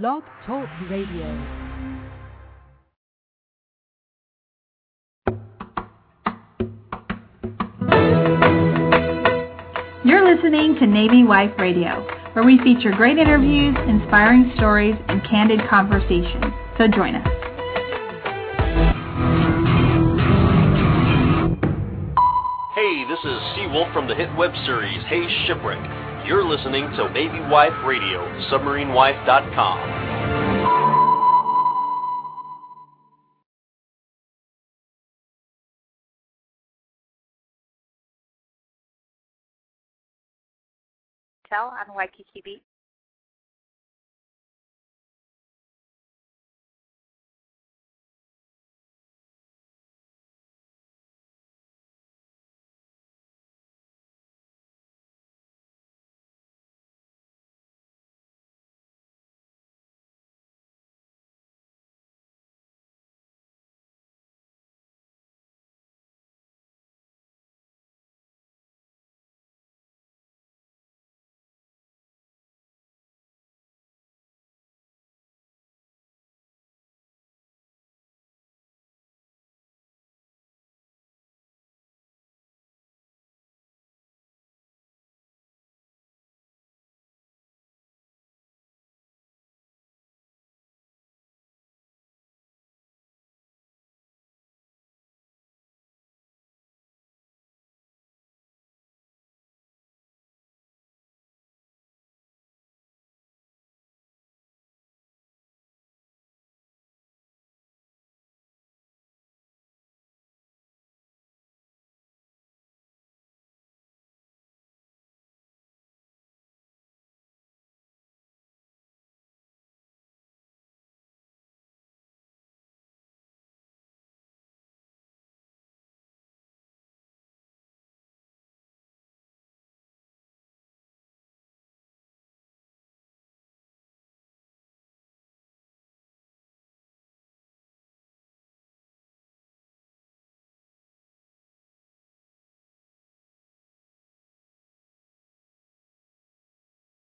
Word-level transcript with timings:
Blog 0.00 0.22
Talk 0.46 0.66
Radio. 0.88 1.26
You're 10.02 10.34
listening 10.34 10.76
to 10.80 10.86
Navy 10.86 11.24
Wife 11.24 11.50
Radio, 11.58 12.08
where 12.32 12.42
we 12.42 12.58
feature 12.60 12.90
great 12.92 13.18
interviews, 13.18 13.76
inspiring 13.86 14.50
stories, 14.56 14.94
and 15.08 15.22
candid 15.24 15.60
conversation. 15.68 16.40
So 16.78 16.88
join 16.88 17.16
us. 17.16 17.28
Hey, 22.74 23.04
this 23.10 23.18
is 23.18 23.38
Seawolf 23.58 23.92
from 23.92 24.08
the 24.08 24.14
hit 24.14 24.34
web 24.36 24.52
series 24.64 25.02
Hey 25.08 25.28
Shipwreck. 25.46 26.11
You're 26.26 26.44
listening 26.44 26.84
to 26.96 27.10
Navy 27.12 27.40
Wife 27.50 27.72
Radio, 27.84 28.22
submarinewife.com. 28.50 30.02
On 41.52 41.94
Waikiki 41.94 42.40
Beach. 42.42 42.71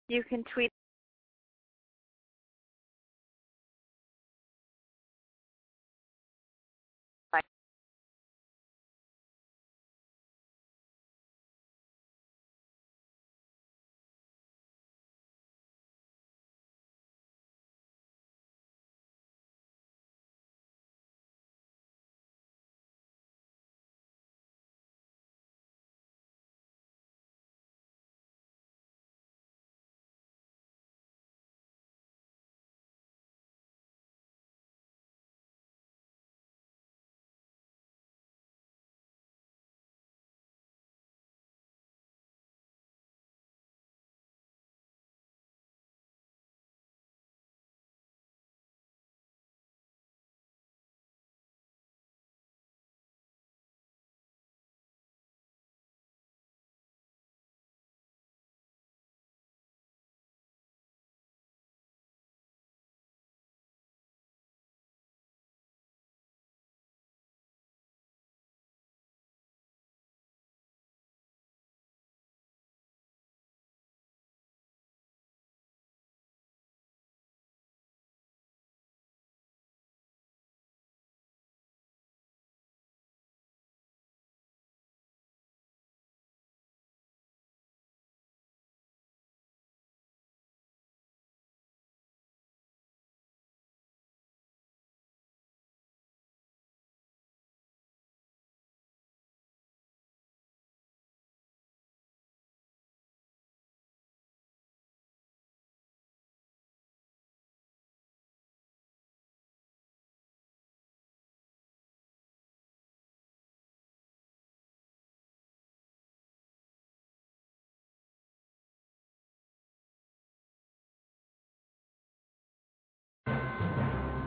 You 0.07 0.23
can 0.23 0.43
tweet 0.53 0.71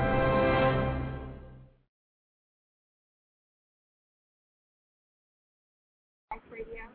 Radio, 6.50 6.88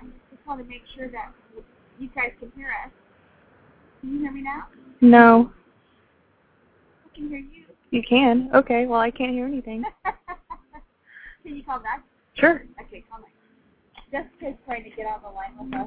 and 0.00 0.12
just 0.28 0.44
want 0.44 0.60
to 0.60 0.68
make 0.68 0.82
sure 0.96 1.08
that 1.08 1.32
you 2.00 2.08
guys 2.08 2.32
can 2.40 2.50
hear 2.56 2.70
us. 2.84 2.90
Can 4.00 4.14
you 4.14 4.18
hear 4.18 4.32
me 4.32 4.42
now? 4.42 4.66
No. 5.00 5.52
I 7.06 7.14
can 7.16 7.28
hear 7.28 7.38
you. 7.38 7.64
You 7.92 8.02
can? 8.02 8.50
Okay, 8.52 8.86
well, 8.86 8.98
I 8.98 9.12
can't 9.12 9.30
hear 9.30 9.46
anything. 9.46 9.84
can 10.04 11.56
you 11.56 11.62
call 11.62 11.78
back? 11.78 12.02
Sure. 12.34 12.64
Okay, 12.80 13.04
call 13.08 13.20
back. 13.20 13.30
Jessica's 14.10 14.58
trying 14.66 14.82
to 14.82 14.90
get 14.90 15.06
on 15.06 15.22
the 15.22 15.28
line 15.28 15.52
with 15.60 15.80
us. 15.80 15.86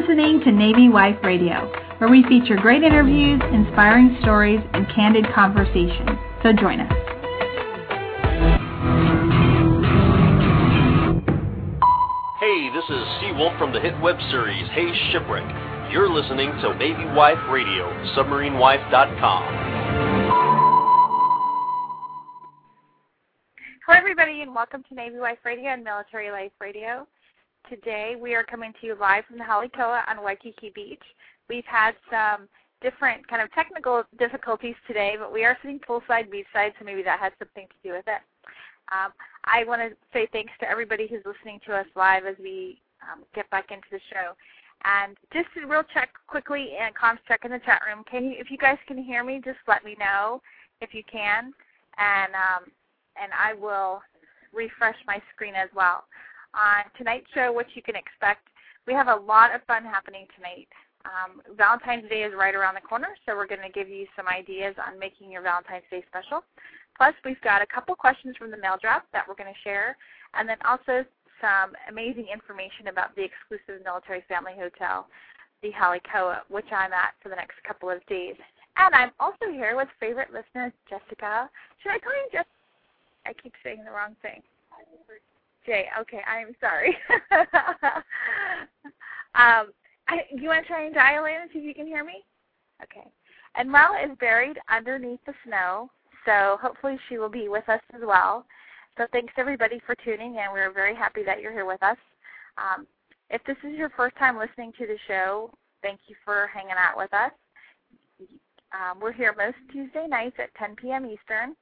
Listening 0.00 0.40
to 0.40 0.52
Navy 0.52 0.90
Wife 0.90 1.16
Radio, 1.22 1.72
where 1.98 2.10
we 2.10 2.22
feature 2.24 2.56
great 2.56 2.82
interviews, 2.82 3.40
inspiring 3.50 4.14
stories, 4.20 4.60
and 4.74 4.86
candid 4.94 5.24
conversation. 5.34 6.06
So 6.42 6.52
join 6.52 6.80
us. 6.80 6.92
Hey, 12.40 12.68
this 12.74 12.84
is 12.84 13.04
Seawolf 13.24 13.56
from 13.58 13.72
the 13.72 13.80
hit 13.80 13.98
web 14.02 14.16
series 14.30 14.68
Hey 14.72 14.92
Shipwreck. 15.12 15.90
You're 15.90 16.10
listening 16.10 16.50
to 16.60 16.74
Navy 16.74 17.06
Wife 17.14 17.38
Radio, 17.50 17.88
submarinewife.com. 18.14 19.42
Hello, 23.86 23.98
everybody, 23.98 24.42
and 24.42 24.54
welcome 24.54 24.82
to 24.90 24.94
Navy 24.94 25.18
Wife 25.20 25.38
Radio 25.46 25.70
and 25.70 25.82
Military 25.82 26.30
Life 26.30 26.52
Radio. 26.60 27.06
Today, 27.68 28.14
we 28.20 28.34
are 28.36 28.44
coming 28.44 28.72
to 28.80 28.86
you 28.86 28.96
live 29.00 29.24
from 29.24 29.38
the 29.38 29.44
Hale 29.44 29.68
Koa 29.74 30.04
on 30.08 30.22
Waikiki 30.22 30.70
Beach. 30.72 31.02
We've 31.48 31.64
had 31.64 31.92
some 32.08 32.48
different 32.80 33.26
kind 33.26 33.42
of 33.42 33.52
technical 33.52 34.04
difficulties 34.20 34.76
today, 34.86 35.16
but 35.18 35.32
we 35.32 35.44
are 35.44 35.58
sitting 35.62 35.80
poolside, 35.80 36.28
beachside, 36.30 36.72
so 36.78 36.84
maybe 36.84 37.02
that 37.02 37.18
has 37.18 37.32
something 37.40 37.66
to 37.66 37.88
do 37.88 37.94
with 37.94 38.04
it. 38.06 38.22
Um, 38.92 39.12
I 39.46 39.64
want 39.64 39.82
to 39.82 39.96
say 40.12 40.28
thanks 40.30 40.52
to 40.60 40.70
everybody 40.70 41.08
who's 41.08 41.24
listening 41.26 41.58
to 41.66 41.74
us 41.74 41.86
live 41.96 42.24
as 42.24 42.36
we 42.38 42.78
um, 43.02 43.24
get 43.34 43.50
back 43.50 43.72
into 43.72 43.88
the 43.90 44.00
show. 44.12 44.36
And 44.84 45.16
just 45.32 45.48
a 45.60 45.66
real 45.66 45.82
check 45.92 46.10
quickly 46.28 46.74
and 46.80 46.94
comms 46.94 47.18
check 47.26 47.40
in 47.44 47.50
the 47.50 47.58
chat 47.66 47.82
room. 47.84 48.04
Can 48.08 48.26
you, 48.26 48.36
if 48.38 48.48
you 48.48 48.58
guys 48.58 48.78
can 48.86 49.02
hear 49.02 49.24
me, 49.24 49.40
just 49.44 49.58
let 49.66 49.84
me 49.84 49.96
know 49.98 50.40
if 50.80 50.94
you 50.94 51.02
can, 51.10 51.52
and 51.98 52.32
um, 52.34 52.70
and 53.20 53.32
I 53.32 53.54
will 53.54 54.02
refresh 54.52 54.96
my 55.06 55.20
screen 55.34 55.54
as 55.54 55.68
well. 55.74 56.04
On 56.56 56.88
tonight's 56.96 57.28
show, 57.34 57.52
what 57.52 57.66
you 57.74 57.82
can 57.82 57.96
expect, 57.96 58.48
we 58.86 58.94
have 58.94 59.08
a 59.08 59.14
lot 59.14 59.54
of 59.54 59.60
fun 59.64 59.84
happening 59.84 60.26
tonight. 60.34 60.68
Um, 61.04 61.42
Valentine's 61.54 62.08
Day 62.08 62.24
is 62.24 62.32
right 62.34 62.54
around 62.54 62.74
the 62.74 62.80
corner, 62.80 63.12
so 63.24 63.36
we're 63.36 63.46
going 63.46 63.62
to 63.62 63.70
give 63.70 63.88
you 63.88 64.06
some 64.16 64.26
ideas 64.26 64.74
on 64.80 64.98
making 64.98 65.30
your 65.30 65.42
Valentine's 65.42 65.84
Day 65.90 66.02
special. 66.08 66.42
Plus, 66.96 67.12
we've 67.24 67.40
got 67.42 67.60
a 67.60 67.66
couple 67.66 67.94
questions 67.94 68.36
from 68.38 68.50
the 68.50 68.56
mail 68.56 68.80
drop 68.80 69.04
that 69.12 69.28
we're 69.28 69.36
going 69.36 69.52
to 69.52 69.62
share, 69.62 69.96
and 70.32 70.48
then 70.48 70.56
also 70.64 71.04
some 71.44 71.76
amazing 71.92 72.26
information 72.32 72.88
about 72.88 73.14
the 73.14 73.22
exclusive 73.22 73.84
military 73.84 74.24
family 74.26 74.56
hotel, 74.56 75.06
the 75.62 75.70
Hale 75.76 76.00
Koa, 76.10 76.42
which 76.48 76.72
I'm 76.72 76.92
at 76.96 77.12
for 77.22 77.28
the 77.28 77.36
next 77.36 77.60
couple 77.68 77.90
of 77.90 78.00
days. 78.06 78.34
And 78.76 78.94
I'm 78.94 79.12
also 79.20 79.52
here 79.52 79.76
with 79.76 79.88
favorite 80.00 80.32
listener 80.32 80.72
Jessica. 80.88 81.50
Should 81.82 81.92
I 81.92 82.00
call 82.00 82.16
you 82.16 82.28
Jessica? 82.32 82.56
I 83.26 83.32
keep 83.36 83.52
saying 83.62 83.84
the 83.84 83.92
wrong 83.92 84.16
thing. 84.22 84.40
Jay. 85.66 85.86
Okay, 86.00 86.20
I 86.28 86.40
am 86.40 86.52
sorry. 86.60 86.96
um, 89.34 89.72
I, 90.08 90.22
you 90.30 90.48
want 90.48 90.64
to 90.64 90.68
try 90.68 90.84
and 90.84 90.94
dial 90.94 91.24
in 91.24 91.34
and 91.34 91.50
see 91.52 91.58
if 91.58 91.64
you 91.64 91.74
can 91.74 91.86
hear 91.86 92.04
me? 92.04 92.24
Okay. 92.82 93.06
And 93.56 93.70
Mel 93.70 93.94
is 94.02 94.16
buried 94.18 94.58
underneath 94.70 95.20
the 95.26 95.34
snow, 95.46 95.90
so 96.24 96.58
hopefully 96.60 96.98
she 97.08 97.18
will 97.18 97.28
be 97.28 97.48
with 97.48 97.68
us 97.68 97.80
as 97.94 98.02
well. 98.04 98.46
So 98.96 99.06
thanks 99.12 99.34
everybody 99.36 99.80
for 99.84 99.94
tuning 99.96 100.36
in. 100.36 100.52
We're 100.52 100.72
very 100.72 100.94
happy 100.94 101.22
that 101.24 101.40
you're 101.40 101.52
here 101.52 101.66
with 101.66 101.82
us. 101.82 101.98
Um, 102.58 102.86
if 103.30 103.42
this 103.44 103.56
is 103.64 103.76
your 103.76 103.90
first 103.90 104.16
time 104.16 104.38
listening 104.38 104.72
to 104.78 104.86
the 104.86 104.96
show, 105.08 105.50
thank 105.82 106.00
you 106.06 106.14
for 106.24 106.48
hanging 106.54 106.76
out 106.78 106.96
with 106.96 107.12
us. 107.12 107.32
Um, 108.72 109.00
we're 109.00 109.12
here 109.12 109.34
most 109.36 109.56
Tuesday 109.72 110.06
nights 110.06 110.36
at 110.38 110.54
10 110.54 110.76
p.m. 110.76 111.06
Eastern, 111.06 111.56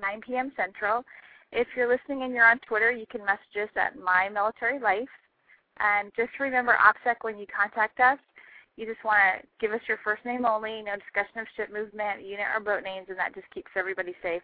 9 0.00 0.20
p.m. 0.26 0.52
Central. 0.56 1.04
If 1.52 1.68
you're 1.76 1.88
listening 1.88 2.22
and 2.22 2.32
you're 2.32 2.48
on 2.50 2.58
Twitter, 2.66 2.90
you 2.90 3.04
can 3.10 3.24
message 3.24 3.56
us 3.62 3.68
at 3.76 3.98
My 3.98 4.28
Military 4.28 4.78
Life. 4.78 5.08
And 5.78 6.10
just 6.16 6.30
remember 6.40 6.76
OPSEC 6.76 7.16
when 7.22 7.38
you 7.38 7.46
contact 7.46 8.00
us. 8.00 8.18
you 8.76 8.86
just 8.86 9.04
want 9.04 9.18
to 9.20 9.46
give 9.60 9.72
us 9.72 9.80
your 9.86 9.98
first 10.02 10.24
name 10.24 10.46
only, 10.46 10.82
no 10.82 10.96
discussion 10.96 11.40
of 11.40 11.46
ship 11.56 11.72
movement, 11.72 12.24
unit, 12.24 12.46
or 12.54 12.60
boat 12.60 12.82
names, 12.82 13.06
and 13.10 13.18
that 13.18 13.34
just 13.34 13.50
keeps 13.50 13.70
everybody 13.76 14.14
safe. 14.22 14.42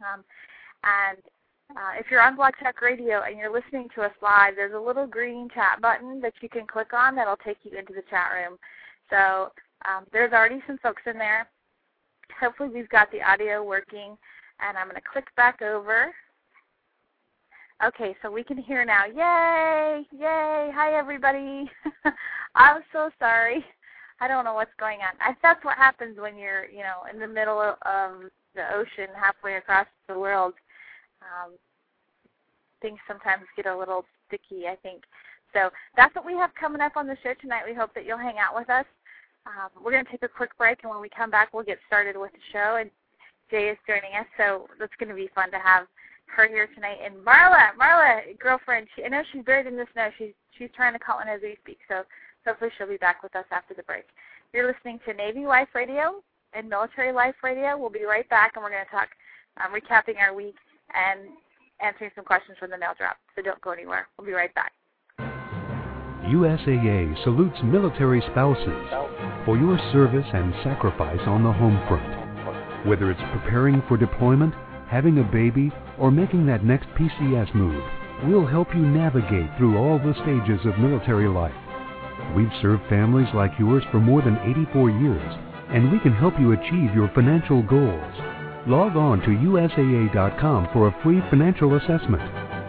Um, 0.00 0.24
and 0.84 1.18
uh, 1.76 1.92
if 1.98 2.06
you're 2.10 2.22
on 2.22 2.36
Blog 2.36 2.54
Talk 2.62 2.80
Radio 2.80 3.22
and 3.22 3.36
you're 3.36 3.52
listening 3.52 3.88
to 3.94 4.02
us 4.02 4.12
live, 4.22 4.54
there's 4.56 4.74
a 4.74 4.78
little 4.78 5.06
green 5.06 5.48
chat 5.52 5.80
button 5.82 6.20
that 6.20 6.34
you 6.40 6.48
can 6.48 6.66
click 6.66 6.92
on 6.92 7.14
that'll 7.14 7.36
take 7.36 7.58
you 7.64 7.76
into 7.76 7.92
the 7.92 8.04
chat 8.08 8.30
room. 8.32 8.56
So 9.10 9.52
um, 9.84 10.04
there's 10.12 10.32
already 10.32 10.62
some 10.66 10.78
folks 10.78 11.02
in 11.06 11.18
there. 11.18 11.48
Hopefully 12.40 12.70
we've 12.72 12.88
got 12.88 13.10
the 13.12 13.22
audio 13.22 13.62
working, 13.62 14.16
and 14.60 14.76
I'm 14.76 14.86
going 14.88 14.96
to 14.96 15.08
click 15.12 15.26
back 15.36 15.62
over. 15.62 16.12
Okay, 17.84 18.16
so 18.22 18.30
we 18.30 18.42
can 18.42 18.56
hear 18.56 18.84
now. 18.84 19.04
Yay! 19.04 20.06
Yay! 20.10 20.70
Hi, 20.74 20.94
everybody. 20.94 21.70
I'm 22.54 22.82
so 22.92 23.10
sorry. 23.18 23.64
I 24.18 24.28
don't 24.28 24.44
know 24.44 24.54
what's 24.54 24.70
going 24.78 25.00
on. 25.00 25.14
I, 25.20 25.36
that's 25.42 25.62
what 25.62 25.76
happens 25.76 26.18
when 26.18 26.38
you're, 26.38 26.64
you 26.66 26.78
know, 26.78 27.04
in 27.12 27.18
the 27.20 27.28
middle 27.28 27.60
of, 27.60 27.76
the 28.54 28.74
ocean, 28.74 29.12
halfway 29.14 29.56
across 29.56 29.86
the 30.08 30.18
world. 30.18 30.54
Um, 31.20 31.52
things 32.80 32.98
sometimes 33.06 33.42
get 33.54 33.66
a 33.66 33.76
little 33.76 34.06
sticky, 34.26 34.66
I 34.66 34.76
think. 34.76 35.02
So 35.52 35.68
that's 35.94 36.14
what 36.14 36.24
we 36.24 36.32
have 36.32 36.50
coming 36.58 36.80
up 36.80 36.96
on 36.96 37.06
the 37.06 37.18
show 37.22 37.34
tonight. 37.38 37.64
We 37.68 37.74
hope 37.74 37.92
that 37.94 38.06
you'll 38.06 38.16
hang 38.16 38.38
out 38.38 38.54
with 38.54 38.70
us. 38.70 38.86
Um, 39.46 39.68
we're 39.84 39.92
going 39.92 40.06
to 40.06 40.10
take 40.10 40.22
a 40.22 40.28
quick 40.28 40.56
break, 40.56 40.78
and 40.82 40.90
when 40.90 41.02
we 41.02 41.10
come 41.10 41.30
back, 41.30 41.52
we'll 41.52 41.64
get 41.64 41.78
started 41.86 42.16
with 42.16 42.32
the 42.32 42.38
show. 42.50 42.78
And 42.80 42.90
Jay 43.50 43.68
is 43.68 43.78
joining 43.86 44.14
us, 44.18 44.26
so 44.36 44.66
it's 44.80 44.94
going 44.98 45.08
to 45.08 45.14
be 45.14 45.30
fun 45.34 45.50
to 45.50 45.58
have 45.58 45.86
her 46.26 46.48
here 46.48 46.68
tonight. 46.74 46.98
And 47.04 47.14
Marla, 47.24 47.70
Marla, 47.80 48.38
girlfriend, 48.38 48.86
she, 48.94 49.04
I 49.04 49.08
know 49.08 49.22
she's 49.32 49.44
buried 49.44 49.66
in 49.66 49.76
the 49.76 49.86
snow. 49.92 50.08
She's 50.18 50.32
she's 50.58 50.70
trying 50.74 50.92
to 50.92 50.98
call 50.98 51.20
in 51.20 51.28
as 51.28 51.40
we 51.42 51.56
speak, 51.62 51.78
so 51.88 52.02
hopefully 52.46 52.70
she'll 52.76 52.88
be 52.88 52.96
back 52.96 53.22
with 53.22 53.36
us 53.36 53.44
after 53.50 53.74
the 53.74 53.82
break. 53.84 54.04
You're 54.52 54.66
listening 54.66 54.98
to 55.06 55.14
Navy 55.14 55.46
Life 55.46 55.68
Radio 55.74 56.22
and 56.52 56.68
Military 56.68 57.12
Life 57.12 57.36
Radio. 57.42 57.76
We'll 57.76 57.90
be 57.90 58.04
right 58.04 58.28
back, 58.28 58.52
and 58.54 58.62
we're 58.62 58.70
going 58.70 58.84
to 58.84 58.90
talk, 58.90 59.08
um, 59.58 59.72
recapping 59.72 60.18
our 60.20 60.34
week 60.34 60.56
and 60.94 61.28
answering 61.80 62.10
some 62.14 62.24
questions 62.24 62.56
from 62.58 62.70
the 62.70 62.78
mail 62.78 62.92
drop. 62.96 63.16
So 63.34 63.42
don't 63.42 63.60
go 63.60 63.70
anywhere. 63.70 64.08
We'll 64.16 64.26
be 64.26 64.32
right 64.32 64.54
back. 64.54 64.72
USAA 66.26 67.22
salutes 67.22 67.58
military 67.62 68.20
spouses 68.32 68.88
for 69.44 69.56
your 69.56 69.78
service 69.92 70.26
and 70.32 70.52
sacrifice 70.64 71.20
on 71.26 71.44
the 71.44 71.52
home 71.52 71.80
front. 71.86 72.25
Whether 72.86 73.10
it's 73.10 73.20
preparing 73.32 73.82
for 73.88 73.96
deployment, 73.96 74.54
having 74.88 75.18
a 75.18 75.24
baby, 75.24 75.72
or 75.98 76.12
making 76.12 76.46
that 76.46 76.64
next 76.64 76.86
PCS 76.90 77.52
move, 77.52 77.82
we'll 78.24 78.46
help 78.46 78.72
you 78.76 78.80
navigate 78.80 79.50
through 79.58 79.76
all 79.76 79.98
the 79.98 80.14
stages 80.22 80.64
of 80.64 80.78
military 80.78 81.28
life. 81.28 81.52
We've 82.36 82.52
served 82.62 82.84
families 82.88 83.26
like 83.34 83.58
yours 83.58 83.82
for 83.90 83.98
more 83.98 84.22
than 84.22 84.38
84 84.38 84.90
years, 84.90 85.36
and 85.70 85.90
we 85.90 85.98
can 85.98 86.12
help 86.12 86.38
you 86.38 86.52
achieve 86.52 86.94
your 86.94 87.08
financial 87.12 87.60
goals. 87.64 88.14
Log 88.68 88.94
on 88.94 89.20
to 89.22 89.30
USAA.com 89.30 90.68
for 90.72 90.86
a 90.86 90.96
free 91.02 91.20
financial 91.28 91.74
assessment 91.74 92.22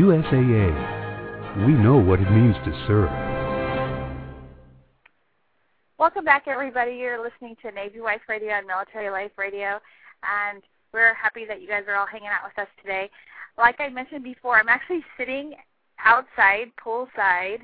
USAA. 0.00 1.66
We 1.66 1.72
know 1.72 1.98
what 1.98 2.20
it 2.20 2.30
means 2.30 2.56
to 2.64 2.84
serve. 2.86 3.10
Welcome 5.98 6.24
back, 6.24 6.44
everybody. 6.48 6.96
You're 6.96 7.22
listening 7.22 7.56
to 7.60 7.70
Navy 7.70 8.00
Wife 8.00 8.22
Radio 8.28 8.52
and 8.52 8.66
Military 8.66 9.10
Life 9.10 9.32
Radio, 9.36 9.80
and 10.50 10.62
we're 10.94 11.12
happy 11.14 11.44
that 11.44 11.60
you 11.60 11.66
guys 11.66 11.82
are 11.88 11.96
all 11.96 12.06
hanging 12.06 12.28
out 12.28 12.46
with 12.46 12.56
us 12.56 12.70
today. 12.80 13.10
Like 13.58 13.80
I 13.80 13.88
mentioned 13.88 14.22
before, 14.22 14.58
I'm 14.58 14.68
actually 14.68 15.04
sitting 15.18 15.54
outside, 15.98 16.70
poolside, 16.82 17.58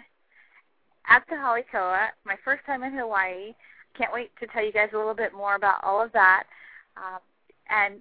at 1.09 1.23
the 1.31 1.37
Hale 1.37 1.63
Koa. 1.71 2.09
My 2.27 2.37
first 2.45 2.67
time 2.67 2.83
in 2.83 2.93
Hawaii. 2.93 3.55
Can't 3.97 4.13
wait 4.13 4.31
to 4.41 4.47
tell 4.49 4.65
you 4.65 4.73
guys 4.73 4.91
a 4.93 4.97
little 4.97 5.15
bit 5.15 5.33
more 5.33 5.55
about 5.55 5.83
all 5.83 6.03
of 6.03 6.13
that. 6.13 6.45
Um, 6.97 7.21
and 7.71 7.95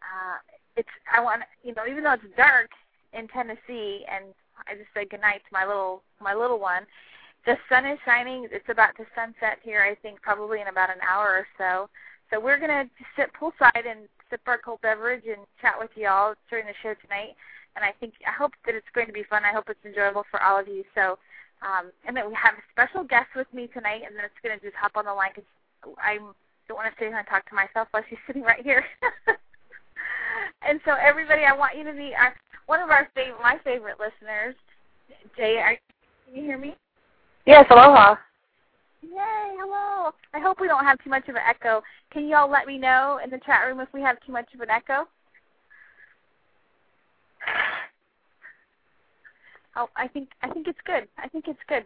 uh, 0.00 0.36
it's 0.76 0.88
I 1.14 1.20
want 1.20 1.42
you 1.62 1.74
know 1.74 1.86
even 1.88 2.04
though 2.04 2.12
it's 2.12 2.36
dark 2.36 2.70
in 3.12 3.26
Tennessee, 3.28 4.04
and 4.10 4.32
I 4.66 4.74
just 4.74 4.88
said 4.94 5.10
goodnight 5.10 5.42
to 5.48 5.52
my 5.52 5.66
little 5.66 6.02
my 6.20 6.34
little 6.34 6.60
one. 6.60 6.84
The 7.46 7.56
sun 7.68 7.86
is 7.86 7.98
shining. 8.04 8.48
It's 8.50 8.68
about 8.68 8.96
to 8.96 9.04
sunset 9.14 9.58
here. 9.62 9.82
I 9.82 9.94
think 10.00 10.20
probably 10.22 10.60
in 10.60 10.68
about 10.68 10.90
an 10.90 11.00
hour 11.08 11.28
or 11.28 11.46
so. 11.56 11.88
So 12.30 12.40
we're 12.40 12.58
gonna 12.58 12.84
sit 13.16 13.30
poolside 13.38 13.86
and 13.88 14.08
sip 14.30 14.40
our 14.46 14.58
cold 14.58 14.80
beverage 14.80 15.24
and 15.26 15.46
chat 15.60 15.74
with 15.78 15.90
y'all 15.94 16.34
during 16.50 16.66
the 16.66 16.74
show 16.82 16.94
tonight. 17.02 17.36
And 17.76 17.84
I 17.84 17.92
think 18.00 18.14
I 18.26 18.32
hope 18.32 18.52
that 18.66 18.74
it's 18.74 18.88
going 18.94 19.06
to 19.06 19.12
be 19.12 19.24
fun. 19.24 19.44
I 19.44 19.52
hope 19.52 19.68
it's 19.68 19.84
enjoyable 19.84 20.24
for 20.30 20.42
all 20.42 20.58
of 20.58 20.68
you. 20.68 20.84
So, 20.94 21.18
um, 21.62 21.92
and 22.06 22.16
then 22.16 22.28
we 22.28 22.34
have 22.34 22.54
a 22.54 22.64
special 22.72 23.04
guest 23.04 23.28
with 23.36 23.46
me 23.52 23.68
tonight, 23.68 24.02
and 24.06 24.16
then 24.16 24.24
it's 24.24 24.40
going 24.42 24.58
to 24.58 24.64
just 24.64 24.76
hop 24.76 24.96
on 24.96 25.04
the 25.04 25.14
line 25.14 25.30
because 25.34 25.48
I'm 26.02 26.34
don't 26.66 26.76
want 26.76 26.92
to 26.92 26.98
sit 26.98 27.08
here 27.08 27.16
and 27.16 27.26
talk 27.26 27.48
to 27.48 27.54
myself 27.54 27.88
while 27.92 28.04
she's 28.08 28.18
sitting 28.26 28.42
right 28.42 28.62
here. 28.62 28.84
and 30.62 30.80
so, 30.84 30.92
everybody, 31.00 31.42
I 31.44 31.54
want 31.56 31.76
you 31.76 31.84
to 31.84 31.92
meet 31.92 32.14
our 32.14 32.34
one 32.66 32.80
of 32.80 32.90
our 32.90 33.08
favorite, 33.14 33.40
my 33.42 33.58
favorite 33.64 33.96
listeners, 33.98 34.54
Jay. 35.36 35.56
Are, 35.58 35.78
can 36.26 36.36
you 36.36 36.42
hear 36.42 36.58
me? 36.58 36.76
Yes, 37.46 37.64
aloha. 37.70 38.16
Yay, 39.02 39.54
hello. 39.58 40.12
I 40.34 40.40
hope 40.40 40.60
we 40.60 40.66
don't 40.66 40.84
have 40.84 41.02
too 41.04 41.10
much 41.10 41.28
of 41.28 41.36
an 41.36 41.42
echo. 41.48 41.82
Can 42.12 42.26
you 42.26 42.36
all 42.36 42.50
let 42.50 42.66
me 42.66 42.78
know 42.78 43.20
in 43.22 43.30
the 43.30 43.38
chat 43.46 43.66
room 43.66 43.80
if 43.80 43.88
we 43.92 44.00
have 44.02 44.16
too 44.26 44.32
much 44.32 44.52
of 44.54 44.60
an 44.60 44.70
echo? 44.70 45.06
Oh, 49.76 49.88
I 49.96 50.08
think 50.08 50.30
I 50.42 50.50
think 50.50 50.66
it's 50.66 50.80
good. 50.84 51.06
I 51.16 51.28
think 51.28 51.46
it's 51.46 51.60
good. 51.68 51.84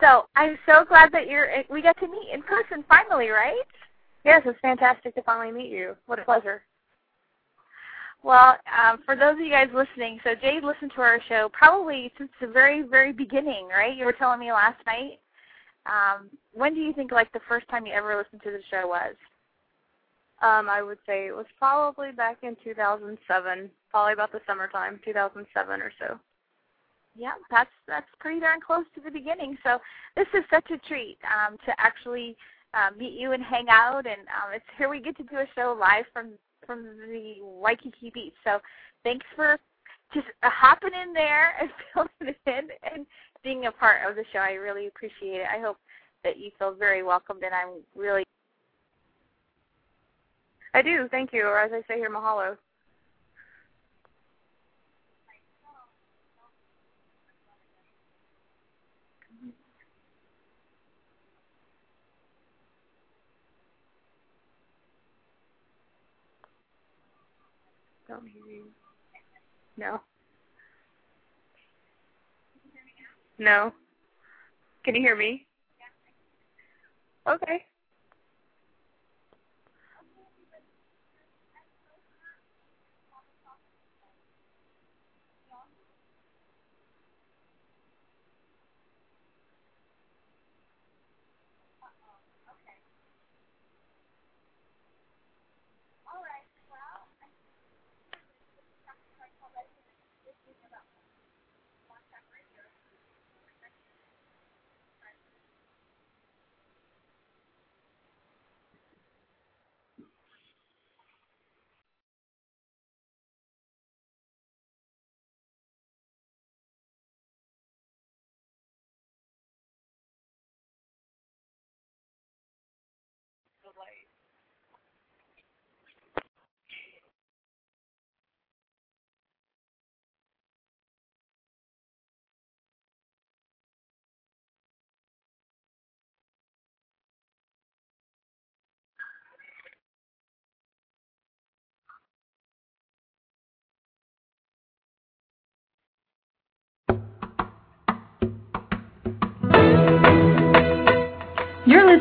So 0.00 0.26
I'm 0.34 0.58
so 0.66 0.84
glad 0.84 1.12
that 1.12 1.28
you're. 1.28 1.48
We 1.70 1.82
got 1.82 1.96
to 2.00 2.08
meet 2.08 2.30
in 2.32 2.42
person 2.42 2.84
finally, 2.88 3.28
right? 3.28 3.62
Yes, 4.24 4.42
it's 4.44 4.58
fantastic 4.60 5.14
to 5.14 5.22
finally 5.22 5.52
meet 5.52 5.70
you. 5.70 5.94
What 6.06 6.18
a 6.18 6.24
pleasure. 6.24 6.62
Well, 8.24 8.56
um, 8.76 8.98
for 9.06 9.14
those 9.14 9.34
of 9.34 9.40
you 9.40 9.50
guys 9.50 9.68
listening, 9.72 10.18
so 10.24 10.34
Jade 10.34 10.64
listened 10.64 10.90
to 10.96 11.02
our 11.02 11.20
show 11.28 11.48
probably 11.52 12.12
since 12.18 12.30
the 12.40 12.48
very, 12.48 12.82
very 12.82 13.12
beginning, 13.12 13.68
right? 13.68 13.96
You 13.96 14.04
were 14.04 14.12
telling 14.12 14.40
me 14.40 14.50
last 14.52 14.84
night. 14.86 15.20
Um, 15.88 16.28
when 16.52 16.74
do 16.74 16.80
you 16.80 16.92
think 16.92 17.10
like 17.10 17.32
the 17.32 17.40
first 17.48 17.68
time 17.68 17.86
you 17.86 17.92
ever 17.92 18.16
listened 18.16 18.42
to 18.44 18.50
the 18.50 18.62
show 18.70 18.86
was? 18.88 19.14
Um, 20.40 20.68
I 20.68 20.82
would 20.82 20.98
say 21.04 21.26
it 21.26 21.34
was 21.34 21.46
probably 21.58 22.12
back 22.12 22.38
in 22.42 22.56
2007, 22.62 23.70
probably 23.90 24.12
about 24.12 24.30
the 24.30 24.40
summertime, 24.46 25.00
2007 25.04 25.80
or 25.80 25.92
so. 25.98 26.18
Yeah, 27.16 27.32
that's 27.50 27.70
that's 27.88 28.06
pretty 28.20 28.38
darn 28.38 28.60
close 28.60 28.84
to 28.94 29.00
the 29.00 29.10
beginning. 29.10 29.58
So 29.64 29.78
this 30.14 30.28
is 30.34 30.44
such 30.50 30.70
a 30.70 30.78
treat 30.86 31.18
um, 31.26 31.56
to 31.66 31.72
actually 31.78 32.36
uh, 32.74 32.90
meet 32.96 33.18
you 33.18 33.32
and 33.32 33.42
hang 33.42 33.66
out, 33.68 34.06
and 34.06 34.20
um, 34.28 34.54
it's 34.54 34.64
here 34.76 34.88
we 34.88 35.00
get 35.00 35.16
to 35.16 35.24
do 35.24 35.38
a 35.38 35.46
show 35.56 35.76
live 35.78 36.04
from 36.12 36.30
from 36.64 36.84
the 36.84 37.36
Waikiki 37.42 38.10
Beach. 38.14 38.34
So 38.44 38.60
thanks 39.02 39.26
for 39.34 39.58
just 40.14 40.26
uh, 40.42 40.50
hopping 40.50 40.92
in 41.02 41.12
there 41.12 41.54
and 41.60 41.70
filling 41.92 42.08
it 42.20 42.38
in 42.46 42.68
and 42.92 43.06
being 43.42 43.66
a 43.66 43.72
part 43.72 44.08
of 44.08 44.16
the 44.16 44.24
show. 44.32 44.40
I 44.40 44.52
really 44.52 44.86
appreciate 44.86 45.40
it. 45.40 45.46
I 45.52 45.60
hope 45.60 45.78
that 46.24 46.38
you 46.38 46.50
feel 46.58 46.74
very 46.74 47.02
welcomed, 47.02 47.42
and 47.42 47.54
I'm 47.54 47.82
really. 47.96 48.24
I 50.74 50.82
do. 50.82 51.08
Thank 51.10 51.32
you, 51.32 51.46
or 51.46 51.58
as 51.58 51.72
I 51.72 51.82
say 51.88 51.98
here, 51.98 52.10
mahalo. 52.10 52.56
Don't 68.08 68.26
hear 68.26 68.42
you. 68.50 68.64
No. 69.76 70.00
No. 73.38 73.72
Can 74.84 74.94
you 74.94 75.00
hear 75.00 75.16
me? 75.16 75.46
Okay. 77.28 77.64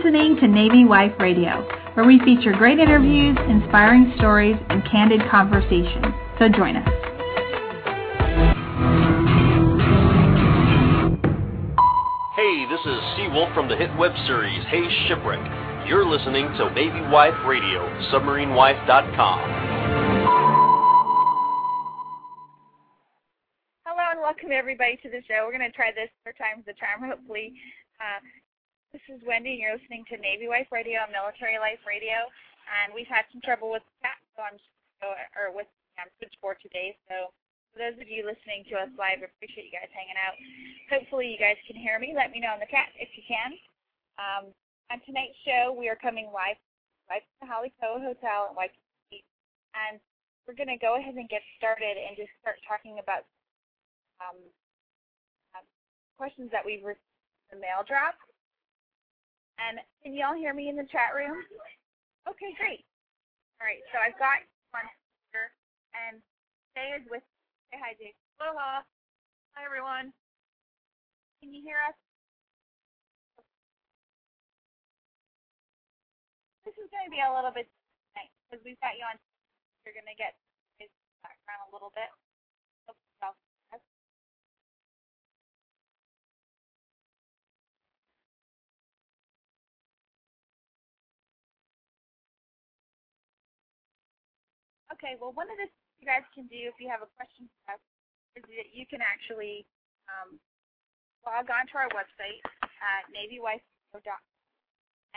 Listening 0.08 0.38
to 0.38 0.48
Navy 0.48 0.86
Wife 0.86 1.12
Radio, 1.20 1.68
where 1.96 2.08
we 2.08 2.18
feature 2.24 2.54
great 2.54 2.80
interviews, 2.80 3.38
inspiring 3.50 4.14
stories, 4.16 4.56
and 4.70 4.82
candid 4.90 5.20
conversation. 5.30 6.02
So 6.40 6.48
join 6.48 6.78
us. 6.78 6.88
Hey, 12.40 12.56
this 12.72 12.80
is 12.88 13.00
Seawolf 13.20 13.54
from 13.54 13.68
the 13.68 13.76
hit 13.76 13.94
web 13.98 14.14
series 14.28 14.64
Hey 14.72 14.88
Shipwreck. 15.10 15.44
You're 15.90 16.06
listening 16.06 16.48
to 16.56 16.72
Navy 16.72 17.02
Wife 17.12 17.36
Radio, 17.46 17.84
submarinewife.com. 18.08 19.40
Hello 23.84 24.04
and 24.12 24.22
welcome 24.22 24.54
everybody 24.54 24.96
to 25.04 25.10
the 25.10 25.20
show. 25.28 25.44
We're 25.44 25.58
going 25.58 25.70
to 25.70 25.76
try 25.76 25.92
this 25.92 26.08
four 26.24 26.32
times 26.32 26.64
the 26.66 26.72
charm, 26.80 27.12
hopefully. 27.12 27.52
Uh, 28.00 28.24
this 28.96 29.03
is 29.12 29.20
Wendy, 29.27 29.60
and 29.60 29.60
you're 29.60 29.75
listening 29.75 30.08
to 30.08 30.15
Navy 30.15 30.48
Wife 30.48 30.72
Radio 30.72 31.03
and 31.03 31.12
Military 31.12 31.60
Life 31.60 31.84
Radio. 31.84 32.24
And 32.67 32.96
we've 32.96 33.10
had 33.10 33.27
some 33.32 33.44
trouble 33.44 33.72
with 33.72 33.84
the 33.84 33.96
chat, 34.03 34.20
so 34.36 34.44
I'm 34.44 34.60
or 35.36 35.53
with 35.53 35.70
um, 36.00 36.08
switchboard 36.17 36.58
today. 36.63 36.96
So 37.12 37.32
for 37.72 37.84
those 37.84 38.00
of 38.00 38.08
you 38.08 38.24
listening 38.24 38.63
to 38.72 38.79
us 38.79 38.91
live, 38.96 39.24
I 39.24 39.27
appreciate 39.27 39.67
you 39.67 39.75
guys 39.75 39.91
hanging 39.91 40.20
out. 40.20 40.36
Hopefully, 40.88 41.27
you 41.27 41.39
guys 41.39 41.60
can 41.67 41.75
hear 41.75 42.00
me. 42.00 42.15
Let 42.15 42.32
me 42.32 42.39
know 42.39 42.56
in 42.56 42.63
the 42.63 42.72
chat 42.72 42.96
if 42.96 43.12
you 43.15 43.24
can. 43.27 43.56
Um, 44.17 44.44
on 44.88 45.03
tonight's 45.03 45.38
show, 45.44 45.75
we 45.75 45.91
are 45.91 46.00
coming 46.00 46.32
live, 46.32 46.58
live 47.12 47.24
from 47.38 47.44
the 47.44 47.48
Hale 47.51 47.72
Koa 47.79 48.00
Hotel 48.00 48.39
in 48.51 48.53
Waikiki, 48.56 49.22
and 49.75 50.00
we're 50.48 50.58
going 50.58 50.72
to 50.72 50.79
go 50.79 50.96
ahead 50.96 51.13
and 51.20 51.27
get 51.27 51.44
started 51.60 52.00
and 52.00 52.15
just 52.15 52.32
start 52.39 52.56
talking 52.63 53.03
about 53.03 53.27
um, 54.24 54.39
um, 55.60 55.65
questions 56.15 56.50
that 56.56 56.63
we've 56.63 56.84
received 56.88 57.51
in 57.51 57.60
the 57.60 57.67
mail 57.67 57.84
drop. 57.84 58.15
And 59.58 59.82
can 60.06 60.14
you 60.14 60.26
all 60.26 60.38
hear 60.38 60.54
me 60.54 60.70
in 60.70 60.78
the 60.78 60.88
chat 60.90 61.14
room? 61.16 61.38
Okay, 62.28 62.52
great. 62.60 62.84
All 63.58 63.66
right, 63.66 63.80
so 63.96 64.04
I've 64.04 64.20
got 64.20 64.44
one 64.76 64.84
here, 65.32 65.48
and 65.96 66.20
Jay 66.76 66.92
is 66.92 67.08
with 67.08 67.24
me. 67.24 67.34
Say 67.72 67.78
hi, 67.80 67.96
Jay. 67.96 68.12
Aloha. 68.43 68.84
Hi, 69.56 69.62
everyone. 69.63 70.12
Can 71.39 71.56
you 71.56 71.63
hear 71.63 71.80
us? 71.88 71.96
This 76.67 76.76
is 76.76 76.91
going 76.91 77.08
to 77.08 77.13
be 77.15 77.24
a 77.24 77.32
little 77.32 77.56
bit 77.56 77.72
because 78.46 78.60
we've 78.67 78.78
got 78.84 79.00
you 79.00 79.08
on. 79.08 79.15
You're 79.88 79.96
going 79.96 80.12
to 80.12 80.20
get 80.20 80.36
his 80.84 80.91
background 81.24 81.63
a 81.67 81.72
little 81.72 81.96
bit. 81.96 82.12
Okay, 94.98 95.14
well, 95.22 95.30
one 95.38 95.46
of 95.46 95.58
the 95.62 95.70
things 95.70 95.94
you 96.02 96.08
guys 96.10 96.26
can 96.34 96.50
do 96.50 96.58
if 96.66 96.78
you 96.82 96.90
have 96.90 97.06
a 97.06 97.10
question 97.14 97.46
for 97.46 97.78
us 97.78 97.84
is 98.34 98.44
that 98.50 98.74
you 98.74 98.90
can 98.90 99.02
actually 99.02 99.66
um, 100.10 100.42
log 101.22 101.46
on 101.54 101.70
to 101.70 101.76
our 101.78 101.90
website 101.94 102.42
at 102.66 103.06
NavyWife.com 103.14 104.24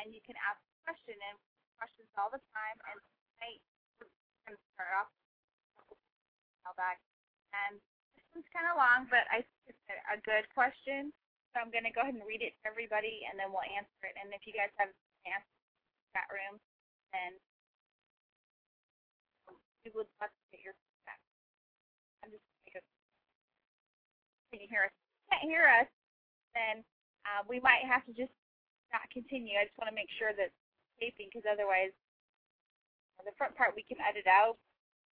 and 0.01 0.13
you 0.13 0.21
can 0.25 0.37
ask 0.45 0.61
a 0.61 0.77
question 0.85 1.17
and 1.17 1.37
questions 1.81 2.09
all 2.17 2.29
the 2.29 2.41
time. 2.53 2.77
And 2.93 3.01
tonight 3.37 3.61
we're 4.01 4.13
going 4.45 4.57
to 4.57 4.65
start 4.77 4.93
off 5.01 5.11
back. 6.77 7.01
And 7.51 7.81
this 8.15 8.27
one's 8.37 8.47
kind 8.55 8.69
of 8.71 8.79
long, 8.79 9.11
but 9.11 9.27
I 9.33 9.43
think 9.43 9.75
it's 9.75 9.87
a 10.13 10.19
good 10.23 10.47
question. 10.55 11.11
So 11.51 11.59
I'm 11.59 11.75
going 11.75 11.89
to 11.89 11.91
go 11.91 12.07
ahead 12.07 12.15
and 12.15 12.23
read 12.23 12.47
it 12.47 12.55
to 12.63 12.71
everybody, 12.71 13.27
and 13.27 13.35
then 13.35 13.51
we'll 13.51 13.67
answer 13.75 14.07
it. 14.07 14.15
And 14.15 14.31
if 14.31 14.47
you 14.47 14.55
guys 14.55 14.71
have 14.79 14.87
the 14.95 15.35
chat 16.15 16.31
room, 16.31 16.63
then 17.11 17.35
we 19.85 19.91
would 19.97 20.09
love 20.21 20.33
to 20.33 20.45
get 20.53 20.61
your 20.65 20.77
feedback. 20.77 21.21
I'm 22.23 22.31
just 22.33 22.45
going 22.69 22.79
to 22.79 22.83
Can 24.53 24.59
you 24.61 24.69
hear 24.69 24.89
us? 24.89 24.95
Can't 25.31 25.47
hear 25.47 25.67
us, 25.69 25.89
then 26.57 26.83
uh, 27.25 27.47
we 27.47 27.63
might 27.63 27.87
have 27.87 28.03
to 28.11 28.13
just 28.13 28.35
not 28.91 29.07
continue. 29.15 29.55
I 29.55 29.71
just 29.71 29.79
want 29.79 29.89
to 29.89 29.97
make 29.97 30.11
sure 30.19 30.35
that 30.35 30.51
taping, 30.99 31.31
because 31.31 31.47
otherwise, 31.47 31.95
the 33.23 33.37
front 33.37 33.55
part 33.55 33.77
we 33.77 33.85
can 33.85 34.01
edit 34.01 34.27
out. 34.27 34.57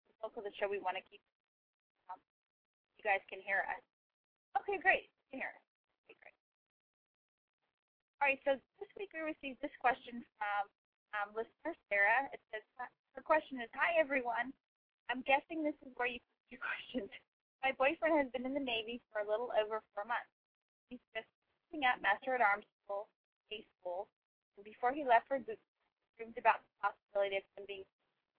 The 0.09 0.15
bulk 0.23 0.39
of 0.39 0.47
the 0.47 0.55
show 0.57 0.71
we 0.71 0.79
want 0.79 0.97
to 0.97 1.05
keep 1.11 1.21
you 2.97 3.05
guys 3.05 3.23
can 3.31 3.39
hear 3.45 3.63
us. 3.71 3.83
Okay, 4.63 4.83
great. 4.83 5.07
You 5.31 5.39
can 5.39 5.39
hear 5.47 5.53
us. 5.53 5.63
Okay, 6.07 6.19
great. 6.19 6.39
All 8.19 8.27
right, 8.27 8.41
so 8.43 8.59
this 8.83 8.91
week 8.99 9.15
we 9.15 9.23
received 9.23 9.63
this 9.63 9.75
question 9.79 10.27
from 10.41 10.63
um, 11.15 11.35
listener 11.37 11.75
Sarah. 11.91 12.27
It 12.33 12.41
says, 12.51 12.65
her 13.15 13.25
question 13.25 13.61
is, 13.63 13.71
Hi 13.77 13.99
everyone. 14.01 14.51
I'm 15.07 15.23
guessing 15.23 15.63
this 15.63 15.79
is 15.87 15.95
where 15.95 16.11
you 16.11 16.19
put 16.19 16.59
your 16.59 16.63
questions. 16.71 17.11
My 17.63 17.73
boyfriend 17.79 18.19
has 18.19 18.31
been 18.35 18.47
in 18.47 18.55
the 18.55 18.63
Navy 18.63 18.99
for 19.11 19.23
a 19.23 19.29
little 19.29 19.51
over 19.55 19.83
four 19.95 20.07
months. 20.07 20.31
He's 20.91 21.03
just 21.15 21.27
finishing 21.67 21.87
up 21.87 21.99
Master 22.03 22.35
at 22.35 22.43
Arms 22.43 22.67
School, 22.85 23.11
A 23.51 23.63
school, 23.79 24.07
and 24.55 24.63
before 24.63 24.95
he 24.95 25.03
left 25.03 25.27
for 25.27 25.39
boot 25.43 25.59
dreamed 26.17 26.39
about 26.41 26.65
the 26.65 26.89
possibility 26.89 27.37
of 27.37 27.45
him 27.55 27.65
being 27.69 27.85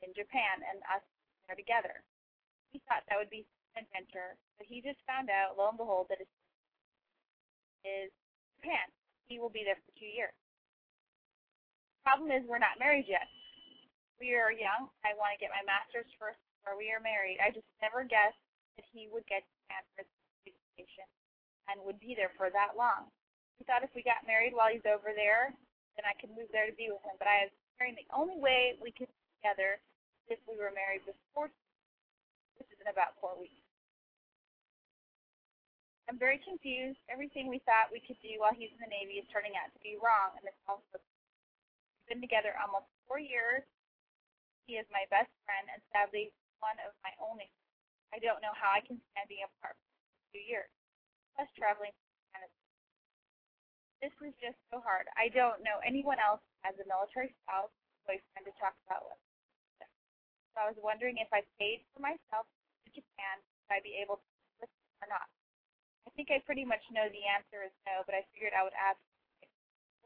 in 0.02 0.10
Japan 0.18 0.66
and 0.66 0.82
us 0.90 1.06
there 1.46 1.56
together. 1.56 2.02
He 2.74 2.82
thought 2.90 3.06
that 3.08 3.18
would 3.18 3.32
be 3.32 3.46
an 3.78 3.86
adventure, 3.86 4.36
but 4.58 4.66
he 4.66 4.82
just 4.82 5.00
found 5.06 5.30
out, 5.30 5.56
lo 5.56 5.70
and 5.70 5.78
behold, 5.78 6.10
that 6.10 6.20
it 6.20 6.30
is 7.86 8.10
Japan. 8.58 8.90
He 9.30 9.38
will 9.38 9.54
be 9.54 9.64
there 9.64 9.78
for 9.78 9.94
two 9.96 10.10
years. 10.10 10.34
Problem 12.08 12.32
is, 12.32 12.48
we're 12.48 12.56
not 12.56 12.80
married 12.80 13.04
yet. 13.04 13.28
We 14.16 14.32
are 14.32 14.48
young. 14.48 14.88
I 15.04 15.12
want 15.20 15.36
to 15.36 15.44
get 15.44 15.52
my 15.52 15.60
master's 15.68 16.08
first 16.16 16.40
before 16.56 16.80
we 16.80 16.88
are 16.88 17.04
married. 17.04 17.36
I 17.44 17.52
just 17.52 17.68
never 17.84 18.08
guessed 18.08 18.40
that 18.80 18.88
he 18.96 19.12
would 19.12 19.28
get 19.28 19.44
his 20.00 20.08
education 20.48 21.04
and 21.68 21.84
would 21.84 22.00
be 22.00 22.16
there 22.16 22.32
for 22.40 22.48
that 22.48 22.80
long. 22.80 23.12
We 23.60 23.68
thought 23.68 23.84
if 23.84 23.92
we 23.92 24.08
got 24.08 24.24
married 24.24 24.56
while 24.56 24.72
he's 24.72 24.88
over 24.88 25.12
there, 25.12 25.52
then 26.00 26.08
I 26.08 26.16
could 26.16 26.32
move 26.32 26.48
there 26.56 26.64
to 26.64 26.72
be 26.80 26.88
with 26.88 27.04
him. 27.04 27.20
But 27.20 27.28
I 27.28 27.52
was 27.52 27.54
hearing 27.76 28.00
the 28.00 28.08
only 28.16 28.40
way 28.40 28.80
we 28.80 28.96
could 28.96 29.12
be 29.12 29.28
together 29.44 29.76
is 30.32 30.40
if 30.40 30.42
we 30.48 30.56
were 30.56 30.72
married 30.72 31.04
before, 31.04 31.52
which 32.56 32.72
is 32.72 32.80
in 32.80 32.88
about 32.88 33.20
four 33.20 33.36
weeks. 33.36 33.60
I'm 36.08 36.16
very 36.16 36.40
confused. 36.40 37.04
Everything 37.12 37.52
we 37.52 37.60
thought 37.68 37.92
we 37.92 38.00
could 38.00 38.16
do 38.24 38.40
while 38.40 38.56
he's 38.56 38.72
in 38.72 38.80
the 38.80 38.88
Navy 38.88 39.20
is 39.20 39.28
turning 39.28 39.60
out 39.60 39.76
to 39.76 39.80
be 39.84 40.00
wrong, 40.00 40.40
and 40.40 40.48
it's 40.48 40.64
also 40.72 41.04
been 42.08 42.24
together 42.24 42.56
almost 42.58 42.88
four 43.06 43.20
years. 43.20 43.64
He 44.66 44.76
is 44.80 44.88
my 44.92 45.08
best 45.08 45.32
friend, 45.48 45.68
and 45.72 45.80
sadly, 45.96 46.32
one 46.60 46.76
of 46.84 46.92
my 47.04 47.14
only. 47.22 47.48
I 48.12 48.20
don't 48.20 48.44
know 48.44 48.56
how 48.56 48.72
I 48.72 48.84
can 48.84 49.00
stand 49.12 49.28
being 49.28 49.44
apart 49.44 49.76
for 49.76 50.36
two 50.36 50.44
years. 50.44 50.72
Plus, 51.36 51.48
traveling. 51.56 51.92
This 53.98 54.14
was 54.22 54.30
just 54.38 54.62
so 54.70 54.78
hard. 54.78 55.10
I 55.18 55.34
don't 55.34 55.66
know 55.66 55.82
anyone 55.82 56.22
else 56.22 56.46
as 56.62 56.78
a 56.78 56.86
military 56.86 57.34
spouse 57.42 57.74
boyfriend 58.06 58.46
to 58.46 58.54
talk 58.62 58.78
about 58.86 59.10
with. 59.10 59.18
So 60.54 60.62
I 60.62 60.70
was 60.70 60.78
wondering 60.86 61.18
if 61.18 61.30
I 61.34 61.42
paid 61.58 61.82
for 61.94 62.06
myself 62.06 62.46
to 62.86 62.88
Japan, 62.94 63.42
would 63.42 63.74
I 63.74 63.82
be 63.82 63.98
able 63.98 64.22
to 64.22 64.30
list 64.62 64.74
or 65.02 65.10
not? 65.10 65.26
I 66.06 66.14
think 66.14 66.30
I 66.30 66.38
pretty 66.46 66.62
much 66.62 66.86
know 66.94 67.10
the 67.10 67.26
answer 67.26 67.66
is 67.66 67.74
no, 67.90 68.06
but 68.06 68.14
I 68.14 68.22
figured 68.34 68.54
I 68.54 68.62
would 68.62 68.78
ask, 68.78 69.02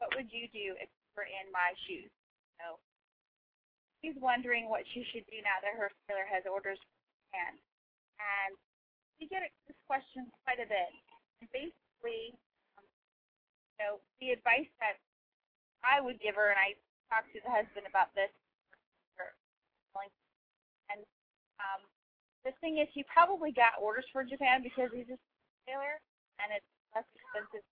what 0.00 0.12
would 0.16 0.32
you 0.32 0.48
do 0.48 0.72
if 0.80 0.88
were 1.14 1.28
in 1.28 1.46
my 1.52 1.74
shoes? 1.86 2.10
No. 2.60 2.78
She's 4.00 4.18
wondering 4.18 4.66
what 4.66 4.82
she 4.90 5.06
should 5.12 5.26
do 5.30 5.38
now 5.44 5.62
that 5.62 5.78
her 5.78 5.90
sailor 6.08 6.26
has 6.26 6.42
orders 6.48 6.78
from 6.78 6.94
Japan. 7.30 7.52
And 8.18 8.52
we 9.20 9.30
get 9.30 9.46
this 9.68 9.78
question 9.86 10.26
quite 10.42 10.58
a 10.58 10.66
bit. 10.66 10.90
And 11.40 11.46
basically, 11.54 12.34
um, 12.78 12.86
you 12.86 13.76
know, 13.78 13.92
the 14.18 14.34
advice 14.34 14.70
that 14.82 14.98
I 15.86 16.02
would 16.02 16.18
give 16.18 16.34
her, 16.34 16.50
and 16.50 16.58
I 16.58 16.74
talked 17.10 17.30
to 17.34 17.42
the 17.42 17.50
husband 17.50 17.86
about 17.86 18.10
this, 18.14 18.30
and 20.92 21.00
um, 21.60 21.80
the 22.44 22.52
thing 22.60 22.78
is, 22.78 22.88
he 22.92 23.04
probably 23.08 23.52
got 23.52 23.80
orders 23.80 24.04
for 24.12 24.24
Japan 24.24 24.60
because 24.60 24.92
he's 24.92 25.08
just 25.08 25.22
sailor, 25.64 25.96
and 26.42 26.52
it's 26.52 26.68
less 26.92 27.08
expensive 27.16 27.64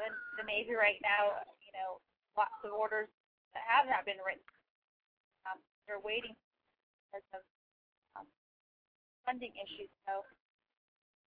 than 0.00 0.12
the 0.40 0.44
Navy 0.48 0.72
right 0.72 1.00
now. 1.04 1.36
You 1.60 1.72
know, 1.76 1.90
lots 2.34 2.58
of 2.66 2.74
orders 2.74 3.10
that 3.54 3.62
have 3.66 3.86
not 3.86 4.06
been 4.06 4.20
written. 4.22 4.44
Um, 5.46 5.58
they're 5.86 6.02
waiting 6.02 6.34
because 7.08 7.26
of 7.34 7.42
um, 8.18 8.26
funding 9.22 9.54
issues. 9.54 9.90
So 10.06 10.26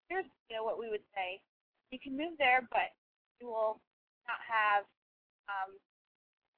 here's 0.08 0.28
you 0.48 0.60
know 0.60 0.64
what 0.64 0.80
we 0.80 0.88
would 0.88 1.04
say: 1.16 1.44
you 1.92 2.00
can 2.00 2.16
move 2.16 2.40
there, 2.40 2.64
but 2.72 2.96
you 3.40 3.52
will 3.52 3.84
not 4.28 4.40
have 4.48 4.88
um, 5.52 5.76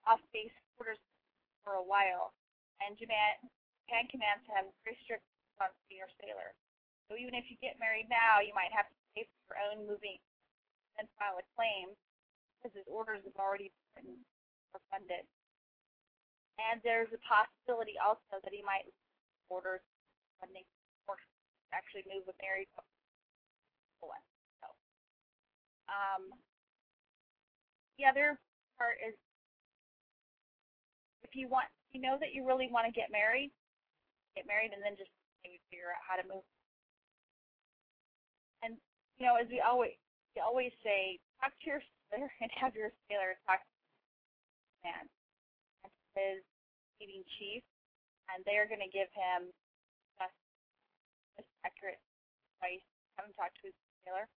off-base 0.06 0.54
orders 0.78 1.02
for 1.66 1.82
a 1.82 1.86
while. 1.86 2.38
And 2.84 2.94
Japan, 3.00 3.42
Japan 3.88 4.06
commands 4.12 4.46
have 4.54 4.70
very 4.86 5.00
strict 5.02 5.26
on 5.58 5.74
senior 5.90 6.12
sailor. 6.22 6.54
So 7.10 7.18
even 7.18 7.34
if 7.34 7.50
you 7.50 7.58
get 7.64 7.82
married 7.82 8.12
now, 8.12 8.44
you 8.44 8.54
might 8.54 8.74
have 8.76 8.86
to 8.86 8.98
pay 9.16 9.26
for 9.48 9.56
your 9.56 9.62
own 9.72 9.88
moving 9.88 10.20
and 11.00 11.08
file 11.18 11.38
a 11.40 11.46
claim 11.56 11.94
because 12.58 12.74
his 12.76 12.88
orders 12.90 13.22
have 13.24 13.38
already 13.38 13.70
been 13.94 14.10
are 14.10 14.35
funded. 14.92 15.26
And 16.56 16.80
there's 16.84 17.12
a 17.12 17.20
possibility 17.26 18.00
also 18.00 18.40
that 18.40 18.54
he 18.56 18.64
might 18.64 18.88
order 19.52 19.84
funding 20.40 20.64
or 21.08 21.20
actually 21.76 22.08
move 22.08 22.24
a 22.32 22.36
married 22.40 22.72
couple. 22.72 22.90
So, 24.62 24.68
um, 25.92 26.32
the 28.00 28.08
other 28.08 28.40
part 28.80 29.00
is 29.04 29.16
if 31.24 31.36
you 31.36 31.48
want, 31.48 31.68
you 31.92 32.00
know 32.00 32.16
that 32.20 32.36
you 32.36 32.48
really 32.48 32.68
want 32.72 32.88
to 32.88 32.94
get 32.94 33.12
married, 33.12 33.52
get 34.36 34.48
married, 34.48 34.72
and 34.76 34.84
then 34.84 34.96
just 35.00 35.12
maybe 35.44 35.60
figure 35.72 35.92
out 35.92 36.04
how 36.04 36.16
to 36.20 36.26
move. 36.28 36.44
And 38.64 38.80
you 39.20 39.26
know, 39.26 39.36
as 39.40 39.48
we 39.48 39.60
always 39.60 39.96
we 40.36 40.44
always 40.44 40.72
say, 40.84 41.20
talk 41.40 41.56
to 41.64 41.66
your 41.68 41.84
sailor 42.12 42.32
and 42.44 42.52
have 42.60 42.76
your 42.76 42.92
sailor 43.08 43.40
talk 43.48 43.64
to 43.64 43.75
man 44.86 45.10
and 45.82 45.92
his 46.14 46.46
meeting 47.02 47.26
chief, 47.42 47.66
and 48.30 48.46
they 48.46 48.62
are 48.62 48.70
going 48.70 48.86
to 48.86 48.94
give 48.94 49.10
him 49.18 49.50
best, 50.22 50.38
best 51.34 51.50
accurate 51.66 51.98
advice. 52.62 52.86
Have 53.18 53.26
him 53.26 53.34
talk 53.34 53.50
to 53.64 53.74
his 53.74 53.78
sailor. 54.06 54.30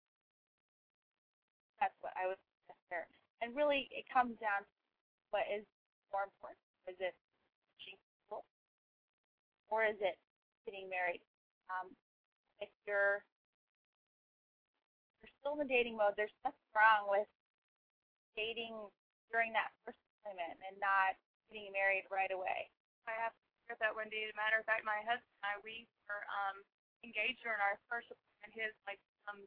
That's 1.82 1.98
what 2.00 2.14
I 2.14 2.30
suggest 2.30 2.82
there. 2.88 3.10
And 3.42 3.52
really, 3.58 3.90
it 3.90 4.06
comes 4.08 4.38
down 4.38 4.62
to 4.62 4.72
what 5.34 5.44
is 5.50 5.66
more 6.14 6.24
important. 6.24 6.62
Is 6.86 6.96
it 7.02 7.12
teaching 7.76 7.98
people, 8.22 8.46
or 9.68 9.82
is 9.82 9.98
it 9.98 10.16
getting 10.64 10.86
married? 10.86 11.20
Um, 11.68 11.90
if 12.62 12.70
you're 12.86 13.20
you're 15.20 15.34
still 15.42 15.58
in 15.58 15.66
the 15.66 15.68
dating 15.68 15.98
mode, 15.98 16.14
there's 16.16 16.32
nothing 16.46 16.70
wrong 16.72 17.10
with 17.10 17.28
dating 18.38 18.72
during 19.34 19.52
that 19.52 19.74
first 19.84 19.98
deployment 20.26 20.58
and 20.66 20.74
not 20.82 21.14
getting 21.46 21.70
married 21.70 22.02
right 22.10 22.34
away. 22.34 22.66
I 23.06 23.14
have 23.22 23.30
to 23.30 23.42
share 23.70 23.78
that, 23.78 23.94
Wendy. 23.94 24.26
As 24.26 24.34
a 24.34 24.38
matter 24.38 24.58
of 24.58 24.66
fact, 24.66 24.82
my 24.82 24.98
husband 25.06 25.30
and 25.38 25.46
I, 25.46 25.62
we 25.62 25.86
were 26.10 26.26
um, 26.26 26.66
engaged 27.06 27.46
during 27.46 27.62
our 27.62 27.78
first 27.86 28.10
deployment. 28.10 28.50
His 28.54 28.74
like 28.86 29.02
um 29.26 29.42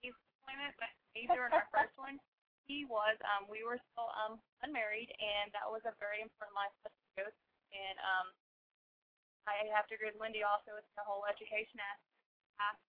deployment, 0.00 0.72
but 0.76 0.92
during 1.16 1.52
our 1.52 1.68
first 1.72 1.92
one, 2.00 2.16
he 2.68 2.84
was. 2.88 3.16
Um, 3.24 3.48
we 3.48 3.64
were 3.64 3.80
still 3.92 4.08
um 4.12 4.40
unmarried, 4.64 5.12
and 5.20 5.52
that 5.52 5.68
was 5.68 5.84
a 5.84 5.92
very 6.00 6.24
important 6.24 6.56
life 6.56 6.72
lesson 6.84 6.96
to 6.96 7.12
go 7.20 7.26
through. 7.28 7.52
And 7.76 7.96
um, 8.00 8.26
I 9.48 9.68
have 9.72 9.88
to 9.88 9.96
agree 9.96 10.12
with 10.12 10.20
Wendy 10.20 10.44
also 10.44 10.72
with 10.76 10.88
the 10.96 11.04
whole 11.04 11.24
education 11.28 11.80
aspect. 11.80 12.16
Ask 12.60 12.80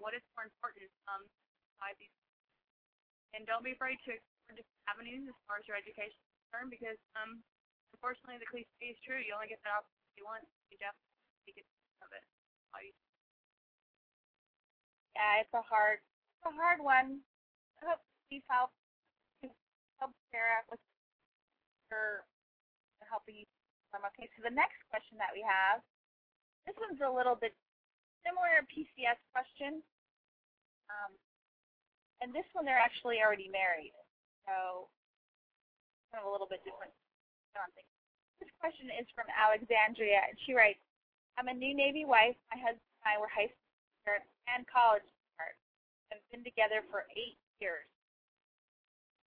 what 0.00 0.12
is 0.12 0.24
more 0.36 0.44
important. 0.44 0.92
Um, 1.08 1.24
by 1.78 1.94
these. 2.02 2.12
And 3.32 3.46
don't 3.46 3.62
be 3.62 3.72
afraid 3.72 4.02
to 4.02 4.10
explore 4.18 4.58
different 4.58 4.84
avenues 4.90 5.24
as 5.30 5.36
far 5.46 5.62
as 5.62 5.64
your 5.70 5.78
education 5.78 6.18
concerned 6.48 6.72
because 6.72 6.96
um, 7.20 7.44
unfortunately 7.92 8.40
the 8.40 8.48
cliche 8.48 8.88
is 8.88 8.96
true. 9.04 9.20
You 9.20 9.36
only 9.36 9.52
get 9.52 9.60
that 9.68 9.84
opportunity 9.84 10.24
once. 10.24 10.48
You 10.72 10.80
definitely 10.80 11.52
get 11.52 11.68
of 12.00 12.08
it. 12.16 12.24
Yeah, 15.12 15.44
it's 15.44 15.52
a 15.52 15.60
hard, 15.60 16.00
it's 16.00 16.48
a 16.48 16.54
hard 16.56 16.80
one. 16.80 17.20
I 17.84 17.92
hope 17.92 18.00
Steve 18.26 18.46
help 18.48 18.72
help 20.00 20.14
Sarah 20.30 20.62
with 20.70 20.80
her 21.90 22.24
helping 23.04 23.42
you. 23.42 23.46
Okay, 23.92 24.30
so 24.36 24.44
the 24.46 24.54
next 24.54 24.78
question 24.92 25.18
that 25.18 25.32
we 25.34 25.42
have, 25.42 25.80
this 26.68 26.76
one's 26.78 27.00
a 27.02 27.08
little 27.08 27.34
bit 27.34 27.56
similar 28.22 28.62
PCS 28.68 29.18
question. 29.34 29.80
Um, 30.86 31.12
and 32.22 32.30
this 32.30 32.46
one 32.52 32.62
they're 32.62 32.78
actually 32.78 33.18
already 33.18 33.50
married, 33.50 33.96
so 34.46 34.88
kind 36.12 36.24
of 36.24 36.28
a 36.28 36.32
little 36.32 36.48
bit 36.48 36.64
different. 36.64 36.92
This 38.38 38.50
question 38.62 38.86
is 38.94 39.06
from 39.18 39.26
Alexandria, 39.34 40.22
and 40.30 40.38
she 40.46 40.54
writes, 40.54 40.78
"I'm 41.36 41.48
a 41.50 41.54
new 41.54 41.74
Navy 41.74 42.04
wife. 42.06 42.38
My 42.54 42.58
husband 42.58 42.86
and 43.02 43.06
I 43.10 43.14
were 43.18 43.26
high 43.26 43.50
school 43.50 43.68
and 44.48 44.64
college 44.70 45.04
sweethearts. 45.04 45.60
Have 46.08 46.22
been 46.32 46.44
together 46.46 46.80
for 46.88 47.04
eight 47.18 47.36
years. 47.60 47.84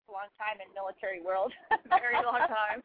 a 0.10 0.12
long 0.12 0.28
time 0.36 0.60
in 0.60 0.68
military 0.76 1.22
world. 1.24 1.54
Very 1.88 2.20
long 2.20 2.44
time. 2.50 2.84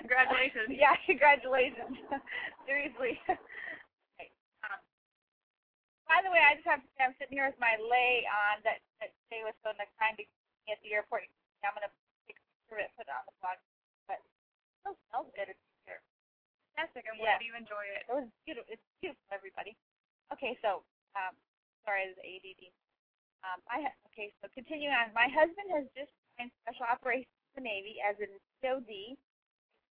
congratulations. 0.00 0.66
Yeah, 0.74 0.96
congratulations. 1.06 1.94
Seriously. 2.66 3.20
Um, 3.30 4.80
by 6.10 6.18
the 6.24 6.32
way, 6.34 6.42
I 6.42 6.58
just 6.58 6.66
have 6.66 6.82
to 6.82 6.90
say 6.96 7.04
I'm 7.06 7.14
sitting 7.20 7.36
here 7.38 7.46
with 7.46 7.60
my 7.62 7.78
lei 7.78 8.26
on 8.26 8.64
that, 8.66 8.82
that 8.98 9.14
Jay 9.30 9.46
was 9.46 9.54
so 9.62 9.70
time 9.76 10.18
to 10.18 10.24
me 10.24 10.72
at 10.72 10.80
the 10.82 10.90
airport. 10.96 11.28
I'm 11.62 11.76
going 11.78 11.86
to 11.86 11.94
take 12.78 12.90
a 12.90 12.98
picture 12.98 12.98
of 12.98 12.98
it, 12.98 12.98
put 12.98 13.06
it 13.06 13.14
on 13.14 13.24
the 13.26 13.34
blog. 13.38 13.58
But 14.10 14.18
it 14.20 14.26
still 14.82 14.96
smells 15.10 15.30
good. 15.34 15.48
It's 15.50 15.64
here. 15.86 16.00
Fantastic. 16.74 17.06
I'm 17.06 17.18
yeah. 17.18 17.38
glad 17.38 17.46
you 17.46 17.54
enjoy 17.54 17.84
it. 17.94 18.02
It 18.10 18.14
was 18.14 18.28
beautiful. 18.42 18.68
It's 18.70 18.88
beautiful, 18.98 19.26
everybody. 19.30 19.78
Okay, 20.34 20.58
so, 20.64 20.82
um, 21.14 21.34
sorry, 21.86 22.10
this 22.10 22.18
is 22.18 22.22
ADD. 22.22 22.62
Um, 23.44 23.60
I 23.68 23.76
ha- 23.84 23.98
okay, 24.10 24.32
so 24.40 24.48
continuing 24.56 24.96
on. 24.96 25.12
My 25.12 25.28
husband 25.28 25.68
has 25.70 25.84
just 25.92 26.10
joined 26.40 26.50
Special 26.64 26.88
Operations 26.88 27.30
in 27.54 27.62
the 27.62 27.64
Navy 27.68 28.00
as 28.00 28.16
an 28.18 28.32
EOD, 28.64 29.14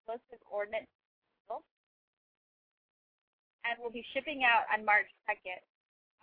Explosive 0.05 0.41
Ordnance 0.47 0.87
and 3.69 3.77
will 3.77 3.93
be 3.93 4.05
shipping 4.17 4.41
out 4.41 4.65
on 4.73 4.81
March 4.81 5.05
2nd. 5.29 5.61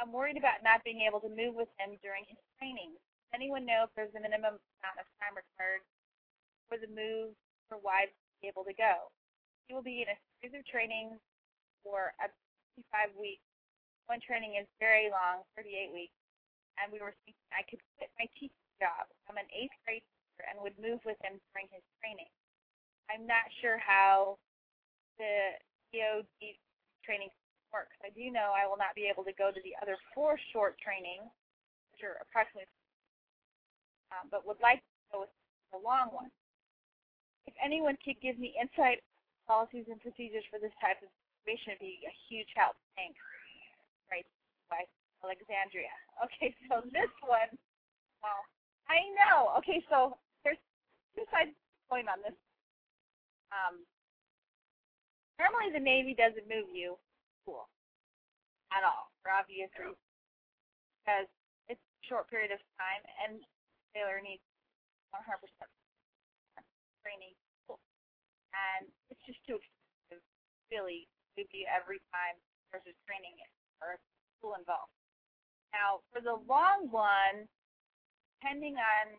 I'm 0.03 0.13
worried 0.13 0.37
about 0.37 0.61
not 0.67 0.85
being 0.85 1.07
able 1.07 1.23
to 1.23 1.31
move 1.31 1.55
with 1.55 1.71
him 1.79 1.97
during 2.03 2.27
his 2.29 2.41
training. 2.59 2.93
Does 2.93 3.33
anyone 3.39 3.65
know 3.65 3.87
if 3.89 3.93
there's 3.97 4.13
a 4.19 4.21
minimum 4.21 4.59
amount 4.59 4.99
of 4.99 5.07
time 5.23 5.39
required 5.39 5.87
for 6.67 6.79
the 6.79 6.91
move 6.91 7.35
for 7.71 7.79
wives 7.83 8.13
to 8.15 8.35
be 8.43 8.51
able 8.51 8.67
to 8.67 8.77
go? 8.77 9.11
He 9.67 9.75
will 9.75 9.87
be 9.87 10.07
in 10.07 10.11
a 10.11 10.19
series 10.39 10.55
of 10.59 10.63
trainings 10.67 11.19
for 11.83 12.15
up 12.23 12.31
to 12.31 12.83
55 12.87 13.15
weeks. 13.19 13.43
One 14.07 14.23
training 14.23 14.55
is 14.59 14.67
very 14.79 15.11
long, 15.11 15.43
38 15.59 15.91
weeks, 15.91 16.15
and 16.79 16.95
we 16.95 17.03
were 17.03 17.15
thinking 17.27 17.49
I 17.51 17.67
could 17.67 17.83
quit 17.99 18.11
my 18.19 18.31
teaching 18.39 18.71
job. 18.79 19.11
I'm 19.27 19.39
an 19.39 19.51
eighth 19.51 19.75
grade 19.83 20.07
teacher 20.07 20.47
and 20.47 20.63
would 20.63 20.79
move 20.79 21.03
with 21.03 21.19
him 21.27 21.43
during 21.51 21.67
his 21.75 21.83
training. 21.99 22.31
I'm 23.11 23.27
not 23.27 23.47
sure 23.63 23.79
how 23.83 24.39
the 25.19 25.59
EOD 25.95 26.59
training 27.03 27.31
works. 27.75 27.95
I 28.03 28.11
do 28.15 28.31
know 28.31 28.55
I 28.55 28.67
will 28.67 28.79
not 28.79 28.95
be 28.95 29.11
able 29.11 29.27
to 29.27 29.35
go 29.35 29.51
to 29.51 29.61
the 29.63 29.75
other 29.83 29.99
four 30.15 30.39
short 30.55 30.79
trainings, 30.79 31.31
which 31.91 32.07
are 32.07 32.23
approximately, 32.23 32.71
um, 34.15 34.31
but 34.31 34.47
would 34.47 34.61
like 34.63 34.83
to 34.83 35.03
go 35.11 35.17
with 35.27 35.35
the 35.75 35.81
long 35.83 36.15
one. 36.15 36.31
If 37.47 37.55
anyone 37.63 37.97
could 38.03 38.19
give 38.21 38.39
me 38.39 38.55
insight, 38.59 39.03
policies, 39.47 39.87
and 39.87 40.03
procedures 40.03 40.45
for 40.51 40.59
this 40.59 40.75
type 40.83 40.99
of 41.03 41.09
situation, 41.43 41.79
would 41.79 41.85
be 41.87 42.03
a 42.03 42.15
huge 42.27 42.51
help. 42.59 42.75
Thanks. 42.99 43.19
Right, 44.11 44.27
by 44.71 44.83
Alexandria. 45.23 45.91
Okay, 46.17 46.49
so 46.73 46.81
this 46.97 47.13
one, 47.21 47.53
well, 48.25 48.41
I 48.89 49.05
know. 49.21 49.53
Okay, 49.61 49.85
so 49.93 50.17
there's 50.41 50.57
two 51.13 51.29
sides 51.29 51.53
coin 51.93 52.09
on 52.09 52.25
this. 52.25 52.33
Um, 53.53 53.85
normally 55.37 55.77
the 55.77 55.85
Navy 55.85 56.17
doesn't 56.17 56.49
move 56.49 56.73
you 56.73 56.97
school 57.45 57.69
at 58.73 58.83
all 58.83 59.13
for 59.23 59.31
obvious 59.31 59.71
reasons. 59.77 60.01
Because 61.05 61.29
it's 61.71 61.85
a 61.85 62.05
short 62.09 62.27
period 62.33 62.51
of 62.51 62.59
time 62.81 63.05
and 63.23 63.45
sailor 63.95 64.19
needs 64.25 64.43
100% 65.15 65.37
training 67.07 67.39
school. 67.63 67.79
And 68.51 68.91
it's 69.15 69.23
just 69.23 69.39
too 69.47 69.63
expensive, 69.63 70.23
really, 70.75 71.07
to 71.39 71.47
be 71.55 71.63
every 71.71 72.03
time 72.11 72.35
there's 72.75 72.83
a 72.91 72.97
training 73.07 73.39
or 73.79 73.95
school 74.43 74.59
involved. 74.59 74.91
Now, 75.71 76.03
for 76.11 76.19
the 76.19 76.35
long 76.51 76.91
one, 76.91 77.47
depending 78.43 78.75
on 78.75 79.15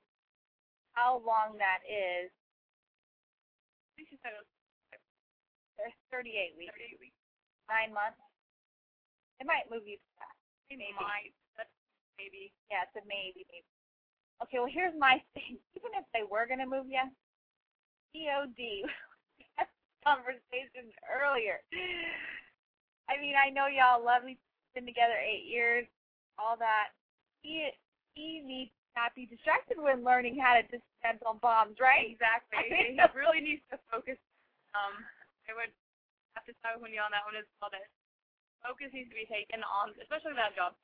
how 1.00 1.24
long 1.24 1.56
that 1.64 1.80
is, 1.88 2.28
I 2.28 3.90
think 3.96 4.12
you 4.12 4.20
said 4.20 4.36
it 4.36 4.44
was 5.80 5.96
38 6.12 6.60
weeks. 6.60 6.76
38 6.76 7.00
weeks 7.00 7.18
nine 7.68 7.92
months. 7.92 8.20
It 9.40 9.46
might 9.46 9.70
move 9.70 9.86
you 9.86 10.00
to 10.00 10.10
that. 10.24 10.36
Maybe. 10.72 10.92
Might. 10.98 11.36
That's 11.56 11.72
maybe. 12.18 12.52
Yeah, 12.72 12.88
it's 12.88 12.96
a 12.98 13.04
maybe. 13.06 13.46
maybe. 13.48 13.68
Okay, 14.44 14.58
well 14.60 14.72
here's 14.72 14.96
my 14.98 15.22
thing. 15.38 15.60
Even 15.78 15.94
if 15.96 16.08
they 16.12 16.26
were 16.26 16.50
gonna 16.50 16.68
move 16.68 16.90
you, 16.90 17.04
EOD. 18.18 18.90
conversation 20.08 20.88
earlier. 21.04 21.60
I 23.12 23.20
mean, 23.20 23.36
I 23.36 23.52
know 23.52 23.68
y'all 23.68 24.00
love 24.00 24.24
me. 24.24 24.40
Been 24.72 24.88
together 24.88 25.20
eight 25.20 25.44
years, 25.44 25.84
all 26.40 26.56
that. 26.56 26.96
He 27.44 27.68
he 28.16 28.40
needs 28.40 28.72
not 28.96 29.12
be 29.18 29.28
distracted 29.28 29.78
when 29.78 30.06
learning 30.06 30.40
how 30.40 30.56
to 30.56 30.64
dismantle 30.70 31.42
bombs, 31.44 31.82
right? 31.82 32.08
Exactly. 32.08 32.66
he 32.96 32.98
really 33.18 33.44
needs 33.44 33.66
to 33.74 33.78
focus. 33.92 34.18
Um, 34.78 34.96
I 35.50 35.58
would 35.58 35.74
have 36.38 36.46
to 36.48 36.56
start 36.62 36.80
with 36.80 36.94
you 36.94 37.02
on 37.02 37.12
that 37.12 37.26
one 37.28 37.36
as 37.36 37.48
well. 37.60 37.74
That 37.74 37.90
focus 38.62 38.94
needs 38.94 39.10
to 39.12 39.18
be 39.18 39.28
taken 39.28 39.66
on, 39.66 39.98
especially 39.98 40.38
that 40.38 40.56
job. 40.56 40.78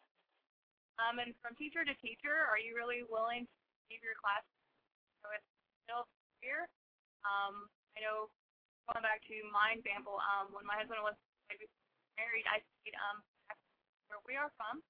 Um, 1.02 1.22
and 1.22 1.34
from 1.42 1.58
teacher 1.58 1.86
to 1.86 1.94
teacher, 2.02 2.34
are 2.50 2.62
you 2.62 2.78
really 2.78 3.06
willing 3.06 3.46
to 3.46 3.56
leave 3.90 4.02
your 4.06 4.18
class 4.18 4.46
so 5.22 5.30
it's 5.34 5.50
still 5.86 6.06
here? 6.42 6.70
Um, 7.28 7.68
I 7.98 8.04
know 8.04 8.30
going 8.90 9.04
back 9.04 9.24
to 9.28 9.36
my 9.52 9.76
example, 9.76 10.20
um, 10.20 10.52
when 10.56 10.66
my 10.68 10.76
husband 10.80 11.02
was 11.04 11.18
married, 12.20 12.46
I 12.50 12.62
stayed 12.62 12.96
um 13.00 13.24
where 14.12 14.22
we 14.28 14.36
are 14.38 14.52
from, 14.60 14.84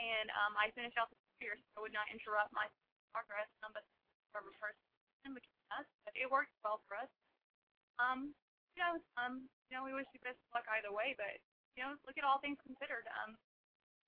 and 0.00 0.28
um, 0.38 0.56
I 0.56 0.70
finished 0.72 0.96
out 0.96 1.10
the 1.10 1.18
year, 1.44 1.56
so 1.58 1.80
I 1.80 1.80
would 1.84 1.94
not 1.94 2.08
interrupt 2.12 2.52
my 2.54 2.66
progress. 3.12 3.50
Um, 3.66 3.74
but 3.76 3.84
for 4.32 4.40
person 4.58 5.36
between 5.36 5.66
us, 5.76 5.86
but 6.08 6.14
it 6.16 6.28
worked 6.30 6.54
well 6.64 6.80
for 6.88 6.96
us. 6.96 7.10
Um, 8.00 8.32
you 8.76 8.80
know, 8.82 8.94
um, 9.20 9.46
you 9.68 9.76
know, 9.76 9.84
we 9.84 9.92
wish 9.92 10.08
you 10.16 10.20
best 10.24 10.40
luck 10.56 10.64
either 10.72 10.90
way, 10.92 11.14
but 11.18 11.38
you 11.76 11.84
know, 11.84 11.94
look 12.08 12.16
at 12.16 12.24
all 12.24 12.40
things 12.40 12.58
considered. 12.64 13.04
Um, 13.22 13.36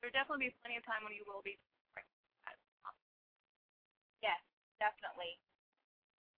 there'll 0.00 0.14
definitely 0.16 0.50
be 0.50 0.56
plenty 0.64 0.76
of 0.80 0.84
time 0.88 1.04
when 1.04 1.14
you 1.14 1.24
will 1.28 1.44
be. 1.44 1.56
Yes, 4.22 4.40
definitely. 4.80 5.38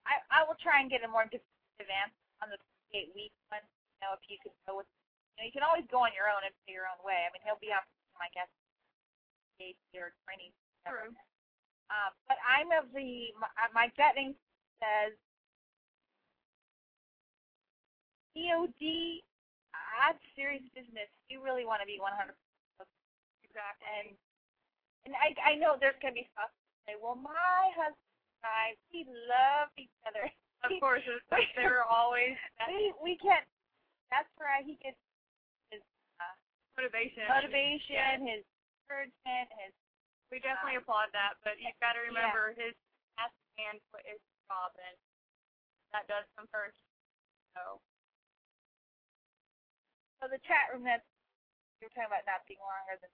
I 0.07 0.23
I 0.31 0.39
will 0.47 0.57
try 0.59 0.79
and 0.81 0.89
get 0.89 1.03
a 1.03 1.09
more 1.11 1.27
definitive 1.27 1.91
answer 1.91 2.23
on 2.41 2.49
the 2.49 2.59
eight 2.95 3.11
week 3.13 3.33
one. 3.51 3.63
You 3.99 4.07
know, 4.07 4.11
if 4.15 4.23
you 4.31 4.37
could 4.41 4.55
go 4.65 4.79
with, 4.81 4.89
you 5.35 5.43
know, 5.43 5.45
you 5.47 5.53
can 5.55 5.65
always 5.67 5.85
go 5.91 6.01
on 6.05 6.15
your 6.15 6.31
own 6.31 6.41
and 6.47 6.53
pay 6.65 6.73
your 6.73 6.87
own 6.87 6.99
way. 7.03 7.27
I 7.27 7.29
mean, 7.33 7.43
he'll 7.43 7.59
be 7.59 7.73
on, 7.73 7.83
I 8.21 8.29
guess, 8.33 8.49
eight 9.59 9.77
or 9.97 10.13
training. 10.25 10.53
True. 10.87 11.11
Um, 11.91 12.11
but 12.27 12.37
I'm 12.43 12.71
of 12.75 12.91
the 12.91 13.31
my, 13.39 13.49
my 13.75 13.87
gut 13.99 14.15
says 14.79 15.15
EOD, 18.37 19.23
that's 19.97 20.21
serious 20.37 20.63
business. 20.77 21.09
You 21.27 21.41
really 21.41 21.65
want 21.65 21.81
to 21.81 21.89
be 21.89 21.97
100 21.97 22.35
Exactly. 23.43 23.87
And 23.97 24.07
and 25.09 25.13
I 25.17 25.33
I 25.41 25.53
know 25.57 25.79
there's 25.79 25.97
gonna 26.03 26.13
be 26.13 26.29
stuff 26.35 26.51
say, 26.87 26.95
well, 27.01 27.17
my 27.19 27.63
husband 27.75 28.06
we 28.93 29.05
love 29.27 29.69
each 29.77 29.93
other. 30.05 30.25
Of 30.65 30.73
course, 30.81 31.05
they're 31.57 31.85
always. 31.85 32.33
we 32.65 32.93
we 32.97 33.13
can't. 33.21 33.45
That's 34.09 34.29
where 34.39 34.49
he 34.63 34.79
gets 34.81 34.97
his 35.69 35.83
uh, 36.17 36.35
motivation, 36.79 37.27
motivation, 37.29 38.25
his 38.25 38.41
encouragement, 38.83 39.47
his. 39.61 39.73
We 40.33 40.43
definitely 40.43 40.79
uh, 40.79 40.83
applaud 40.83 41.13
that, 41.15 41.39
but 41.45 41.55
you've 41.61 41.77
got 41.79 41.95
to 41.95 42.03
remember 42.03 42.51
yeah. 42.55 42.67
his 42.67 42.73
task 43.15 43.35
and 43.61 43.79
put 43.93 44.03
his 44.03 44.19
job, 44.49 44.75
and 44.75 44.95
that 45.95 46.09
does 46.09 46.25
come 46.35 46.49
first. 46.51 46.79
So. 47.55 47.79
So 50.17 50.25
the 50.25 50.41
chat 50.49 50.73
room 50.73 50.81
that 50.89 51.05
you 51.77 51.85
were 51.85 51.93
talking 51.93 52.09
about 52.09 52.25
not 52.25 52.41
being 52.49 52.61
longer 52.65 52.97
than. 52.97 53.13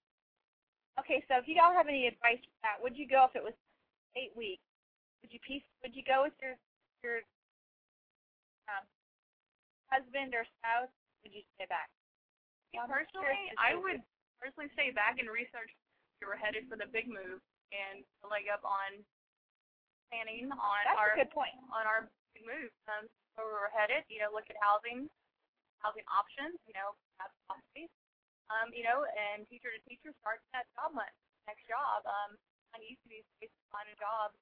Okay, 1.04 1.20
so 1.28 1.36
if 1.36 1.52
you 1.52 1.58
don't 1.58 1.76
have 1.76 1.92
any 1.92 2.08
advice 2.08 2.40
for 2.40 2.56
that, 2.64 2.80
would 2.80 2.96
you 2.96 3.04
go 3.04 3.28
if 3.28 3.36
it 3.36 3.44
was 3.44 3.58
eight 4.16 4.32
weeks? 4.38 4.64
Would 5.24 5.32
you 5.32 5.40
piece? 5.40 5.66
Would 5.82 5.96
you 5.96 6.04
go 6.04 6.28
with 6.28 6.36
your 6.44 6.60
your 7.02 7.18
um, 8.68 8.84
husband 9.88 10.36
or 10.36 10.44
spouse? 10.60 10.92
Would 11.24 11.32
you 11.32 11.48
stay 11.56 11.66
back? 11.72 11.88
personally, 12.76 13.54
I 13.56 13.78
would 13.78 14.04
personally 14.42 14.68
stay 14.76 14.92
back 14.92 15.22
and 15.22 15.32
research 15.32 15.72
if 15.72 16.16
you 16.20 16.28
were 16.28 16.36
headed 16.36 16.68
for 16.68 16.76
the 16.76 16.90
big 16.92 17.08
move 17.08 17.40
and 17.72 18.04
the 18.20 18.28
leg 18.28 18.52
up 18.52 18.66
on 18.66 19.00
planning 20.12 20.52
on 20.52 20.82
That's 20.86 21.00
our 21.00 21.16
a 21.16 21.22
good 21.24 21.32
point. 21.32 21.56
on 21.72 21.88
our 21.88 22.10
big 22.36 22.44
move. 22.46 22.70
Um, 22.92 23.08
where 23.34 23.50
we're 23.50 23.74
headed, 23.74 24.06
you 24.14 24.22
know, 24.22 24.30
look 24.30 24.46
at 24.46 24.58
housing, 24.62 25.10
housing 25.82 26.06
options, 26.06 26.54
you 26.70 26.74
know, 26.78 26.94
that's 27.18 27.34
possibilities. 27.50 27.90
Um, 28.54 28.70
you 28.70 28.86
know, 28.86 29.08
and 29.10 29.48
teacher 29.50 29.74
to 29.74 29.82
teacher 29.90 30.14
starts 30.22 30.46
that 30.54 30.70
job 30.78 30.94
hunt, 30.94 31.10
next 31.50 31.66
job. 31.66 32.06
Um, 32.06 32.38
I'm 32.78 32.84
used 32.86 33.02
to 33.06 33.10
these 33.10 33.26
to 33.42 33.48
find 33.74 33.90
a 33.90 33.98
job, 33.98 34.36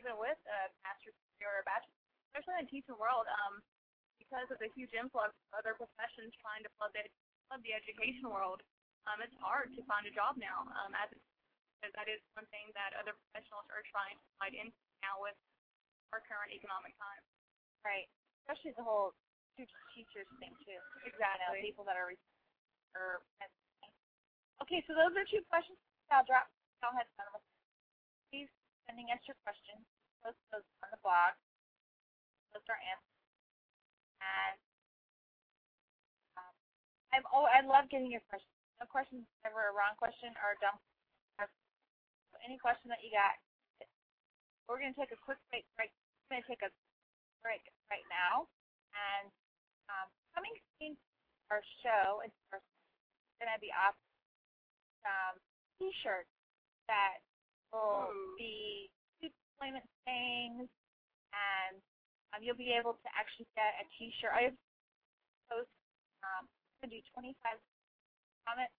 even 0.00 0.16
with 0.20 0.38
a 0.48 0.58
master's 0.84 1.16
degree 1.34 1.48
or 1.48 1.60
a 1.60 1.66
bachelor's, 1.66 2.00
especially 2.32 2.54
in 2.60 2.64
the 2.64 2.72
teaching 2.72 2.98
world. 2.98 3.26
Um, 3.28 3.60
because 4.16 4.48
of 4.48 4.58
the 4.58 4.72
huge 4.72 4.90
influx 4.96 5.30
of 5.52 5.60
other 5.60 5.76
professions 5.76 6.32
trying 6.40 6.64
to 6.64 6.70
flood 6.80 6.90
the 6.96 7.04
flood 7.46 7.62
the 7.62 7.76
education 7.76 8.26
world, 8.26 8.64
um, 9.06 9.22
it's 9.22 9.36
hard 9.38 9.70
to 9.76 9.80
find 9.86 10.08
a 10.08 10.12
job 10.12 10.34
now. 10.40 10.66
Um, 10.82 10.96
as 10.96 11.12
because 11.76 11.92
that 11.94 12.08
is 12.08 12.18
one 12.32 12.48
thing 12.48 12.72
that 12.72 12.96
other 12.96 13.12
professionals 13.28 13.68
are 13.68 13.84
trying 13.92 14.16
to 14.16 14.26
find 14.40 14.56
in 14.56 14.72
now 15.04 15.20
with 15.20 15.36
our 16.10 16.24
current 16.24 16.48
economic 16.50 16.96
times. 16.96 17.26
Right. 17.84 18.08
Especially 18.42 18.72
the 18.74 18.82
whole 18.82 19.12
teachers 19.56 20.26
thing 20.40 20.56
too. 20.64 20.80
Exactly. 21.04 21.44
You 21.44 21.60
know, 21.60 21.68
people 21.68 21.84
that 21.84 22.00
are 22.00 22.10
or 22.96 23.20
okay. 24.64 24.80
So 24.88 24.96
those 24.96 25.12
are 25.12 25.26
two 25.28 25.44
questions. 25.52 25.76
I'll 26.08 26.24
drop. 26.24 26.48
Fun 26.80 26.92
with. 27.32 27.44
Please 28.30 28.52
sending 28.86 29.10
us 29.12 29.20
your 29.26 29.36
questions. 29.42 29.82
Post 30.22 30.38
those 30.50 30.66
on 30.82 30.88
the 30.94 31.00
blog. 31.02 31.34
Post 32.54 32.66
our 32.70 32.80
answers. 32.80 33.22
And 34.22 34.58
um, 36.40 36.54
I'm 37.12 37.24
oh 37.34 37.46
I 37.46 37.60
love 37.66 37.90
getting 37.92 38.08
your 38.08 38.24
questions. 38.30 38.50
No 38.80 38.86
question 38.88 39.22
is 39.22 39.28
ever 39.44 39.68
a 39.68 39.74
wrong 39.76 39.98
question 40.00 40.32
or 40.40 40.56
a 40.56 40.58
dumb. 40.62 40.78
So 42.36 42.44
any 42.44 42.60
question 42.60 42.92
that 42.92 43.00
you 43.00 43.08
got, 43.08 43.36
we're 44.68 44.76
going 44.76 44.92
to 44.92 44.98
take 45.00 45.14
a 45.14 45.20
quick 45.24 45.40
break. 45.48 45.64
break. 45.72 45.88
We're 46.28 46.36
going 46.36 46.44
to 46.44 46.50
take 46.52 46.64
a 46.66 46.72
break 47.40 47.64
right 47.88 48.04
now, 48.12 48.44
and 48.92 49.32
um, 49.88 50.12
coming 50.36 50.52
soon 50.76 50.98
our 51.48 51.62
show 51.80 52.20
is 52.26 52.34
going 53.40 53.48
to 53.48 53.62
be 53.62 53.70
off 53.72 53.94
some 55.00 55.38
T-shirts 55.78 56.28
that 56.90 57.22
will 57.72 58.10
Ooh. 58.10 58.34
be 58.38 58.90
two 59.18 59.30
deployment 59.30 59.86
things, 60.04 60.68
and 61.32 61.76
um, 62.34 62.40
you'll 62.42 62.58
be 62.58 62.74
able 62.74 62.98
to 62.98 63.08
actually 63.14 63.48
get 63.54 63.76
a 63.80 63.84
T-shirt. 63.96 64.32
I 64.32 64.52
have 64.52 64.56
post 65.50 65.70
um, 66.22 66.50
going 66.82 66.90
to 66.90 66.98
do 66.98 67.02
25 67.14 67.34
comments 68.46 68.74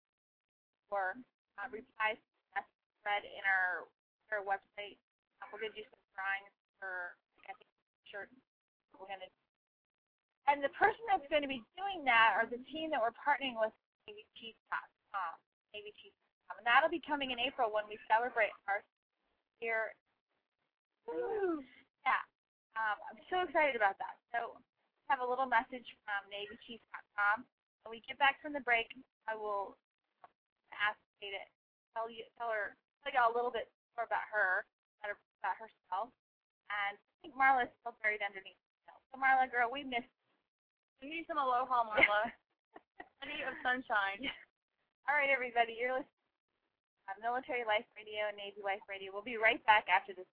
or 0.91 1.15
uh, 1.59 1.67
replies 1.71 2.19
to 2.19 2.59
the 2.59 2.63
thread 3.03 3.23
in 3.23 3.43
our 3.47 3.87
our 4.35 4.43
website. 4.43 4.99
Um, 5.39 5.47
we're 5.51 5.63
going 5.63 5.71
to 5.71 5.79
do 5.79 5.87
some 5.87 6.03
drawings 6.15 6.51
for 6.79 7.15
I 7.47 7.55
think 7.55 7.71
shirt. 8.11 8.27
We're 8.95 9.07
going 9.07 9.23
to 9.23 9.31
and 10.47 10.63
the 10.63 10.71
person 10.79 11.03
that's 11.11 11.27
going 11.27 11.43
to 11.43 11.51
be 11.51 11.59
doing 11.75 12.07
that 12.07 12.39
are 12.39 12.47
the 12.47 12.59
team 12.71 12.87
that 12.95 13.03
we're 13.03 13.15
partnering 13.19 13.59
with, 13.59 13.75
NavyChief.com. 14.07 15.33
NavyChief.com. 15.75 16.26
And 16.55 16.63
that'll 16.63 16.91
be 16.91 17.03
coming 17.03 17.35
in 17.35 17.39
April 17.39 17.69
when 17.71 17.85
we 17.91 17.99
celebrate 18.07 18.51
our 18.67 18.83
year. 19.59 19.91
Yeah. 21.07 22.23
Um, 22.75 22.97
I'm 23.09 23.21
so 23.27 23.43
excited 23.43 23.75
about 23.75 23.99
that. 23.99 24.15
So 24.31 24.59
have 25.11 25.23
a 25.23 25.27
little 25.27 25.47
message 25.47 25.87
from 26.03 26.21
NavyChief.com. 26.31 27.43
When 27.83 27.91
we 27.91 28.03
get 28.03 28.19
back 28.19 28.39
from 28.43 28.51
the 28.51 28.63
break, 28.63 28.91
I 29.27 29.35
will 29.35 29.79
ask 30.75 30.99
Kate 31.19 31.35
to 31.35 31.43
tell 31.95 32.11
you, 32.11 32.27
tell 32.35 32.51
her, 32.51 32.75
tell 33.03 33.11
y'all 33.15 33.31
a 33.31 33.35
little 33.35 33.51
bit 33.51 33.71
more 33.95 34.03
about 34.03 34.27
her, 34.31 34.67
about 35.03 35.55
herself. 35.55 36.11
And 36.67 36.99
I 36.99 37.15
think 37.23 37.35
Marla 37.35 37.67
is 37.67 37.73
still 37.79 37.95
buried 38.03 38.19
underneath. 38.23 38.59
So 39.11 39.15
Marla, 39.15 39.47
girl, 39.47 39.71
we 39.71 39.87
missed 39.87 40.11
we 41.01 41.13
need 41.13 41.29
some 41.29 41.37
aloha, 41.37 41.85
Marla. 41.85 42.33
Plenty 43.21 43.45
of 43.45 43.53
sunshine. 43.61 44.25
All 45.05 45.13
right, 45.13 45.29
everybody, 45.29 45.77
you're 45.77 45.93
listening 45.93 46.16
to 47.07 47.21
Military 47.21 47.63
Life 47.65 47.85
Radio 47.95 48.27
and 48.27 48.37
Navy 48.37 48.59
Life 48.63 48.81
Radio. 48.89 49.11
We'll 49.13 49.23
be 49.23 49.37
right 49.37 49.63
back 49.65 49.85
after 49.87 50.13
this. 50.13 50.25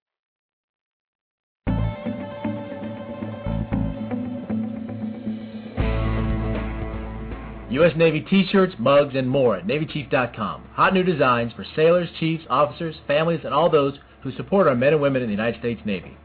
U.S. 7.70 7.92
Navy 7.96 8.20
t-shirts, 8.20 8.74
mugs, 8.78 9.14
and 9.16 9.28
more 9.28 9.56
at 9.56 9.66
NavyChief.com. 9.66 10.64
Hot 10.74 10.94
new 10.94 11.02
designs 11.02 11.52
for 11.54 11.64
sailors, 11.74 12.08
chiefs, 12.20 12.44
officers, 12.48 12.94
families, 13.06 13.40
and 13.44 13.52
all 13.52 13.68
those 13.68 13.98
who 14.22 14.32
support 14.32 14.68
our 14.68 14.76
men 14.76 14.92
and 14.92 15.02
women 15.02 15.22
in 15.22 15.28
the 15.28 15.34
United 15.34 15.58
States 15.58 15.80
Navy. 15.84 16.16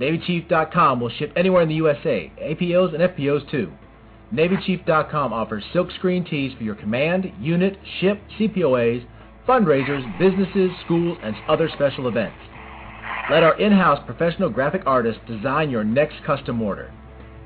NavyChief.com 0.00 1.00
will 1.00 1.10
ship 1.10 1.32
anywhere 1.36 1.62
in 1.62 1.68
the 1.68 1.76
USA, 1.76 2.30
APOs 2.42 2.94
and 2.94 3.02
FPOs 3.02 3.50
too. 3.50 3.72
NavyChief.com 4.34 5.32
offers 5.32 5.64
silkscreen 5.74 6.28
tees 6.28 6.52
for 6.56 6.64
your 6.64 6.74
command, 6.74 7.30
unit, 7.40 7.78
ship, 8.00 8.20
CPOAs, 8.38 9.06
fundraisers, 9.46 10.18
businesses, 10.18 10.70
schools, 10.84 11.18
and 11.22 11.34
other 11.48 11.68
special 11.74 12.08
events. 12.08 12.36
Let 13.30 13.42
our 13.42 13.58
in-house 13.58 14.04
professional 14.06 14.50
graphic 14.50 14.82
artists 14.86 15.20
design 15.26 15.70
your 15.70 15.84
next 15.84 16.16
custom 16.26 16.60
order. 16.60 16.92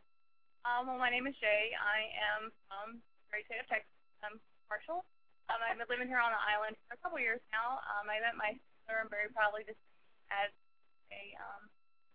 Um, 0.68 0.84
well, 0.86 1.00
my 1.00 1.08
name 1.08 1.24
is 1.24 1.32
Shay. 1.40 1.72
I 1.80 2.12
am 2.36 2.52
from 2.68 3.00
the 3.00 3.26
great 3.32 3.48
state 3.48 3.60
of 3.64 3.68
Texas. 3.72 3.88
I'm 4.20 4.36
Marshall. 4.68 5.08
Um, 5.48 5.62
I've 5.64 5.78
been 5.80 5.88
living 5.88 6.08
here 6.12 6.20
on 6.20 6.34
the 6.34 6.42
island 6.44 6.76
for 6.84 6.94
a 6.94 7.00
couple 7.00 7.16
years 7.22 7.40
now. 7.48 7.80
Um, 7.96 8.10
I 8.10 8.20
met 8.20 8.36
my 8.36 8.52
sister. 8.52 9.00
I'm 9.00 9.08
very 9.08 9.30
proudly 9.32 9.64
to 9.64 9.72
as 10.28 10.50
a 11.14 11.22
um, 11.40 11.70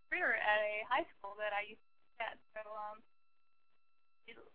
recruiter 0.06 0.36
at 0.36 0.60
a 0.62 0.84
high 0.91 1.08
school 1.17 1.34
that 1.39 1.56
I 1.56 1.63
used 1.63 1.80
to 1.80 1.91
teach 1.95 2.19
at. 2.27 2.36
So, 2.54 2.62
um, 2.75 2.99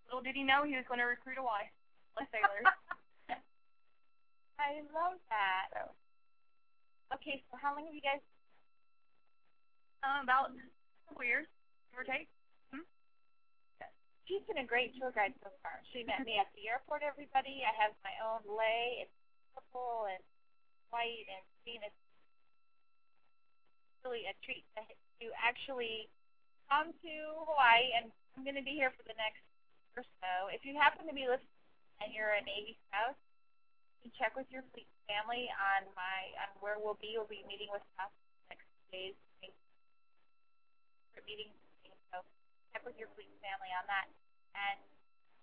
little 0.06 0.20
did 0.22 0.36
he 0.36 0.44
know 0.44 0.62
he 0.62 0.76
was 0.76 0.84
going 0.86 1.00
to 1.00 1.08
recruit 1.08 1.40
a 1.40 1.42
wife, 1.42 1.72
a 2.20 2.28
sailor. 2.32 2.62
I 4.58 4.82
love 4.92 5.18
that. 5.28 5.68
so, 5.72 5.92
Okay, 7.14 7.42
so 7.50 7.56
how 7.60 7.74
long 7.76 7.86
have 7.86 7.94
you 7.94 8.02
guys? 8.02 8.20
um, 10.02 10.22
about 10.22 10.54
couple 11.08 11.24
years, 11.26 11.46
give 11.90 11.98
or 12.02 12.06
take. 12.06 12.28
She's 14.26 14.42
been 14.50 14.58
a 14.58 14.66
great 14.66 14.90
tour 14.98 15.14
guide 15.14 15.38
so 15.38 15.54
far. 15.62 15.78
She 15.94 16.02
met 16.02 16.26
me 16.26 16.34
at 16.34 16.50
the 16.58 16.66
airport. 16.66 17.06
Everybody, 17.06 17.62
I 17.62 17.70
have 17.78 17.94
my 18.02 18.10
own 18.18 18.42
lei. 18.42 19.06
It's 19.06 19.14
purple 19.54 20.10
and 20.10 20.18
white 20.90 21.30
and 21.30 21.46
green. 21.62 21.78
It's 21.86 21.94
really 24.02 24.26
a 24.26 24.34
treat 24.42 24.66
to, 24.74 24.82
to 24.82 25.26
actually 25.38 26.10
come 26.66 26.90
to 26.90 27.14
Hawaii, 27.46 27.94
and 27.94 28.10
I'm 28.34 28.42
going 28.42 28.58
to 28.58 28.66
be 28.66 28.74
here 28.74 28.90
for 28.98 29.06
the 29.06 29.14
next 29.14 29.46
or 29.94 30.02
so. 30.02 30.50
If 30.50 30.66
you 30.66 30.74
happen 30.74 31.06
to 31.06 31.14
be 31.14 31.30
listening 31.30 31.62
and 32.02 32.10
you're 32.10 32.34
a 32.34 32.42
Navy 32.42 32.74
spouse, 32.90 33.14
you 34.06 34.14
check 34.14 34.38
with 34.38 34.46
your 34.54 34.62
fleet 34.70 34.86
family 35.10 35.50
on 35.50 35.82
my 35.98 36.30
on 36.38 36.46
where 36.62 36.78
we'll 36.78 36.94
be. 37.02 37.18
We'll 37.18 37.26
be 37.26 37.42
meeting 37.50 37.66
with 37.74 37.82
us 37.98 38.14
next 38.46 38.62
few 38.86 39.10
days. 39.10 39.18
Meeting, 41.26 41.50
so 42.14 42.22
check 42.70 42.86
with 42.86 42.94
your 42.94 43.10
fleet 43.18 43.26
family 43.42 43.66
on 43.74 43.82
that. 43.90 44.06
And 44.54 44.78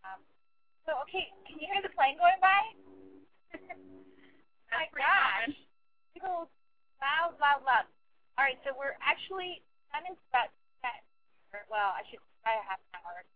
um, 0.07 0.19
so, 0.87 0.95
okay, 1.03 1.27
can 1.43 1.59
you 1.59 1.67
hear 1.67 1.83
the 1.83 1.91
plane 1.91 2.15
going 2.15 2.39
by? 2.39 2.63
My 4.71 4.87
gosh, 4.95 5.51
it 6.15 6.23
goes 6.23 6.47
loud, 7.03 7.35
loud, 7.43 7.67
loud. 7.67 7.83
All 8.39 8.47
right, 8.47 8.55
so 8.63 8.71
we're 8.79 8.95
actually 9.03 9.59
sun 9.91 10.07
is 10.07 10.15
about 10.31 10.55
set. 10.79 11.03
or, 11.51 11.67
Well, 11.67 11.91
I 11.91 12.07
should 12.07 12.23
try 12.47 12.55
a 12.55 12.63
half 12.63 12.79
an 12.95 13.03
hour. 13.03 13.27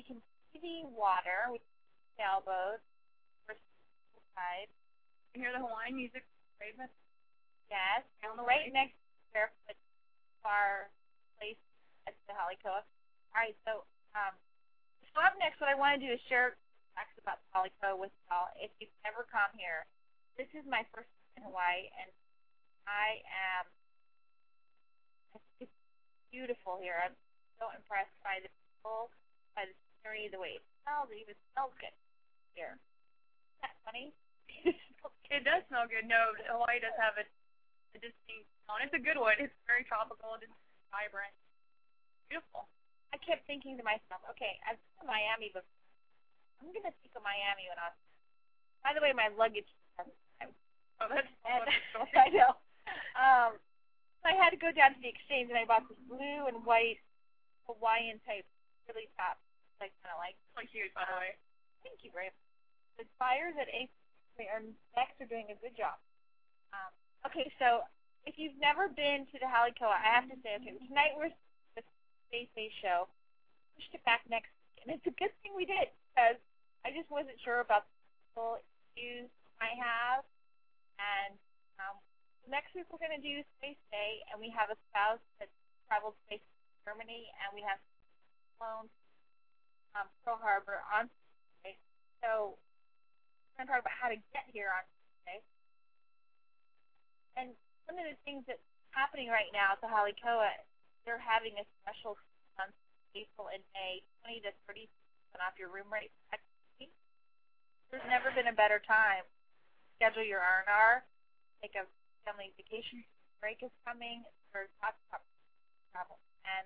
You 0.00 0.04
can 0.08 0.18
see 0.56 0.64
the 0.64 0.88
water 0.88 1.52
with 1.52 1.60
sailboats. 2.16 2.89
First. 4.40 4.72
You 5.36 5.44
hear 5.44 5.52
the 5.52 5.60
Hawaiian 5.60 6.00
music? 6.00 6.24
Yes, 7.68 8.02
On 8.24 8.36
the 8.40 8.44
right 8.44 8.72
next 8.72 8.96
to 8.96 9.24
Barefoot 9.36 9.78
Bar 10.40 10.88
place 11.36 11.60
at 12.08 12.16
the 12.24 12.32
Hale 12.32 12.56
Koa. 12.64 12.80
All 12.80 13.36
right, 13.36 13.54
so 13.68 13.84
um, 14.16 14.32
so 15.12 15.20
up 15.20 15.36
next, 15.36 15.60
what 15.60 15.68
I 15.68 15.76
want 15.76 16.00
to 16.00 16.02
do 16.02 16.10
is 16.10 16.20
share 16.26 16.56
facts 16.96 17.14
about 17.20 17.38
the 17.44 17.48
Hale 17.52 17.72
Koa 17.78 18.00
with 18.00 18.12
y'all. 18.26 18.48
If 18.56 18.72
you've 18.80 18.92
never 19.04 19.28
come 19.28 19.52
here, 19.54 19.84
this 20.40 20.48
is 20.56 20.64
my 20.64 20.88
first 20.90 21.08
time 21.36 21.44
in 21.44 21.52
Hawaii, 21.52 21.92
and 22.00 22.10
I 22.88 23.20
am. 23.28 23.64
It's 25.60 25.76
beautiful 26.32 26.80
here. 26.80 26.96
I'm 26.96 27.14
so 27.60 27.68
impressed 27.76 28.16
by 28.24 28.40
the 28.40 28.48
people, 28.48 29.12
by 29.52 29.68
the 29.68 29.76
scenery, 30.00 30.32
the 30.32 30.40
way 30.40 30.58
it 30.58 30.64
smells. 30.82 31.12
It 31.12 31.28
even 31.28 31.36
smells 31.52 31.76
good 31.76 31.94
here. 32.56 32.80
Isn't 32.80 33.62
that 33.68 33.76
funny? 33.84 34.16
It 35.30 35.46
does 35.46 35.62
smell 35.70 35.86
good. 35.86 36.10
No, 36.10 36.34
Hawaii 36.50 36.82
does 36.82 36.94
have 36.98 37.14
a, 37.14 37.22
a 37.94 37.98
distinct 38.02 38.50
smell, 38.66 38.82
and 38.82 38.90
it's 38.90 38.98
a 38.98 38.98
good 38.98 39.14
one. 39.14 39.38
It's 39.38 39.54
very 39.62 39.86
tropical. 39.86 40.34
It's 40.42 40.50
vibrant. 40.90 41.30
Beautiful. 42.26 42.66
I 43.14 43.16
kept 43.22 43.46
thinking 43.46 43.78
to 43.78 43.86
myself, 43.86 44.26
okay, 44.34 44.58
I've 44.66 44.74
been 44.74 45.06
to 45.06 45.06
Miami 45.06 45.54
before. 45.54 45.78
I'm 46.58 46.74
gonna 46.74 46.90
think 46.98 47.14
of 47.14 47.22
Miami 47.22 47.70
when 47.70 47.78
I 47.78 47.94
was. 47.94 47.98
By 48.82 48.90
the 48.90 49.02
way, 49.02 49.14
my 49.14 49.30
luggage. 49.38 49.70
Oh, 51.00 51.08
that's 51.08 51.30
And, 51.46 51.62
that's 51.64 51.78
a 51.78 51.82
story. 51.94 52.10
I 52.12 52.28
know. 52.34 52.52
Um, 53.14 53.50
so 54.20 54.24
I 54.28 54.36
had 54.36 54.50
to 54.50 54.60
go 54.60 54.68
down 54.74 54.98
to 54.98 55.00
the 55.00 55.08
exchange, 55.08 55.48
and 55.48 55.56
I 55.56 55.64
bought 55.64 55.86
this 55.86 55.96
blue 56.10 56.50
and 56.50 56.60
white 56.66 57.00
Hawaiian 57.70 58.20
type, 58.26 58.44
really 58.90 59.08
top, 59.14 59.38
like 59.78 59.94
kind 60.02 60.12
of 60.12 60.20
like. 60.20 60.36
So 60.58 60.66
cute, 60.68 60.92
by 60.92 61.06
the 61.06 61.16
way. 61.16 61.38
Thank 61.86 62.02
you 62.04 62.10
very 62.12 62.28
much. 62.28 62.44
The 63.00 63.06
buyers 63.16 63.56
at 63.56 63.70
A 64.40 64.48
are 64.48 64.64
next 64.96 65.20
are 65.20 65.28
doing 65.28 65.52
a 65.52 65.58
good 65.60 65.76
job. 65.76 66.00
Um, 66.72 66.90
okay, 67.28 67.52
so 67.60 67.84
if 68.24 68.40
you've 68.40 68.56
never 68.56 68.88
been 68.88 69.28
to 69.28 69.36
the 69.36 69.48
Hale 69.48 69.72
Koa, 69.76 69.92
I 69.92 70.16
have 70.16 70.28
to 70.32 70.36
say, 70.40 70.56
okay, 70.56 70.80
tonight 70.88 71.12
we're 71.12 71.32
the 71.76 71.84
Space 72.32 72.48
Day 72.56 72.72
show. 72.80 73.04
Pushed 73.76 74.00
it 74.00 74.04
back 74.08 74.24
next 74.32 74.52
week, 74.64 74.76
and 74.84 74.88
it's 74.96 75.04
a 75.04 75.14
good 75.20 75.32
thing 75.44 75.52
we 75.52 75.68
did 75.68 75.92
because 76.08 76.40
I 76.84 76.92
just 76.92 77.12
wasn't 77.12 77.36
sure 77.44 77.60
about 77.60 77.84
the 78.32 78.64
issues 78.96 79.28
I 79.60 79.76
have. 79.76 80.24
And 81.00 81.36
um, 81.80 81.96
next 82.48 82.72
week 82.72 82.88
we're 82.88 83.00
going 83.00 83.16
to 83.16 83.24
do 83.24 83.44
Space 83.60 83.80
Day, 83.92 84.24
and 84.32 84.40
we 84.40 84.48
have 84.52 84.72
a 84.72 84.78
spouse 84.88 85.20
that 85.40 85.52
traveled 85.88 86.16
space 86.28 86.44
to 86.44 86.76
Germany, 86.88 87.28
and 87.44 87.52
we 87.52 87.60
have 87.64 87.80
flown 88.56 88.88
um, 89.96 90.08
Pearl 90.24 90.40
Harbor 90.40 90.80
on 90.92 91.08
Space. 91.60 91.80
So 92.20 92.60
going 93.60 93.68
to 93.68 93.76
talk 93.76 93.84
about 93.84 94.00
how 94.00 94.08
to 94.08 94.16
get 94.32 94.48
here 94.56 94.72
on 94.72 94.80
Tuesday. 94.88 95.38
And 97.36 97.52
one 97.84 98.00
of 98.00 98.08
the 98.08 98.16
things 98.24 98.48
that's 98.48 98.64
happening 98.96 99.28
right 99.28 99.52
now 99.52 99.76
at 99.76 99.84
the 99.84 99.90
Hale 99.92 100.08
Koa, 100.16 100.48
they're 101.04 101.20
having 101.20 101.60
a 101.60 101.68
special 101.84 102.16
month, 102.56 102.72
April 103.12 103.52
and 103.52 103.60
May, 103.76 104.00
20 104.24 104.48
to 104.48 104.56
30 104.64 104.88
percent 104.88 105.44
off 105.44 105.60
your 105.60 105.68
room 105.68 105.92
rate. 105.92 106.08
There's 107.92 108.06
never 108.08 108.32
been 108.32 108.46
a 108.46 108.54
better 108.56 108.80
time. 108.80 109.26
Schedule 109.98 110.24
your 110.24 110.38
R&R, 110.40 111.04
take 111.60 111.74
a 111.76 111.84
family 112.24 112.54
vacation. 112.56 113.02
Break 113.42 113.60
is 113.60 113.74
coming. 113.84 114.22
There's 114.54 114.70
lots 114.80 114.96
of 115.12 115.20
travel, 115.90 116.16
and 116.46 116.64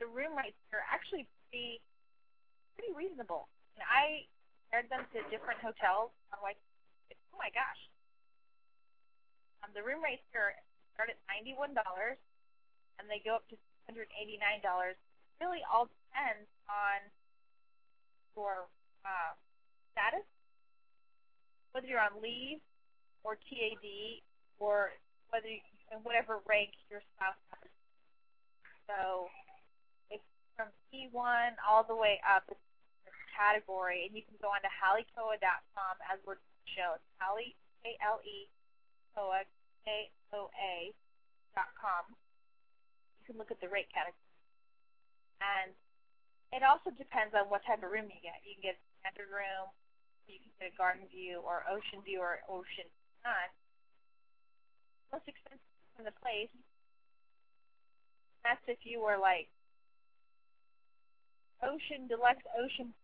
the 0.00 0.08
room 0.08 0.32
rates 0.32 0.58
are 0.72 0.82
actually 0.88 1.28
pretty 1.46 1.84
pretty 2.74 2.90
reasonable. 2.96 3.52
And 3.76 3.84
I 3.84 4.26
compared 4.72 4.88
them 4.88 5.04
to 5.12 5.20
different 5.28 5.60
hotels. 5.60 6.08
Like, 6.40 6.56
oh 7.12 7.36
my 7.36 7.52
gosh. 7.52 7.76
Um, 9.60 9.68
the 9.76 9.84
room 9.84 10.00
rates 10.00 10.24
here 10.32 10.56
start 10.96 11.12
at 11.12 11.20
ninety-one 11.28 11.76
dollars, 11.76 12.16
and 12.96 13.04
they 13.04 13.20
go 13.20 13.36
up 13.36 13.44
to 13.52 13.56
six 13.60 13.76
hundred 13.84 14.08
eighty-nine 14.16 14.64
dollars. 14.64 14.96
Really, 15.44 15.60
all 15.68 15.92
depends 15.92 16.48
on 16.72 17.04
your 18.32 18.64
uh, 19.04 19.36
status, 19.92 20.24
whether 21.76 21.84
you're 21.84 22.00
on 22.00 22.16
leave 22.24 22.64
or 23.28 23.36
TAD, 23.36 24.24
or 24.56 24.96
whether 25.28 25.52
you, 25.52 25.60
and 25.92 26.00
whatever 26.00 26.40
rank 26.48 26.72
your 26.88 27.04
spouse 27.14 27.38
has. 27.52 27.68
So, 28.88 29.28
it's 30.10 30.26
from 30.56 30.72
T1 30.90 31.60
all 31.62 31.84
the 31.84 31.94
way 31.94 32.18
up. 32.24 32.42
It's 32.50 32.71
category, 33.32 34.06
and 34.06 34.12
you 34.12 34.22
can 34.22 34.36
go 34.38 34.52
on 34.52 34.60
to 34.62 34.70
halekoa.com 34.70 35.96
as 36.06 36.20
we're. 36.28 36.38
Hallie, 37.20 37.54
A-L-E, 37.84 38.48
Koa, 39.14 39.44
K-O-A, 39.84 40.94
dot 41.52 41.70
com. 41.76 42.16
You 43.20 43.24
can 43.28 43.36
look 43.36 43.50
at 43.50 43.60
the 43.60 43.68
rate 43.68 43.92
category. 43.92 44.16
And 45.42 45.74
it 46.54 46.62
also 46.64 46.94
depends 46.94 47.34
on 47.34 47.50
what 47.50 47.66
type 47.66 47.82
of 47.82 47.90
room 47.90 48.08
you 48.08 48.20
get. 48.22 48.40
You 48.46 48.56
can 48.56 48.72
get 48.72 48.78
a 48.78 48.84
standard 49.02 49.28
room, 49.28 49.68
you 50.30 50.38
can 50.40 50.52
get 50.56 50.72
a 50.72 50.76
garden 50.78 51.04
view, 51.10 51.42
or 51.44 51.66
ocean 51.68 52.00
view, 52.00 52.22
or 52.22 52.40
ocean 52.48 52.88
sun. 53.20 53.48
Most 55.12 55.28
expensive 55.28 55.60
in 55.98 56.08
the 56.08 56.16
place. 56.24 56.52
That's 58.46 58.62
if 58.64 58.80
you 58.88 59.02
were 59.02 59.20
like 59.20 59.50
ocean 61.62 62.08
deluxe 62.08 62.42
ocean 62.58 62.94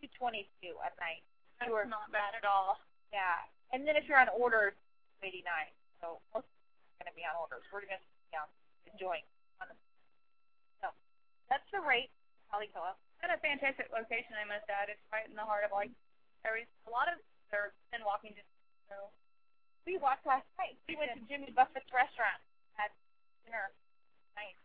front. 0.00 0.12
That's 0.12 0.12
two 0.12 0.18
twenty 0.18 0.48
two 0.60 0.74
a 0.80 0.90
night. 1.00 1.22
That's 1.60 1.68
Sure. 1.68 1.84
not 1.84 2.08
bad 2.12 2.32
at 2.36 2.44
all. 2.48 2.80
Yeah. 3.12 3.44
And 3.72 3.86
then 3.86 3.94
if 3.96 4.08
you're 4.08 4.18
on 4.18 4.28
orders, 4.32 4.72
89. 5.22 5.44
So 6.00 6.18
most 6.32 6.48
are 6.48 7.04
going 7.04 7.12
to 7.12 7.16
be 7.16 7.22
on 7.28 7.36
orders. 7.36 7.60
We're 7.68 7.84
going 7.84 8.00
to 8.00 8.04
be 8.32 8.36
um, 8.36 8.48
on 8.48 8.92
enjoying. 8.96 9.26
So 10.80 10.88
that's 11.52 11.66
the 11.70 11.80
rate, 11.84 12.08
Hale 12.48 12.64
Koa. 12.72 12.96
And 13.20 13.28
a 13.28 13.38
fantastic 13.44 13.92
location, 13.92 14.32
I 14.40 14.48
must 14.48 14.64
add. 14.72 14.88
It's 14.88 15.04
right 15.12 15.28
in 15.28 15.36
the 15.36 15.44
heart 15.44 15.68
of 15.68 15.70
like 15.76 15.92
every. 16.48 16.64
A 16.88 16.90
lot 16.90 17.12
of 17.12 17.20
they're 17.52 17.76
in 17.92 18.00
walking 18.08 18.32
distance. 18.32 18.88
So 18.88 19.12
We 19.84 20.00
walked 20.00 20.24
last 20.24 20.48
night. 20.56 20.80
We 20.88 20.96
went 20.96 21.12
to 21.12 21.20
Jimmy 21.28 21.52
Buffett's 21.52 21.92
restaurant, 21.92 22.40
had 22.80 22.88
dinner. 23.44 23.68
Nice. 24.40 24.56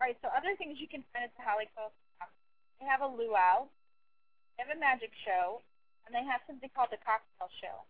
All 0.00 0.08
right. 0.08 0.16
So 0.24 0.32
other 0.32 0.56
things 0.56 0.80
you 0.80 0.88
can 0.88 1.04
find 1.12 1.28
at 1.28 1.34
the 1.36 1.44
Hale 1.44 1.60
Koa. 1.76 1.92
They 2.80 2.88
have 2.88 3.04
a 3.04 3.10
luau. 3.10 3.68
They 4.54 4.62
have 4.62 4.74
a 4.74 4.78
magic 4.78 5.10
show, 5.26 5.62
and 6.06 6.14
they 6.14 6.22
have 6.22 6.40
something 6.46 6.70
called 6.74 6.94
the 6.94 7.02
cocktail 7.02 7.50
show. 7.58 7.82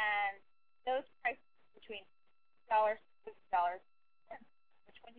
And 0.00 0.40
those 0.88 1.04
prices 1.20 1.44
between 1.76 2.04
dollars 2.68 2.96
to 3.00 3.32
fifty 3.32 3.48
dollars. 3.52 3.84
Which 4.88 4.96
one? 5.04 5.12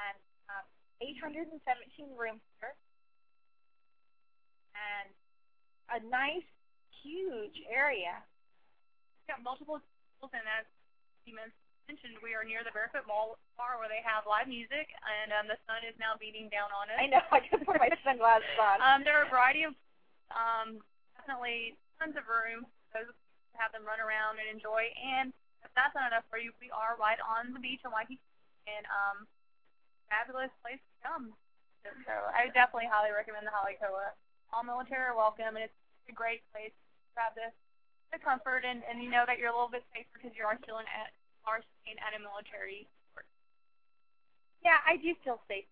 And 0.00 0.16
um, 0.50 0.66
817 0.98 1.62
rooms 2.18 2.42
here, 2.58 2.74
and 4.74 5.08
a 5.94 5.98
nice, 6.10 6.46
huge 7.04 7.62
area. 7.70 8.18
We've 9.22 9.36
got 9.36 9.44
multiple 9.44 9.78
schools, 10.18 10.32
and 10.34 10.42
you 11.24 11.36
men- 11.36 11.54
mentioned, 11.90 12.22
we 12.22 12.38
are 12.38 12.46
near 12.46 12.62
the 12.62 12.70
Barefoot 12.70 13.02
Mall 13.10 13.34
bar 13.58 13.82
where 13.82 13.90
they 13.90 13.98
have 14.06 14.22
live 14.22 14.46
music, 14.46 14.94
and 15.02 15.34
um, 15.34 15.50
the 15.50 15.58
sun 15.66 15.82
is 15.82 15.98
now 15.98 16.14
beating 16.14 16.46
down 16.46 16.70
on 16.70 16.86
us. 16.86 17.02
I 17.02 17.10
know. 17.10 17.18
I 17.34 17.42
just 17.42 17.66
put 17.66 17.82
my 17.82 17.90
sunglasses 18.06 18.46
on. 18.62 18.78
Um, 18.78 19.02
there 19.02 19.18
are 19.18 19.26
a 19.26 19.32
variety 19.34 19.66
of, 19.66 19.74
um, 20.30 20.78
definitely 21.18 21.74
tons 21.98 22.14
of 22.14 22.30
room 22.30 22.62
for 22.94 23.02
those 23.02 23.10
to 23.10 23.56
have 23.58 23.74
them 23.74 23.82
run 23.82 23.98
around 23.98 24.38
and 24.38 24.46
enjoy. 24.46 24.86
And 24.94 25.34
if 25.66 25.74
that's 25.74 25.90
not 25.98 26.14
enough 26.14 26.22
for 26.30 26.38
you, 26.38 26.54
we 26.62 26.70
are 26.70 26.94
right 26.94 27.18
on 27.26 27.50
the 27.50 27.58
beach 27.58 27.82
in 27.82 27.90
Waikiki, 27.90 28.22
and 28.70 28.86
um, 28.86 29.26
fabulous 30.06 30.54
place 30.62 30.78
to 30.78 30.94
come. 31.02 31.34
So, 32.06 32.14
I 32.30 32.54
definitely 32.54 32.86
highly 32.86 33.10
recommend 33.10 33.50
the 33.50 33.54
Hale 33.56 33.74
Koa. 33.82 34.14
All 34.54 34.62
military 34.62 35.10
are 35.10 35.18
welcome, 35.18 35.58
and 35.58 35.66
it's 35.66 35.80
a 36.06 36.14
great 36.14 36.46
place 36.54 36.70
to 36.70 37.18
have 37.18 37.34
the 37.34 37.50
the 38.10 38.18
comfort 38.18 38.66
and 38.66 38.82
and 38.90 38.98
you 38.98 39.06
know 39.06 39.22
that 39.22 39.38
you're 39.38 39.46
a 39.46 39.54
little 39.54 39.70
bit 39.70 39.86
safer 39.94 40.18
because 40.18 40.34
you 40.34 40.42
are 40.42 40.58
still 40.66 40.82
in 40.82 40.86
at 40.90 41.14
are 41.50 41.62
staying 41.82 41.98
at 41.98 42.14
a 42.14 42.20
military 42.22 42.86
resort. 43.10 43.26
Yeah, 44.62 44.78
I 44.86 44.94
do 45.02 45.10
feel 45.26 45.42
safe. 45.50 45.66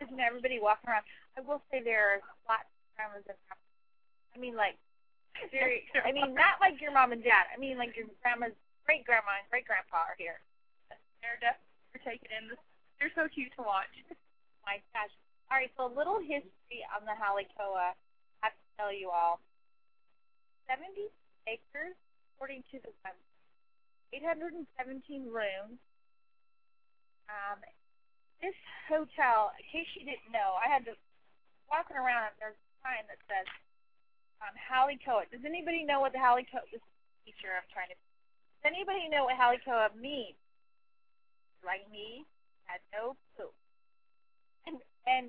Isn't 0.00 0.16
everybody 0.16 0.56
walking 0.56 0.88
around? 0.88 1.04
I 1.36 1.44
will 1.44 1.60
say 1.68 1.84
there 1.84 2.16
are 2.16 2.20
lots 2.48 2.64
of 2.64 2.88
grandmas 2.96 3.28
and 3.28 3.36
grandpas. 3.44 3.76
I 4.32 4.36
mean, 4.40 4.56
like, 4.56 4.80
very. 5.52 5.84
I 6.00 6.16
mean, 6.16 6.32
not 6.32 6.56
like 6.64 6.80
your 6.80 6.90
mom 6.90 7.12
and 7.12 7.20
dad. 7.20 7.52
I 7.52 7.60
mean, 7.60 7.76
like 7.76 7.92
your 7.92 8.08
grandma's 8.24 8.56
great 8.88 9.04
grandma 9.04 9.36
and 9.36 9.46
great 9.52 9.68
grandpa 9.68 10.08
are 10.08 10.16
here. 10.16 10.40
They're 11.20 11.36
definitely 11.40 12.00
taken 12.00 12.32
in. 12.32 12.44
They're 12.96 13.12
so 13.12 13.28
cute 13.28 13.52
to 13.60 13.62
watch. 13.62 13.92
Oh 14.08 14.16
my 14.64 14.80
gosh. 14.96 15.12
All 15.50 15.58
right, 15.58 15.72
so 15.76 15.88
a 15.88 15.92
little 15.92 16.20
history 16.20 16.86
on 16.94 17.04
the 17.04 17.16
Hale 17.16 17.42
Koa. 17.58 17.92
I 17.92 18.46
have 18.46 18.54
to 18.54 18.66
tell 18.78 18.92
you 18.94 19.10
all. 19.10 19.42
70 20.70 21.10
acres, 21.50 21.98
according 22.36 22.62
to 22.70 22.78
the 22.78 22.94
website. 23.02 23.29
817 24.12 24.66
rooms. 25.30 25.78
Um, 27.30 27.58
this 28.42 28.56
hotel, 28.90 29.54
in 29.60 29.64
case 29.70 29.86
you 29.94 30.02
didn't 30.02 30.32
know, 30.34 30.58
I 30.58 30.66
had 30.66 30.82
to 30.90 30.96
walking 31.70 31.94
around 31.94 32.34
there's 32.42 32.58
a 32.58 32.70
sign 32.82 33.06
that 33.06 33.20
says 33.30 33.46
um, 34.42 34.54
Hale 34.58 34.90
Koa. 35.04 35.28
Does 35.30 35.46
anybody 35.46 35.86
know 35.86 36.02
what 36.02 36.10
the 36.10 36.18
Hale 36.18 36.42
Koa? 36.50 36.66
This 36.72 36.82
teacher 37.22 37.54
I'm 37.54 37.66
trying 37.70 37.94
to. 37.94 37.96
Does 38.60 38.66
anybody 38.74 39.06
know 39.06 39.30
what 39.30 39.38
Hale 39.38 39.60
Koa 39.62 39.94
means? 39.94 40.36
Like 41.62 41.84
me, 41.92 42.24
had 42.66 42.80
no 42.90 43.14
clue. 43.36 43.52
And 44.66 44.80
and 45.06 45.28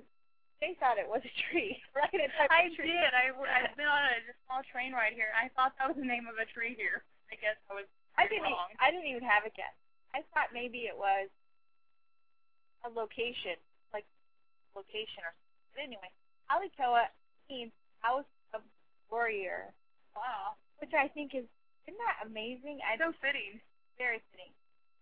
they 0.64 0.78
thought 0.80 0.98
it 1.02 1.10
was 1.10 1.22
a 1.22 1.34
tree, 1.50 1.78
right? 1.98 2.10
A 2.10 2.30
type 2.40 2.50
I 2.50 2.72
of 2.72 2.74
tree. 2.74 2.90
did. 2.90 3.12
I, 3.14 3.34
I've 3.36 3.76
been 3.76 3.90
on 3.90 4.02
a 4.16 4.22
small 4.48 4.64
train 4.72 4.94
ride 4.96 5.14
here. 5.14 5.30
I 5.36 5.52
thought 5.54 5.76
that 5.78 5.90
was 5.92 5.98
the 6.00 6.08
name 6.08 6.26
of 6.26 6.40
a 6.40 6.48
tree 6.50 6.74
here. 6.74 7.04
I 7.30 7.36
guess 7.38 7.60
I 7.68 7.76
was 7.76 7.90
I 8.22 8.30
didn't. 8.30 8.54
wrong. 8.54 8.70
I 8.78 8.94
didn't 8.94 9.10
even 9.10 9.26
have 9.26 9.50
a 9.50 9.54
guess. 9.54 9.74
I 10.14 10.22
thought 10.34 10.54
maybe 10.54 10.86
it 10.86 10.96
was 10.96 11.28
a 12.86 12.90
location, 12.94 13.58
like 13.96 14.06
location 14.78 15.26
or. 15.26 15.34
something. 15.34 15.50
But 15.74 15.82
anyway, 15.88 16.12
Hale 16.52 16.68
Koa 16.78 17.08
means 17.50 17.72
house 18.04 18.28
of 18.54 18.62
warrior. 19.10 19.74
Wow, 20.14 20.60
which 20.84 20.92
I 20.94 21.08
think 21.08 21.34
is 21.34 21.48
isn't 21.88 21.98
that 21.98 22.28
amazing? 22.28 22.84
I 22.86 23.00
so 23.00 23.16
fitting. 23.24 23.58
very 23.98 24.22
fitting. 24.30 24.54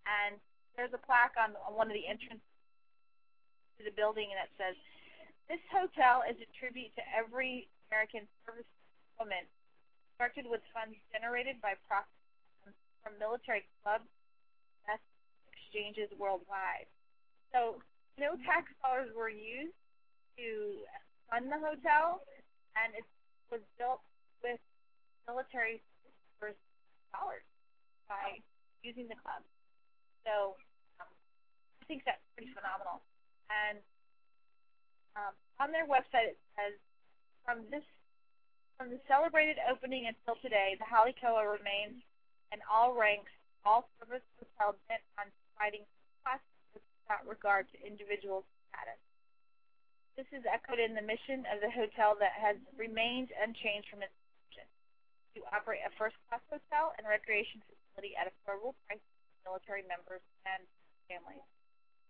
And 0.08 0.40
there's 0.78 0.94
a 0.96 1.02
plaque 1.02 1.36
on, 1.36 1.58
on 1.68 1.76
one 1.76 1.92
of 1.92 1.96
the 1.98 2.08
entrances 2.08 2.46
to 3.78 3.84
the 3.84 3.94
building, 3.94 4.32
and 4.32 4.40
it 4.40 4.52
says, 4.56 4.78
"This 5.52 5.62
hotel 5.74 6.24
is 6.24 6.38
a 6.40 6.48
tribute 6.56 6.94
to 6.96 7.04
every 7.12 7.68
American 7.90 8.30
service 8.46 8.70
woman, 9.20 9.44
constructed 10.14 10.46
with 10.48 10.62
funds 10.72 10.96
generated 11.12 11.60
by 11.60 11.76
profits 11.90 12.19
from- 13.10 13.18
military 13.18 13.66
clubs, 13.82 14.06
best 14.86 15.02
exchanges 15.50 16.10
worldwide." 16.18 16.86
So 17.52 17.82
no 18.18 18.38
tax 18.46 18.70
dollars 18.82 19.10
were 19.16 19.30
used 19.30 19.74
to 20.38 20.86
fund 21.30 21.52
the 21.52 21.58
hotel, 21.58 22.22
and 22.78 22.94
it 22.94 23.06
was 23.50 23.62
built 23.78 24.02
with 24.44 24.60
military 25.28 25.82
dollars 27.12 27.44
by 28.08 28.38
using 28.84 29.08
the 29.10 29.16
club. 29.26 29.42
So 30.26 30.56
um, 31.02 31.10
I 31.82 31.86
think 31.86 32.06
that's 32.06 32.22
pretty 32.36 32.54
phenomenal. 32.54 33.02
And 33.50 33.82
um, 35.18 35.34
on 35.60 35.72
their 35.74 35.90
website 35.90 36.38
it 36.38 36.40
says, 36.56 36.78
from 37.46 37.66
this 37.74 37.84
from 38.78 38.90
the 38.90 39.00
celebrated 39.12 39.58
opening 39.68 40.08
until 40.08 40.40
today, 40.40 40.80
the 40.80 40.88
Hale 40.88 41.12
Koa 41.20 41.44
remains 41.44 42.00
in 42.52 42.60
all 42.66 42.94
ranks, 42.98 43.32
all 43.66 43.88
service 44.00 44.26
hotel 44.40 44.76
bent 44.88 45.04
on 45.20 45.30
providing 45.54 45.84
class 46.24 46.42
without 46.74 47.24
regard 47.28 47.68
to 47.74 47.78
individual 47.86 48.46
status. 48.70 49.00
This 50.18 50.28
is 50.36 50.44
echoed 50.44 50.80
in 50.84 50.96
the 50.96 51.06
mission 51.06 51.48
of 51.48 51.64
the 51.64 51.72
hotel 51.72 52.16
that 52.20 52.36
has 52.36 52.60
remained 52.76 53.32
unchanged 53.40 53.88
from 53.88 54.04
its 54.04 54.12
inception 54.12 54.68
to 55.36 55.40
operate 55.56 55.80
a 55.88 55.92
first-class 55.96 56.44
hotel 56.52 56.92
and 57.00 57.08
recreation 57.08 57.64
facility 57.64 58.16
at 58.20 58.28
affordable 58.28 58.76
price 58.88 59.00
for 59.00 59.56
military 59.56 59.88
members 59.88 60.24
and 60.44 60.62
families. 61.08 61.46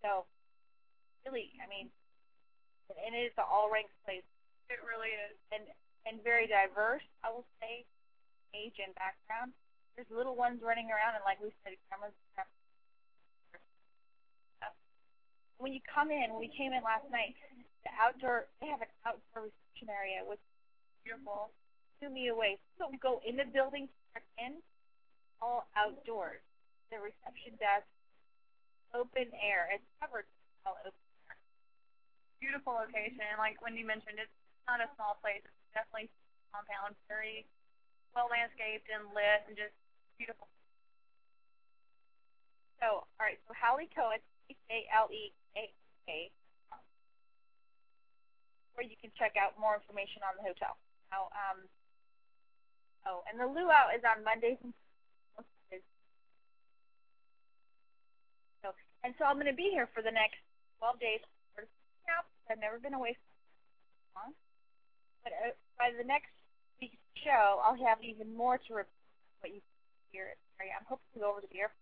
So, 0.02 0.26
really, 1.28 1.54
I 1.62 1.70
mean, 1.70 1.94
and 2.90 3.14
it 3.14 3.30
is 3.30 3.36
an 3.38 3.46
all-ranks 3.46 3.94
place 4.02 4.26
It 4.74 4.82
really 4.82 5.14
is. 5.14 5.38
and 5.54 5.64
and 6.10 6.24
very 6.24 6.48
diverse. 6.50 7.06
I 7.22 7.30
will 7.30 7.46
say, 7.62 7.86
age 8.58 8.82
and 8.82 8.96
background. 8.96 9.54
There's 10.00 10.16
little 10.16 10.40
ones 10.40 10.64
running 10.64 10.88
around, 10.88 11.20
and 11.20 11.28
like 11.28 11.44
we 11.44 11.52
said, 11.60 11.76
grandmas. 11.92 12.16
When 15.60 15.76
you 15.76 15.84
come 15.84 16.08
in, 16.08 16.32
when 16.32 16.40
we 16.40 16.48
came 16.48 16.72
in 16.72 16.80
last 16.88 17.04
night, 17.12 17.36
the 17.84 17.92
outdoor 18.00 18.48
they 18.64 18.72
have 18.72 18.80
an 18.80 18.88
outdoor 19.04 19.52
reception 19.52 19.92
area 19.92 20.24
which 20.24 20.40
is 20.40 20.56
beautiful. 21.04 21.52
Blew 22.00 22.16
me 22.16 22.32
away. 22.32 22.56
So 22.80 22.88
don't 22.88 22.96
go 23.04 23.20
in 23.28 23.36
the 23.36 23.44
building, 23.52 23.92
to 23.92 23.96
check 24.16 24.24
in, 24.40 24.64
all 25.44 25.68
outdoors. 25.76 26.40
The 26.96 27.04
reception 27.04 27.60
desk, 27.60 27.84
open 28.96 29.28
air. 29.36 29.68
It's 29.68 29.84
covered 30.00 30.32
all 30.64 30.80
open 30.80 31.04
air. 31.28 31.36
Beautiful 32.40 32.80
location. 32.80 33.20
And 33.20 33.36
like 33.36 33.60
Wendy 33.60 33.84
mentioned, 33.84 34.16
it's 34.16 34.32
not 34.64 34.80
a 34.80 34.88
small 34.96 35.20
place. 35.20 35.44
It's 35.44 35.76
definitely 35.76 36.08
a 36.08 36.56
compound, 36.56 36.96
very 37.12 37.44
well 38.16 38.32
landscaped 38.32 38.88
and 38.88 39.12
lit 39.12 39.44
and 39.52 39.60
just 39.60 39.76
beautiful. 40.20 40.52
So, 42.84 43.08
all 43.08 43.24
right. 43.24 43.40
So 43.48 43.56
Hale 43.56 43.88
Koa, 43.96 44.20
it's 44.20 44.28
H 44.52 44.60
A 44.68 44.80
L 44.92 45.08
E 45.08 45.32
A 45.56 45.72
K, 46.06 46.30
where 48.76 48.84
you 48.84 49.00
can 49.00 49.12
check 49.16 49.40
out 49.40 49.56
more 49.56 49.80
information 49.80 50.20
on 50.28 50.36
the 50.36 50.44
hotel. 50.44 50.76
Now, 51.10 51.32
um, 51.32 51.60
oh, 53.08 53.24
and 53.32 53.40
the 53.40 53.48
luau 53.48 53.90
is 53.96 54.04
on 54.04 54.22
Mondays 54.28 54.60
and 54.60 54.76
Thursdays. 55.40 55.88
So, 58.62 58.76
and 59.08 59.16
so 59.16 59.24
I'm 59.24 59.40
going 59.40 59.52
to 59.52 59.56
be 59.56 59.72
here 59.72 59.88
for 59.96 60.04
the 60.04 60.12
next 60.12 60.44
12 60.84 61.00
days. 61.00 61.24
I've 62.50 62.58
never 62.58 62.82
been 62.82 62.98
away 62.98 63.14
so 63.14 64.18
long. 64.18 64.34
But 65.22 65.34
uh, 65.38 65.54
by 65.78 65.94
the 65.94 66.04
next 66.04 66.34
week's 66.82 66.98
show, 67.22 67.62
I'll 67.62 67.78
have 67.86 68.02
even 68.02 68.34
more 68.34 68.58
to 68.58 68.70
report 68.74 68.90
what 69.46 69.54
you 69.54 69.62
the 70.12 70.20
area. 70.20 70.36
I'm 70.76 70.86
hoping 70.90 71.08
to 71.16 71.20
go 71.24 71.32
over 71.32 71.42
to 71.42 71.50
the 71.50 71.60
airport. 71.64 71.80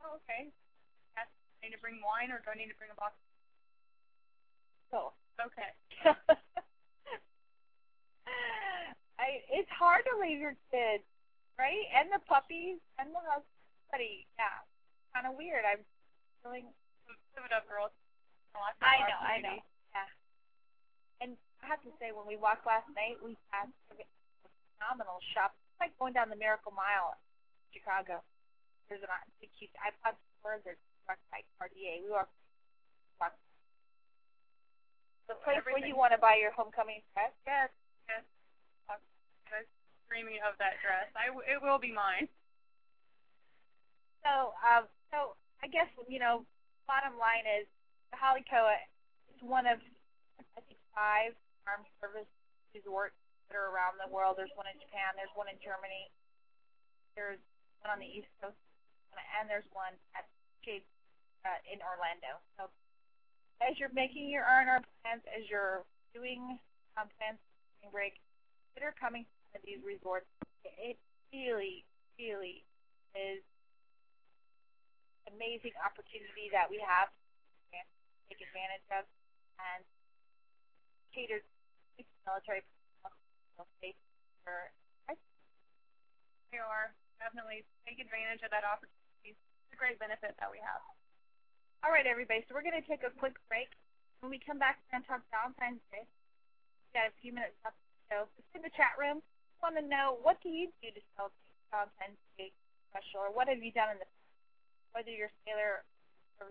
Oh, 0.00 0.16
okay. 0.24 0.48
Yes. 1.16 1.28
Do 1.28 1.66
I 1.66 1.68
need 1.68 1.76
to 1.76 1.82
bring 1.82 2.00
wine 2.00 2.32
or 2.32 2.40
do 2.40 2.48
I 2.48 2.56
need 2.56 2.72
to 2.72 2.78
bring 2.80 2.90
a 2.90 2.98
box? 2.98 3.14
So, 4.90 5.12
Okay. 5.40 5.72
I 9.20 9.40
it's 9.52 9.72
hard 9.72 10.04
to 10.08 10.16
leave 10.20 10.40
your 10.40 10.56
kids, 10.68 11.04
right? 11.56 11.84
And 11.96 12.12
the 12.12 12.20
puppies 12.28 12.80
and 13.00 13.08
the 13.12 13.20
husband. 13.24 13.48
Yeah, 14.36 14.64
kind 15.12 15.26
of 15.26 15.36
weird. 15.36 15.64
I'm 15.64 15.82
feeling. 16.44 16.68
Give 17.34 17.44
it 17.44 17.52
up, 17.52 17.66
girls. 17.68 17.90
I 18.82 19.00
know, 19.06 19.20
I 19.20 19.36
know. 19.40 19.58
Yeah. 19.94 20.08
And 21.20 21.30
I 21.62 21.66
have 21.68 21.82
to 21.82 21.92
say, 21.98 22.12
when 22.12 22.26
we 22.26 22.36
walked 22.36 22.66
last 22.66 22.88
night, 22.94 23.16
we 23.22 23.36
passed 23.50 23.72
a 23.92 23.98
phenomenal 24.76 25.22
shop. 25.34 25.54
It's 25.74 25.80
like 25.80 25.94
going 25.98 26.12
down 26.12 26.28
the 26.30 26.38
Miracle 26.38 26.72
Mile 26.74 27.16
Chicago. 27.72 28.22
There's 28.88 29.02
an 29.02 29.10
huge 29.54 29.70
iPod 29.78 30.18
store. 30.40 30.58
There's 30.66 30.80
walked 31.06 31.22
by 31.30 31.42
Cartier. 31.58 32.02
We 32.02 32.10
walk. 32.10 32.30
walked 33.22 33.38
the 35.30 35.38
place 35.46 35.62
where 35.62 35.78
you 35.78 35.94
want 35.94 36.10
to 36.10 36.18
buy 36.18 36.34
your 36.42 36.50
homecoming 36.50 37.06
dress. 37.14 37.30
Yes, 37.46 37.70
yes. 38.10 38.26
I 38.90 38.98
was 39.54 39.66
dreaming 40.10 40.42
of 40.42 40.58
that 40.58 40.82
dress. 40.82 41.06
I 41.14 41.30
w- 41.30 41.46
it 41.46 41.62
will 41.62 41.78
be 41.78 41.94
mine. 41.94 42.26
So, 44.26 44.58
um, 44.58 44.90
so 45.14 45.38
I 45.62 45.70
guess 45.70 45.86
you 46.10 46.18
know, 46.18 46.42
bottom 46.90 47.14
line 47.14 47.46
is 47.46 47.70
the 48.10 48.18
Hale 48.18 48.42
Koa 48.42 48.74
is 49.30 49.38
one 49.46 49.70
of 49.70 49.78
I 50.38 50.60
think 50.66 50.82
five 50.90 51.38
armed 51.62 51.86
service 52.02 52.28
resorts 52.74 53.14
that 53.46 53.54
are 53.54 53.70
around 53.70 54.02
the 54.02 54.10
world. 54.10 54.34
There's 54.34 54.54
one 54.58 54.66
in 54.66 54.78
Japan. 54.82 55.14
There's 55.14 55.32
one 55.38 55.46
in 55.46 55.58
Germany. 55.62 56.10
There's 57.14 57.42
one 57.82 57.92
on 57.96 58.00
the 58.00 58.08
East 58.08 58.30
Coast, 58.40 58.56
and 59.40 59.48
there's 59.48 59.66
one 59.72 59.96
at 60.16 60.28
Cape 60.64 60.86
uh, 61.44 61.60
in 61.68 61.80
Orlando. 61.80 62.40
So, 62.56 62.68
as 63.60 63.76
you're 63.76 63.92
making 63.92 64.28
your 64.28 64.44
R&R 64.44 64.80
plans, 65.02 65.24
as 65.32 65.44
you're 65.48 65.84
doing 66.12 66.60
um, 66.96 67.08
plans 67.16 67.40
for 67.40 67.52
spring 67.80 67.92
break, 67.92 68.14
consider 68.72 68.92
coming 68.96 69.24
to 69.52 69.60
these 69.64 69.80
resorts. 69.84 70.28
It 70.64 70.96
really, 71.32 71.84
really 72.16 72.64
is 73.16 73.44
amazing 75.28 75.76
opportunity 75.80 76.48
that 76.52 76.68
we 76.68 76.80
have 76.80 77.08
to 77.72 77.78
take 78.28 78.40
advantage 78.40 78.86
of 78.92 79.04
and 79.60 79.82
cater 81.12 81.40
to 81.40 82.02
military 82.24 82.64
for 84.44 84.70
we 86.50 86.58
are 86.58 86.90
definitely 87.20 87.62
take 87.84 88.00
advantage 88.00 88.40
of 88.42 88.50
that 88.50 88.64
opportunity. 88.64 89.36
It's 89.36 89.76
a 89.76 89.78
great 89.78 90.00
benefit 90.00 90.34
that 90.40 90.50
we 90.50 90.58
have. 90.64 90.80
All 91.84 91.92
right, 91.92 92.08
everybody. 92.08 92.42
So 92.48 92.56
we're 92.56 92.66
going 92.66 92.76
to 92.76 92.84
take 92.88 93.04
a 93.04 93.12
quick 93.12 93.36
break. 93.46 93.70
When 94.24 94.32
we 94.32 94.40
come 94.40 94.60
back, 94.60 94.80
we're 94.88 94.98
going 94.98 95.04
to 95.04 95.08
talk 95.08 95.22
Valentine's 95.32 95.84
Day. 95.92 96.04
We 96.04 96.88
got 96.96 97.08
a 97.08 97.14
few 97.20 97.32
minutes 97.32 97.56
left 97.64 97.76
to 97.76 97.86
the 97.88 98.00
show. 98.08 98.20
Just 98.36 98.50
in 98.56 98.60
the 98.64 98.72
chat 98.72 98.96
room, 99.00 99.24
want 99.60 99.76
to 99.76 99.84
know 99.84 100.20
what 100.24 100.40
do 100.40 100.48
you 100.48 100.72
do 100.80 100.88
to 100.92 101.00
celebrate 101.16 101.56
Valentine's 101.68 102.20
Day 102.40 102.52
special, 102.88 103.28
or 103.28 103.30
what 103.32 103.48
have 103.48 103.60
you 103.60 103.72
done 103.72 103.92
in 103.92 104.00
the 104.00 104.08
past? 104.08 104.20
whether 104.92 105.10
you're 105.10 105.30
sailor 105.46 105.86
or 106.42 106.50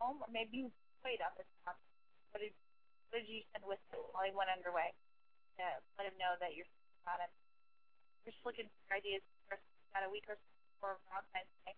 home, 0.00 0.20
or 0.24 0.28
maybe 0.32 0.64
you 0.64 0.72
played 1.04 1.20
on 1.20 1.32
this 1.36 1.48
topic. 1.64 1.84
What 2.32 2.40
did, 2.40 2.52
what 3.12 3.20
did 3.20 3.28
you 3.28 3.44
send 3.52 3.64
with 3.68 3.80
him 3.92 4.00
while 4.12 4.24
he 4.24 4.32
went 4.32 4.52
underway 4.52 4.92
to 5.60 5.64
let 6.00 6.08
him 6.08 6.16
know 6.16 6.36
that 6.40 6.56
you're 6.56 6.68
about 7.04 7.20
him? 7.20 7.32
We're 8.24 8.32
just 8.32 8.40
looking 8.44 8.68
for 8.88 8.96
ideas 8.96 9.24
about 9.96 10.04
a 10.04 10.12
week 10.12 10.28
or 10.28 10.36
so 10.36 10.44
before 10.76 11.00
Valentine's 11.08 11.48
Day, 11.64 11.72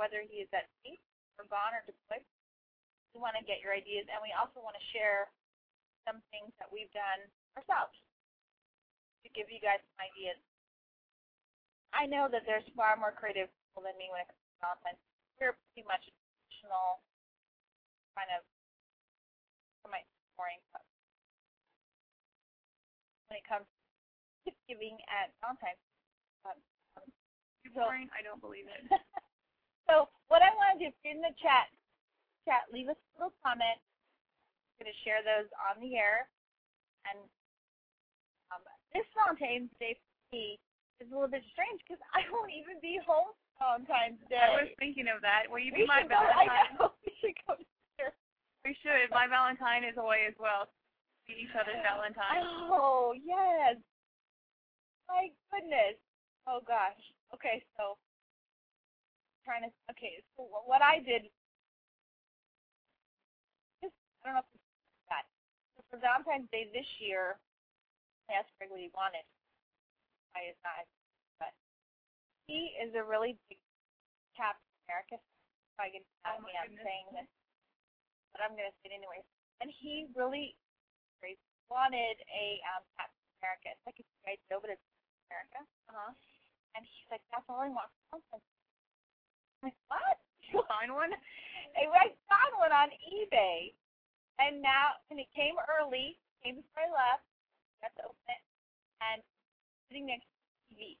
whether 0.00 0.22
he 0.22 0.46
is 0.46 0.50
at 0.56 0.70
sea 0.80 0.96
or 1.36 1.44
gone 1.52 1.74
or 1.76 1.82
deployed, 1.84 2.24
we 3.12 3.20
want 3.20 3.36
to 3.36 3.44
get 3.44 3.60
your 3.60 3.74
ideas, 3.74 4.08
and 4.08 4.22
we 4.24 4.32
also 4.32 4.62
want 4.62 4.78
to 4.78 4.84
share 4.94 5.28
some 6.06 6.22
things 6.32 6.54
that 6.62 6.70
we've 6.70 6.88
done 6.94 7.26
ourselves 7.58 7.92
to 9.26 9.34
give 9.34 9.50
you 9.50 9.58
guys 9.58 9.82
some 9.82 9.98
ideas. 10.06 10.38
I 11.90 12.06
know 12.06 12.30
that 12.30 12.46
there's 12.46 12.66
far 12.78 12.94
more 12.94 13.10
creative 13.10 13.50
people 13.50 13.82
than 13.82 13.98
me 13.98 14.06
when 14.14 14.22
it 14.22 14.30
comes 14.30 14.38
to 14.38 14.58
Valentine's. 14.62 15.02
We're 15.42 15.58
pretty 15.74 15.82
much 15.90 16.06
a 16.06 16.12
traditional 16.14 17.02
kind 18.14 18.30
of 18.38 18.46
semi 19.82 19.98
boring 20.38 20.62
when 23.26 23.36
it 23.42 23.46
comes 23.50 23.66
to 23.66 24.54
gift 24.54 24.60
giving 24.70 24.94
at 25.10 25.34
Valentine's. 25.42 25.82
Um, 26.46 26.58
um, 26.94 27.08
so, 27.66 27.82
boring? 27.82 28.06
I 28.14 28.22
don't 28.22 28.38
believe 28.38 28.70
it. 28.70 28.86
so 29.90 30.06
what 30.30 30.46
I 30.46 30.54
want 30.54 30.78
to 30.78 30.86
do 30.86 30.88
is 30.94 30.96
in 31.02 31.18
the 31.18 31.34
chat, 31.42 31.66
chat, 32.46 32.70
leave 32.70 32.86
us 32.86 32.98
a 33.18 33.26
little 33.26 33.34
comment. 33.42 33.82
I'm 34.78 34.86
going 34.86 34.92
to 34.92 35.02
share 35.02 35.26
those 35.26 35.50
on 35.58 35.82
the 35.82 35.98
air. 35.98 36.30
And 37.10 37.18
um, 38.54 38.62
this 38.94 39.06
Valentine's 39.14 39.72
Day 39.80 39.96
for 39.96 40.36
me 40.36 40.58
is 41.00 41.08
a 41.10 41.14
little 41.14 41.30
bit 41.30 41.44
strange 41.52 41.80
because 41.84 42.00
I 42.14 42.24
won't 42.32 42.52
even 42.52 42.78
be 42.80 42.98
home 43.02 43.32
Valentine's 43.58 44.20
Day. 44.28 44.40
I 44.40 44.68
was 44.68 44.72
thinking 44.78 45.08
of 45.08 45.24
that. 45.24 45.48
Will 45.48 45.60
you 45.60 45.72
be 45.72 45.88
my 45.88 46.04
Valentine? 46.04 46.76
Go, 46.76 46.92
I 46.92 46.92
know. 46.92 46.92
We 47.04 47.12
should 47.20 47.36
go 47.48 47.56
together. 47.56 48.12
We 48.64 48.76
should. 48.84 49.08
My 49.10 49.24
Valentine 49.24 49.84
is 49.84 49.96
away 49.96 50.28
as 50.28 50.36
well. 50.36 50.68
Be 51.24 51.48
each 51.48 51.54
other's 51.56 51.80
Valentine. 51.82 52.44
Oh 52.70 53.16
yes. 53.16 53.80
My 55.08 55.32
goodness. 55.50 55.96
Oh 56.46 56.60
gosh. 56.62 57.00
Okay, 57.34 57.64
so 57.74 57.98
trying 59.42 59.66
to. 59.66 59.70
Okay, 59.90 60.22
so 60.36 60.46
what 60.66 60.82
I 60.82 61.00
did. 61.00 61.30
Just 63.82 63.96
I 64.22 64.28
don't 64.28 64.34
know 64.38 64.44
if 64.44 64.50
this 64.52 64.62
is 64.62 65.06
that. 65.08 65.24
So 65.74 65.82
for 65.90 65.98
Valentine's 65.98 66.50
Day 66.52 66.68
this 66.70 66.86
year, 67.00 67.40
Greg 68.28 68.70
what 68.70 68.82
he 68.82 68.90
wanted. 68.92 69.24
I 70.34 70.52
is 70.52 70.58
not 70.60 70.84
but 71.40 71.52
he 72.46 72.76
is 72.76 72.92
a 72.92 73.04
really 73.04 73.38
big 73.48 73.60
Captain 74.36 74.68
America. 74.84 75.16
If 75.16 75.78
I 75.80 75.88
can 75.92 76.04
Oh 76.26 76.42
me, 76.42 76.52
I'm 76.58 76.74
saying 76.76 77.06
this, 77.14 77.28
but 78.32 78.42
I'm 78.44 78.52
gonna 78.58 78.72
say 78.82 78.92
it 78.92 78.96
anyway. 78.96 79.22
And 79.62 79.72
he 79.72 80.10
really 80.12 80.58
wanted 81.72 82.16
a 82.28 82.60
um, 82.76 82.82
Captain 82.98 83.26
America. 83.40 83.66
It's 83.72 83.86
like 83.88 83.98
a 83.98 84.04
G.I. 84.04 84.36
Joe, 84.50 84.60
but 84.60 84.74
it's 84.74 84.86
America. 85.30 85.60
Uh-huh. 85.90 86.12
And 86.76 86.84
he's 86.84 87.08
like, 87.08 87.24
that's 87.32 87.46
all 87.48 87.64
I 87.64 87.72
want. 87.72 87.88
I'm 88.12 88.20
like, 89.62 89.78
what? 89.88 90.18
You 90.54 90.62
find 90.70 90.94
one? 90.94 91.10
And 91.10 91.86
I 91.90 92.14
found 92.30 92.52
one 92.62 92.70
on 92.70 92.86
eBay, 93.02 93.74
and 94.38 94.62
now 94.62 94.94
and 95.10 95.18
it 95.18 95.26
came 95.34 95.58
early, 95.66 96.22
came 96.38 96.62
before 96.62 96.86
I 96.86 96.90
left. 96.94 97.26
Got 97.86 97.94
to 98.02 98.10
open 98.10 98.26
it, 98.34 98.42
and 98.98 99.22
sitting 99.86 100.10
next 100.10 100.26
to 100.26 100.74
the 100.74 100.74
TV. 100.74 100.98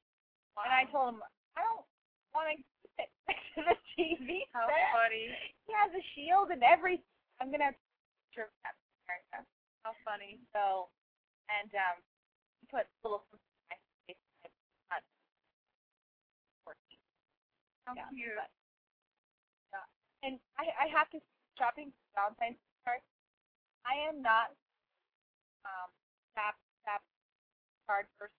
And 0.62 0.70
I 0.70 0.86
told 0.86 1.18
him 1.18 1.20
I 1.58 1.66
don't 1.66 1.82
want 2.30 2.46
to 2.54 2.56
keep 2.62 2.94
it 3.02 3.10
next 3.26 3.42
to 3.58 3.60
the 3.66 3.74
TV. 3.98 4.46
How 4.54 4.70
set. 4.70 4.94
funny. 4.94 5.34
He 5.66 5.74
has 5.74 5.90
a 5.90 6.02
shield 6.14 6.54
and 6.54 6.62
everything. 6.62 7.02
I'm 7.42 7.50
gonna 7.50 7.74
have 7.74 7.76
to 7.76 7.82
picture 8.30 8.46
of 8.46 8.54
Captain 8.62 8.86
America. 9.02 9.38
How 9.82 9.98
funny. 10.06 10.38
So, 10.54 10.86
and 11.50 11.74
um, 11.74 11.98
he 12.62 12.70
put 12.70 12.86
little 13.02 13.26
something 13.34 13.42
in 13.42 13.74
my 13.74 13.78
face. 14.06 14.22
and 14.46 14.54
it's 14.54 14.86
not. 14.94 15.02
How 17.90 17.94
Yeah, 17.98 18.06
cute. 18.14 18.38
but- 18.38 18.54
yeah. 19.74 19.86
And 20.22 20.38
I, 20.58 20.70
I 20.74 20.86
have 20.94 21.10
to 21.14 21.18
shopping 21.58 21.90
Valentine's 22.14 22.62
cards. 22.86 23.02
I 23.82 23.98
am 24.06 24.22
not 24.22 24.54
um 25.66 25.90
that 26.38 26.54
card 27.86 28.06
person. 28.18 28.34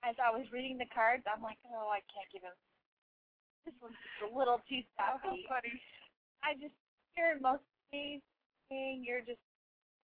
As 0.00 0.16
I 0.16 0.32
was 0.32 0.48
reading 0.48 0.80
the 0.80 0.88
cards, 0.94 1.26
I'm 1.28 1.44
like, 1.44 1.60
oh, 1.68 1.92
I 1.92 2.00
can't 2.08 2.24
give 2.32 2.40
him. 2.40 2.56
This 3.68 3.76
one's 3.84 3.98
just 4.00 4.24
a 4.24 4.30
little 4.32 4.64
too 4.64 4.80
sappy. 4.96 5.44
funny. 5.52 5.76
I 6.40 6.56
just 6.56 6.72
you're 7.18 7.36
most 7.44 7.60
amazing. 7.92 9.04
You're 9.04 9.20
just 9.26 9.42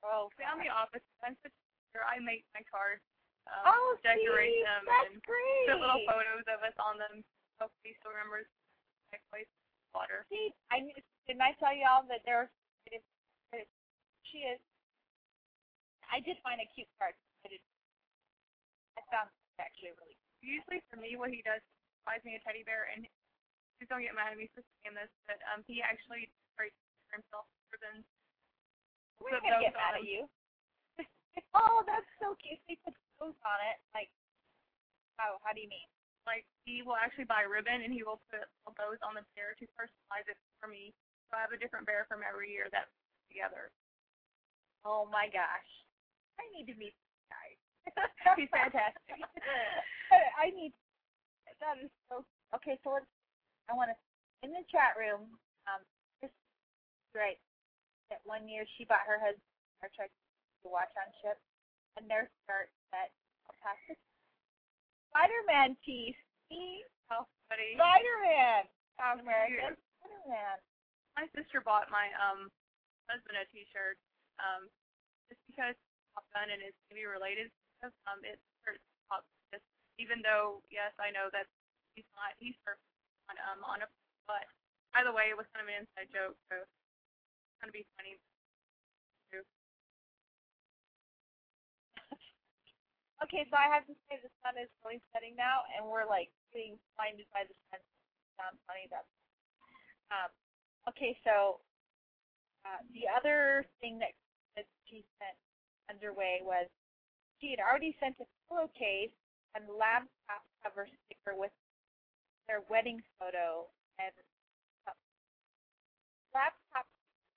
oh. 0.05 0.29
See, 0.37 0.45
I'm 0.45 0.61
the 0.61 0.69
opposite. 0.69 1.07
I'm 1.25 1.33
such 1.41 1.55
a 1.97 2.05
I 2.05 2.21
make 2.21 2.45
my 2.53 2.61
cards. 2.69 3.01
Um, 3.49 3.65
Oh, 3.73 3.89
decorate 4.05 4.53
see, 4.53 4.67
them 4.69 4.85
that's 4.85 5.09
and 5.17 5.23
great. 5.25 5.65
put 5.73 5.81
little 5.81 6.03
photos 6.05 6.45
of 6.51 6.61
us 6.61 6.77
on 6.77 7.01
them. 7.01 7.25
Hopefully, 7.57 7.97
still 8.03 8.13
remembers 8.13 8.45
my 9.15 9.23
place 9.33 9.49
water. 9.97 10.29
See, 10.29 10.53
I 10.69 10.85
knew- 10.85 11.01
didn't 11.25 11.41
I 11.41 11.57
tell 11.57 11.73
y'all 11.73 12.05
that 12.13 12.21
there 12.29 12.45
was 12.45 12.53
she 14.29 14.45
is. 14.45 14.61
I 16.13 16.21
did 16.21 16.37
find 16.45 16.61
a 16.61 16.69
cute 16.77 16.91
card. 17.01 17.15
I 17.47 17.55
did. 17.57 17.63
I 18.97 19.05
found 19.13 19.29
actually 19.61 19.93
really. 20.01 20.17
Usually, 20.45 20.81
for 20.93 21.01
me, 21.01 21.17
what 21.17 21.33
he 21.33 21.41
does 21.45 21.61
is 21.61 21.77
buys 22.05 22.23
me 22.23 22.37
a 22.37 22.43
teddy 22.45 22.65
bear, 22.65 22.89
and 22.93 23.05
please 23.77 23.89
don't 23.89 24.05
get 24.05 24.17
mad 24.17 24.33
at 24.33 24.39
me 24.41 24.49
for 24.53 24.65
saying 24.81 24.97
this, 24.97 25.11
but 25.29 25.41
um, 25.53 25.65
he 25.65 25.81
actually 25.81 26.29
decorates 26.53 26.77
for 27.09 27.21
himself 27.21 27.45
ribbons. 27.73 28.05
We're 29.21 29.37
gonna 29.41 29.65
get 29.65 29.77
mad 29.77 29.97
at 29.97 30.05
you. 30.05 30.29
oh, 31.59 31.85
that's 31.89 32.09
so 32.21 32.37
cute. 32.37 32.61
They 32.69 32.77
put 32.85 32.95
those 33.21 33.37
on 33.45 33.59
it. 33.73 33.81
Like, 33.97 34.13
how? 35.17 35.41
How 35.41 35.57
do 35.57 35.61
you 35.61 35.69
mean? 35.73 35.89
Like 36.29 36.45
he 36.67 36.83
will 36.83 36.99
actually 36.99 37.31
buy 37.31 37.47
a 37.47 37.51
ribbon, 37.51 37.87
and 37.87 37.93
he 37.95 38.03
will 38.03 38.21
put 38.29 38.45
those 38.77 39.01
on 39.01 39.15
the 39.17 39.25
bear 39.39 39.55
to 39.57 39.65
personalize 39.79 40.27
it 40.27 40.37
for 40.61 40.67
me. 40.67 40.93
So 41.31 41.39
I 41.39 41.43
have 41.43 41.55
a 41.55 41.61
different 41.61 41.87
bear 41.87 42.05
from 42.11 42.23
every 42.27 42.51
year 42.51 42.69
that's 42.71 42.91
together. 43.31 43.71
Oh 44.87 45.07
my 45.11 45.27
gosh, 45.31 45.71
I 46.39 46.47
need 46.55 46.71
to 46.71 46.77
meet 46.79 46.95
this 46.95 47.23
guy. 47.31 47.49
He's 48.39 48.51
fantastic. 48.51 49.17
I 50.43 50.51
need. 50.53 50.73
That 51.61 51.81
is 51.81 51.91
so. 52.11 52.27
Okay, 52.55 52.77
so 52.85 52.97
let's. 52.99 53.09
I 53.67 53.75
want 53.75 53.91
to 53.91 53.97
in 54.47 54.55
the 54.55 54.63
chat 54.71 54.95
room. 54.99 55.27
Um, 55.67 55.83
this 56.21 56.31
right. 57.15 57.39
That 58.11 58.23
one 58.23 58.47
year 58.47 58.63
she 58.79 58.87
bought 58.87 59.03
her 59.07 59.19
husband 59.19 59.43
Star 59.79 59.91
Trek 59.95 60.13
to 60.63 60.71
watch 60.71 60.93
on 60.95 61.11
ship, 61.23 61.39
and 61.99 62.07
their 62.07 62.31
start 62.47 62.71
set 62.95 63.11
plastic 63.67 63.99
Spider-Man 65.11 65.75
piece. 65.83 66.19
How 67.11 67.27
funny. 67.51 67.75
Spider-Man. 67.75 68.71
American. 68.97 69.75
Spider-Man. 69.99 70.57
My 71.19 71.27
sister 71.35 71.59
bought 71.65 71.91
my 71.91 72.15
um 72.15 72.47
husband 73.11 73.39
a 73.41 73.47
T-shirt 73.51 73.99
um 74.39 74.71
just 75.27 75.43
because 75.51 75.75
Top 76.15 76.27
Gun 76.31 76.53
and 76.53 76.63
it's 76.63 76.79
maybe 76.93 77.09
related. 77.11 77.51
Um, 77.85 78.25
it 78.25 78.41
hurts 78.65 78.83
just 79.53 79.65
even 80.01 80.21
though 80.25 80.63
yes, 80.73 80.93
I 81.01 81.13
know 81.13 81.29
that 81.33 81.47
he's 81.95 82.09
not 82.17 82.33
he's 82.41 82.57
on 83.31 83.37
um 83.53 83.61
on 83.65 83.83
a 83.85 83.89
but 84.27 84.45
either 84.99 85.13
way 85.13 85.29
it 85.31 85.37
was 85.39 85.47
kind 85.55 85.65
of 85.65 85.71
an 85.71 85.85
inside 85.85 86.09
joke, 86.13 86.37
so 86.51 86.61
it's 86.65 86.77
gonna 87.61 87.73
be 87.73 87.87
funny. 87.97 88.17
Okay, 93.25 93.49
so 93.49 93.57
I 93.57 93.73
have 93.73 93.89
to 93.89 93.97
say 94.07 94.21
the 94.21 94.29
sun 94.45 94.61
is 94.61 94.69
really 94.85 95.01
setting 95.13 95.33
now, 95.41 95.65
and 95.73 95.89
we're 95.89 96.05
like 96.05 96.29
getting 96.53 96.77
blinded 97.01 97.25
by 97.33 97.49
the 97.49 97.57
sun. 97.73 97.81
Sounds 98.37 98.61
funny. 98.69 98.89
That's 98.93 99.09
um. 100.13 100.31
Okay, 100.93 101.17
so 101.25 101.61
uh, 102.69 102.81
the 102.93 103.09
other 103.09 103.65
thing 103.81 103.99
that 104.01 104.13
that 104.57 104.67
she 104.89 105.05
sent 105.21 105.37
underway 105.89 106.41
was 106.45 106.69
she 107.41 107.51
had 107.53 107.61
already 107.61 107.97
sent 108.01 108.17
a 108.21 108.27
pillowcase 108.49 109.13
and 109.55 109.65
laptop 109.69 110.43
cover 110.65 110.89
sticker 111.07 111.37
with 111.37 111.53
their 112.49 112.63
wedding 112.69 113.01
photo 113.19 113.67
and 113.99 114.13
laptop 116.35 116.87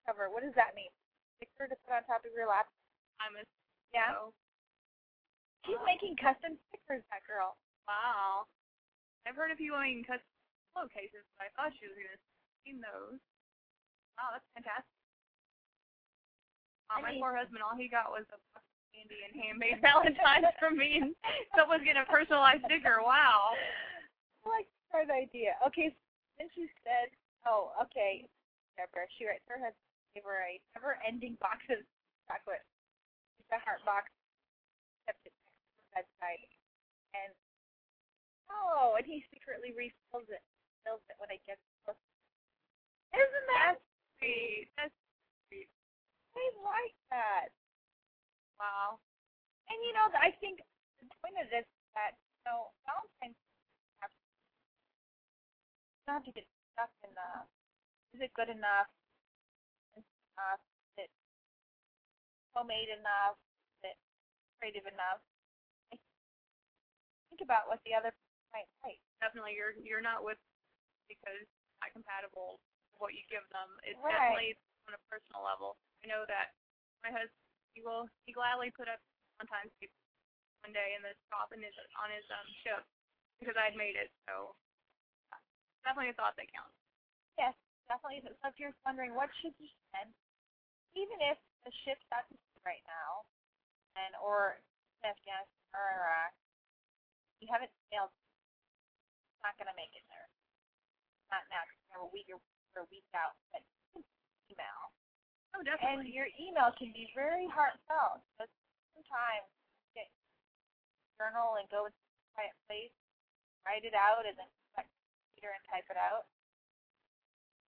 cover. 0.05 0.27
What 0.29 0.43
does 0.43 0.55
that 0.59 0.75
mean? 0.75 0.91
Sticker 1.39 1.67
to 1.71 1.75
put 1.87 1.95
on 1.95 2.03
top 2.07 2.23
of 2.27 2.31
your 2.35 2.47
laptop? 2.47 2.73
I'm 3.23 3.35
a 3.39 3.43
Yeah. 3.93 4.11
so 4.13 4.33
She's 5.67 5.79
making 5.85 6.15
custom 6.15 6.57
stickers, 6.69 7.03
that 7.11 7.23
girl. 7.27 7.57
wow. 7.87 8.47
I've 9.27 9.35
heard 9.35 9.51
of 9.51 9.57
people 9.59 9.77
making 9.79 10.03
custom 10.05 10.25
pillowcases, 10.73 11.25
but 11.37 11.47
I 11.47 11.49
thought 11.55 11.75
she 11.77 11.87
was 11.87 11.95
gonna 11.97 12.17
see 12.63 12.73
those. 12.79 13.19
Wow, 14.17 14.31
that's 14.31 14.47
fantastic. 14.55 14.95
I 16.89 16.99
Uh, 16.99 17.01
my 17.01 17.11
mean- 17.11 17.21
poor 17.21 17.35
husband, 17.35 17.61
all 17.63 17.75
he 17.75 17.87
got 17.87 18.11
was 18.11 18.25
a 18.31 18.39
box 18.89 19.05
of 19.05 19.13
candy 19.13 19.21
and 19.25 19.33
handmade 19.37 19.79
Valentine's 19.85 20.53
from 20.57 20.77
me, 20.77 20.99
and 21.01 21.13
someone's 21.53 21.85
getting 21.85 22.01
a 22.01 22.09
personalized 22.09 22.65
sticker. 22.65 23.01
Wow. 23.05 23.53
I 24.45 24.49
like 24.49 24.69
that 24.93 25.13
idea. 25.13 25.53
Okay, 25.67 25.93
then 26.37 26.49
she 26.55 26.65
said, 26.81 27.13
oh, 27.45 27.71
okay, 27.85 28.25
Deborah, 28.77 29.05
she 29.17 29.29
writes 29.29 29.45
her 29.47 29.61
husband 29.61 29.85
gave 30.17 30.25
her 30.25 30.41
a 30.41 30.57
never-ending 30.73 31.37
box 31.37 31.61
of 31.69 31.77
chocolate. 32.25 32.65
It's 33.37 33.53
a 33.53 33.61
heart 33.61 33.85
box, 33.85 34.09
kept 35.05 35.21
it 35.21 35.33
next 35.45 35.61
to 35.61 35.85
her 35.85 36.01
bedside, 36.01 36.41
and 37.13 37.29
oh, 38.49 38.97
and 38.97 39.05
he 39.05 39.21
secretly 39.29 39.69
refills 39.77 40.25
it, 40.33 40.41
fills 40.81 41.05
it 41.13 41.17
when 41.21 41.29
I 41.29 41.37
get 41.45 41.61
close. 41.85 41.93
Isn't 43.13 43.47
that 43.53 43.77
Sweet. 44.17 44.67
That's 44.75 44.91
sweet. 45.47 45.69
I 46.35 46.43
like 46.65 46.97
that. 47.13 47.53
Wow. 48.59 48.99
And 49.71 49.77
you 49.87 49.95
know, 49.95 50.11
I 50.19 50.35
think 50.43 50.59
the 50.99 51.07
point 51.23 51.39
of 51.39 51.47
this 51.49 51.63
is 51.63 51.87
that 51.95 52.19
you 52.19 52.43
know, 52.51 52.75
Valentine's 52.83 53.39
have 54.03 54.11
don't 56.09 56.25
to 56.25 56.33
get 56.33 56.45
stuck 56.73 56.91
in 57.05 57.11
the 57.13 57.29
is 58.17 58.25
it 58.25 58.33
good 58.33 58.49
enough? 58.49 58.89
Is 59.93 60.01
it 60.01 60.17
enough? 60.33 60.61
Is 60.97 61.05
it 61.05 61.11
homemade 62.57 62.89
enough? 62.89 63.37
Is 63.79 63.93
it 63.93 63.97
creative 64.57 64.89
enough? 64.89 65.21
I 65.93 66.01
think 67.29 67.45
about 67.45 67.69
what 67.69 67.77
the 67.85 67.93
other 67.93 68.09
might 68.49 68.65
like. 68.81 68.97
Definitely, 69.21 69.53
you're 69.53 69.77
you're 69.85 70.01
not 70.01 70.25
with 70.25 70.41
because 71.05 71.37
it's 71.37 71.77
not 71.85 71.93
compatible 71.93 72.57
what 72.97 73.13
you 73.13 73.21
give 73.29 73.45
them. 73.53 73.69
It's 73.85 74.01
Right. 74.01 74.17
definitely 74.17 74.57
on 74.89 74.97
a 74.97 75.01
personal 75.07 75.45
level. 75.45 75.77
I 76.01 76.09
know 76.09 76.25
that 76.25 76.57
my 77.05 77.13
husband 77.13 77.48
he 77.79 77.87
will 77.87 78.11
he 78.27 78.35
gladly 78.35 78.75
put 78.75 78.91
up 78.91 78.99
Day 79.39 79.87
one 80.67 80.75
day 80.75 80.99
in 80.99 81.01
the 81.07 81.15
shop 81.31 81.55
in 81.55 81.63
his 81.63 81.71
on 82.03 82.11
his 82.11 82.27
um 82.27 82.43
ship 82.59 82.83
because 83.39 83.55
I 83.55 83.71
had 83.71 83.79
made 83.79 83.95
it. 83.95 84.11
So 84.27 84.51
uh, 85.31 85.39
definitely 85.87 86.11
a 86.11 86.17
thought 86.19 86.35
that 86.35 86.51
counts. 86.51 86.75
Yes, 87.39 87.55
definitely. 87.87 88.19
So 88.27 88.51
if 88.51 88.59
you're 88.59 88.75
wondering 88.83 89.15
what 89.15 89.31
should 89.39 89.55
you 89.63 89.71
send, 89.95 90.11
even 90.99 91.15
if 91.23 91.39
the 91.63 91.71
ship's 91.87 92.03
sea 92.11 92.59
right 92.67 92.83
now, 92.83 93.23
and 93.95 94.11
or 94.19 94.59
in 94.99 95.07
Afghanistan 95.07 95.71
or 95.71 95.83
Iraq, 96.03 96.35
you 97.39 97.47
haven't 97.47 97.71
sailed, 97.87 98.11
it's 98.11 99.43
not 99.47 99.55
going 99.55 99.71
to 99.71 99.77
make 99.79 99.95
it 99.95 100.03
there. 100.11 100.27
Not 101.31 101.47
now. 101.47 101.63
'cause 101.63 101.79
you 101.79 101.91
have 101.95 102.03
a 102.03 102.11
week 102.11 102.27
or 102.75 102.83
a 102.83 102.89
week 102.91 103.07
out, 103.15 103.39
but 103.55 103.63
email. 104.51 104.91
Oh, 105.55 105.61
And 105.65 106.05
your 106.07 106.29
email 106.37 106.71
can 106.77 106.93
be 106.93 107.09
very 107.15 107.47
heartfelt. 107.49 108.21
So 108.37 108.45
sometimes 108.95 109.47
get 109.97 110.07
journal 111.17 111.57
and 111.59 111.67
go 111.73 111.89
into 111.89 111.97
a 111.97 112.27
quiet 112.37 112.55
place, 112.69 112.93
write 113.65 113.83
it 113.83 113.97
out, 113.97 114.23
and 114.23 114.37
then 114.37 114.49
back 114.77 114.85
to 114.87 114.93
the 114.93 115.11
computer 115.33 115.51
and 115.55 115.63
type 115.67 115.87
it 115.89 115.99
out. 115.99 116.29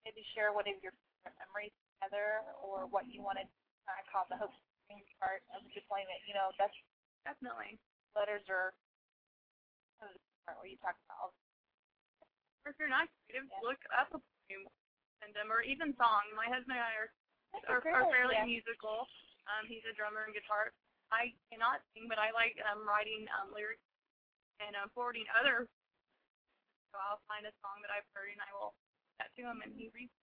Maybe 0.05 0.23
share 0.35 0.51
one 0.51 0.67
of 0.67 0.77
your 0.83 0.91
favorite 1.23 1.39
memories 1.47 1.75
together 1.97 2.43
or 2.59 2.85
what 2.91 3.07
you 3.07 3.23
wanted. 3.23 3.47
I 3.87 4.03
call 4.07 4.27
the 4.31 4.39
hopes 4.39 4.55
and 4.55 4.99
being 4.99 5.07
part 5.19 5.43
of 5.55 5.63
the 5.63 5.71
deployment. 5.75 6.23
You 6.27 6.35
know, 6.35 6.51
that's 6.59 6.75
Definitely. 7.23 7.79
letters 8.15 8.43
are 8.51 8.75
kind 9.99 10.11
of 10.11 10.19
the 10.19 10.23
part 10.43 10.59
where 10.59 10.67
you 10.67 10.79
talk 10.83 10.95
about 11.07 11.31
all 11.31 11.31
Or 12.67 12.71
if 12.71 12.79
you're 12.79 12.91
not 12.91 13.07
creative, 13.27 13.47
Yeah. 13.47 13.63
look 13.63 13.79
up 13.95 14.11
a 14.15 14.19
poem, 14.19 14.67
send 15.19 15.35
them, 15.35 15.51
or 15.51 15.63
even 15.63 15.95
song. 15.95 16.23
My 16.35 16.47
husband 16.47 16.75
and 16.79 16.83
I 16.83 16.95
are 16.99 17.11
are, 17.69 17.81
are 17.81 18.05
fairly 18.09 18.37
idea. 18.37 18.61
musical. 18.61 19.05
Um, 19.49 19.67
he's 19.67 19.83
a 19.85 19.93
drummer 19.93 20.25
and 20.25 20.33
guitar. 20.33 20.73
I 21.13 21.35
cannot 21.51 21.85
sing, 21.93 22.09
but 22.09 22.17
I 22.17 22.33
like 22.33 22.57
um, 22.65 22.81
writing 22.87 23.29
um, 23.37 23.53
lyrics 23.53 23.85
and 24.63 24.73
um, 24.79 24.89
forwarding 24.97 25.27
other. 25.37 25.69
So 26.89 26.95
I'll 26.97 27.21
find 27.29 27.45
a 27.45 27.53
song 27.61 27.81
that 27.85 27.93
I've 27.93 28.07
heard 28.13 28.33
and 28.33 28.41
I 28.41 28.49
will 28.57 28.73
that 29.21 29.29
to 29.37 29.45
him, 29.45 29.61
and 29.61 29.73
he 29.77 29.93
reads. 29.93 30.13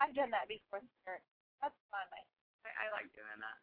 I've 0.00 0.16
done 0.16 0.32
that 0.32 0.48
before. 0.48 0.80
That's 1.04 1.78
fun. 1.92 2.06
I, 2.12 2.20
I, 2.64 2.88
I 2.88 2.96
like 2.96 3.08
doing 3.12 3.40
that. 3.40 3.58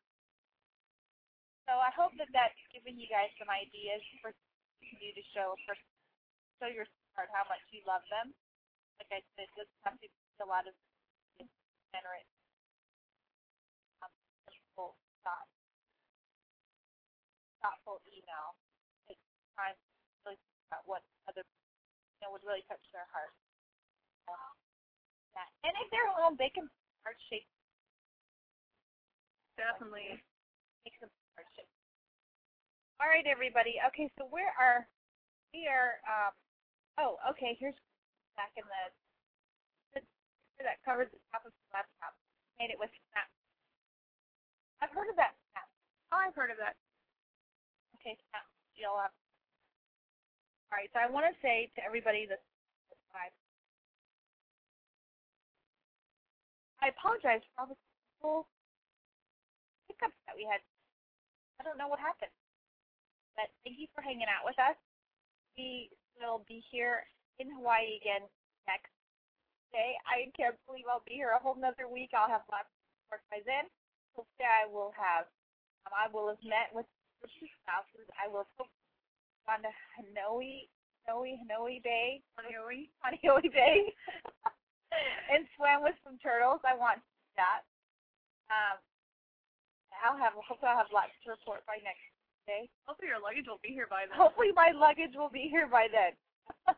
so 1.65 1.77
I 1.77 1.91
hope 1.93 2.13
that 2.21 2.29
that's 2.33 2.57
given 2.73 2.97
you 2.97 3.09
guys 3.09 3.33
some 3.37 3.49
ideas 3.49 4.01
for 4.21 4.33
you 4.81 4.93
do 4.97 5.09
to 5.13 5.23
show 5.33 5.53
person, 5.65 5.85
show 6.61 6.69
your 6.69 6.85
sweetheart 6.85 7.29
how 7.33 7.45
much 7.49 7.61
you 7.73 7.81
love 7.85 8.05
them. 8.09 8.33
Like 8.97 9.09
I 9.09 9.19
said, 9.37 9.49
it 9.49 9.53
doesn't 9.57 9.81
have 9.85 9.97
to 9.97 10.05
be 10.05 10.41
a 10.41 10.45
lot 10.45 10.65
of 10.69 10.73
generate 11.93 12.25
thoughtful 12.25 12.40
thought, 15.25 15.47
thoughtful 17.61 18.01
email. 18.09 18.57
Take 19.07 19.21
time 19.57 19.75
to 19.77 19.85
really 20.25 20.37
think 20.37 20.57
about 20.69 20.83
what 20.89 21.01
other 21.29 21.45
you 21.45 22.19
know 22.25 22.31
would 22.33 22.45
really 22.45 22.65
touch 22.69 22.81
their 22.93 23.07
heart. 23.13 23.33
Um, 24.29 24.53
that. 25.37 25.49
And 25.65 25.73
if 25.79 25.87
they're 25.89 26.09
home, 26.17 26.35
they 26.37 26.51
can 26.51 26.67
heart 27.03 27.17
shape 27.29 27.47
Definitely. 29.61 30.17
make 30.85 30.97
some 30.97 31.11
hardship. 31.37 31.69
All 32.97 33.09
right, 33.09 33.25
everybody. 33.29 33.77
Okay, 33.93 34.09
so 34.17 34.25
where 34.29 34.53
are 34.57 34.89
we 35.53 35.69
are? 35.69 36.01
Um, 36.05 36.33
oh, 36.97 37.11
okay. 37.33 37.57
Here's 37.61 37.77
back 38.33 38.53
in 38.57 38.65
the, 38.65 40.01
that 40.61 40.77
covers 40.85 41.09
the 41.09 41.21
top 41.33 41.45
of 41.45 41.53
the 41.53 41.61
laptop. 41.73 42.13
Made 42.57 42.69
it 42.73 42.77
with 42.77 42.93
Snap. 43.11 43.29
I've 44.81 44.91
heard 44.91 45.09
of 45.09 45.17
that. 45.17 45.37
Oh, 46.11 46.19
I've 46.19 46.35
heard 46.35 46.51
of 46.51 46.57
that. 46.57 46.75
Okay. 48.01 48.17
You'll 48.75 48.97
have. 48.97 49.13
All 50.73 50.77
right. 50.81 50.89
So 50.91 50.99
I 50.99 51.07
want 51.07 51.29
to 51.29 51.35
say 51.41 51.69
to 51.77 51.85
everybody 51.85 52.25
that's. 52.27 52.41
I 56.81 56.89
apologize 56.89 57.45
for 57.53 57.61
all 57.61 57.69
the 57.69 57.77
people 58.17 58.49
hiccups 59.85 60.17
that 60.25 60.33
we 60.33 60.49
had. 60.49 60.57
I 61.61 61.63
don't 61.63 61.77
know 61.77 61.85
what 61.85 62.01
happened. 62.01 62.33
But 63.37 63.53
thank 63.61 63.77
you 63.77 63.85
for 63.93 64.01
hanging 64.01 64.25
out 64.25 64.49
with 64.49 64.57
us. 64.57 64.73
We 65.53 65.93
will 66.17 66.41
be 66.49 66.65
here 66.73 67.05
in 67.37 67.53
Hawaii 67.53 68.01
again 68.01 68.25
next 68.65 68.89
day. 69.69 69.93
I 70.09 70.33
can't 70.33 70.57
believe 70.65 70.89
I'll 70.89 71.05
be 71.05 71.21
here 71.21 71.37
a 71.37 71.41
whole 71.41 71.53
nother 71.53 71.85
week. 71.85 72.17
I'll 72.17 72.33
have 72.33 72.49
lots 72.49 72.65
of 72.65 73.13
work 73.13 73.23
by 73.29 73.45
then. 73.45 73.69
Hopefully 74.15 74.47
I 74.47 74.67
will 74.67 74.93
have 74.97 75.27
um, 75.87 75.93
I 75.95 76.05
will 76.11 76.29
have 76.29 76.41
met 76.43 76.69
with 76.73 76.85
the 77.21 77.29
spouses. 77.63 78.07
I 78.17 78.27
will 78.29 78.45
have 78.57 78.69
gone 79.47 79.63
to 79.65 79.73
Hanoi 79.97 80.67
Hanoi 81.07 81.37
Hanauma 81.41 81.81
Bay. 81.83 82.21
Hanoi 82.37 82.89
Hanauma 83.01 83.45
Bay 83.51 83.93
and 85.33 85.47
swam 85.55 85.81
with 85.81 85.95
some 86.03 86.17
turtles. 86.19 86.61
I 86.67 86.75
want 86.77 87.01
that. 87.37 87.63
Um 88.51 88.77
I'll 90.01 90.17
have 90.17 90.33
hopefully 90.33 90.69
I'll 90.73 90.81
have 90.81 90.89
lots 90.93 91.13
to 91.23 91.37
report 91.37 91.61
by 91.69 91.77
next 91.85 92.01
day. 92.49 92.65
Hopefully 92.89 93.13
your 93.13 93.21
luggage 93.21 93.45
will 93.45 93.61
be 93.61 93.69
here 93.69 93.85
by 93.85 94.09
then. 94.09 94.17
Hopefully 94.17 94.49
my 94.53 94.73
luggage 94.73 95.13
will 95.13 95.29
be 95.29 95.45
here 95.45 95.69
by 95.69 95.85
then. 95.93 96.17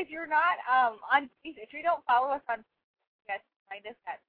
if 0.00 0.08
you're 0.08 0.30
not 0.30 0.62
um 0.70 1.02
on 1.10 1.28
if 1.44 1.70
you 1.74 1.82
don't 1.82 2.06
follow 2.06 2.30
us 2.32 2.44
on 2.48 2.62
you 2.62 3.26
guys 3.28 3.42
can 3.42 3.60
find 3.68 3.84
us 3.86 3.98
at 4.06 4.22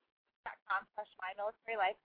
dot 0.43 0.57
com 0.67 0.83
slash 0.97 1.07
my 1.21 1.31
military 1.39 1.77
life 1.79 1.95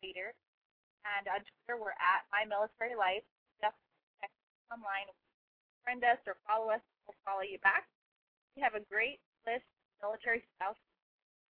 And 0.00 1.24
on 1.28 1.40
Twitter 1.44 1.76
we're 1.76 1.96
at 2.00 2.24
my 2.32 2.48
military 2.48 2.96
life. 2.96 3.24
Definitely 3.60 4.24
check 4.24 4.32
online. 4.72 5.08
Friend 5.84 6.00
us 6.04 6.20
or 6.24 6.36
follow 6.48 6.72
us, 6.72 6.84
we'll 7.04 7.16
follow 7.24 7.44
you 7.44 7.60
back. 7.60 7.88
We 8.56 8.64
have 8.64 8.76
a 8.76 8.84
great 8.88 9.20
list 9.44 9.64
of 10.00 10.10
military 10.12 10.44
spouse 10.56 10.80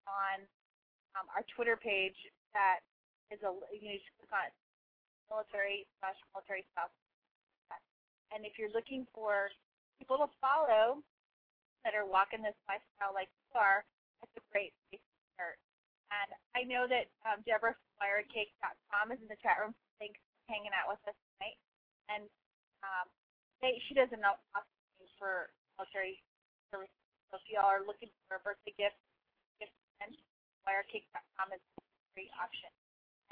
on 0.07 0.47
um, 1.19 1.27
our 1.35 1.43
Twitter 1.55 1.75
page 1.75 2.17
that 2.55 2.83
is 3.35 3.43
a 3.43 3.51
you 3.75 3.91
know 3.91 3.95
you 3.95 4.03
just 4.03 4.15
click 4.23 4.31
on 4.31 4.47
it 4.47 4.55
military 5.27 5.87
slash 5.99 6.19
military 6.31 6.63
spouse. 6.71 6.95
And 8.35 8.43
if 8.43 8.59
you're 8.59 8.75
looking 8.75 9.07
for 9.15 9.51
people 9.99 10.19
to 10.19 10.29
follow 10.43 11.03
that 11.87 11.95
are 11.95 12.07
walking 12.07 12.43
this 12.43 12.59
lifestyle 12.67 13.15
like 13.15 13.31
you 13.31 13.59
are, 13.59 13.87
that's 14.19 14.35
a 14.35 14.45
great 14.51 14.75
place 14.91 15.03
to 15.03 15.23
start. 15.39 15.59
And 16.11 16.31
I 16.55 16.63
know 16.63 16.87
that 16.87 17.11
um, 17.27 17.43
Deborah 17.43 17.75
from 17.75 17.93
FireCake.com 17.99 19.11
is 19.11 19.21
in 19.21 19.29
the 19.29 19.39
chat 19.43 19.59
room. 19.59 19.75
Thanks 19.99 20.19
for 20.19 20.55
hanging 20.55 20.75
out 20.75 20.91
with 20.91 21.03
us 21.09 21.19
tonight. 21.37 21.59
And 22.07 22.25
um, 22.87 23.07
they, 23.59 23.83
she 23.89 23.99
does 23.99 24.11
an 24.15 24.23
awesome 24.23 24.77
for 25.19 25.51
military 25.77 26.21
service. 26.71 26.93
So 27.33 27.41
if 27.41 27.45
y'all 27.51 27.67
are 27.67 27.83
looking 27.83 28.13
for 28.29 28.39
a 28.39 28.43
birthday 28.45 28.73
gift, 28.77 28.97
gift 29.59 29.75
and 30.05 30.15
FireCake.com 30.63 31.49
is 31.57 31.63
a 31.63 31.83
great 32.15 32.33
option. 32.39 32.71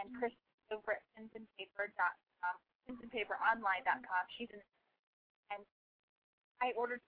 And 0.03 0.11
Chris 0.19 0.35
over 0.73 0.99
at 0.99 1.05
pinsandpaper.com, 1.15 2.55
pinsandpaperonline.com. 2.89 4.23
She's 4.35 4.51
in, 4.51 4.61
and 5.55 5.63
I 6.59 6.73
ordered 6.75 7.05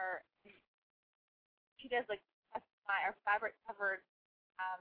her. 0.00 0.24
She 1.78 1.86
does 1.86 2.06
like 2.10 2.24
my 2.88 2.98
our 3.04 3.14
fabric 3.28 3.54
covered 3.68 4.02
um, 4.58 4.80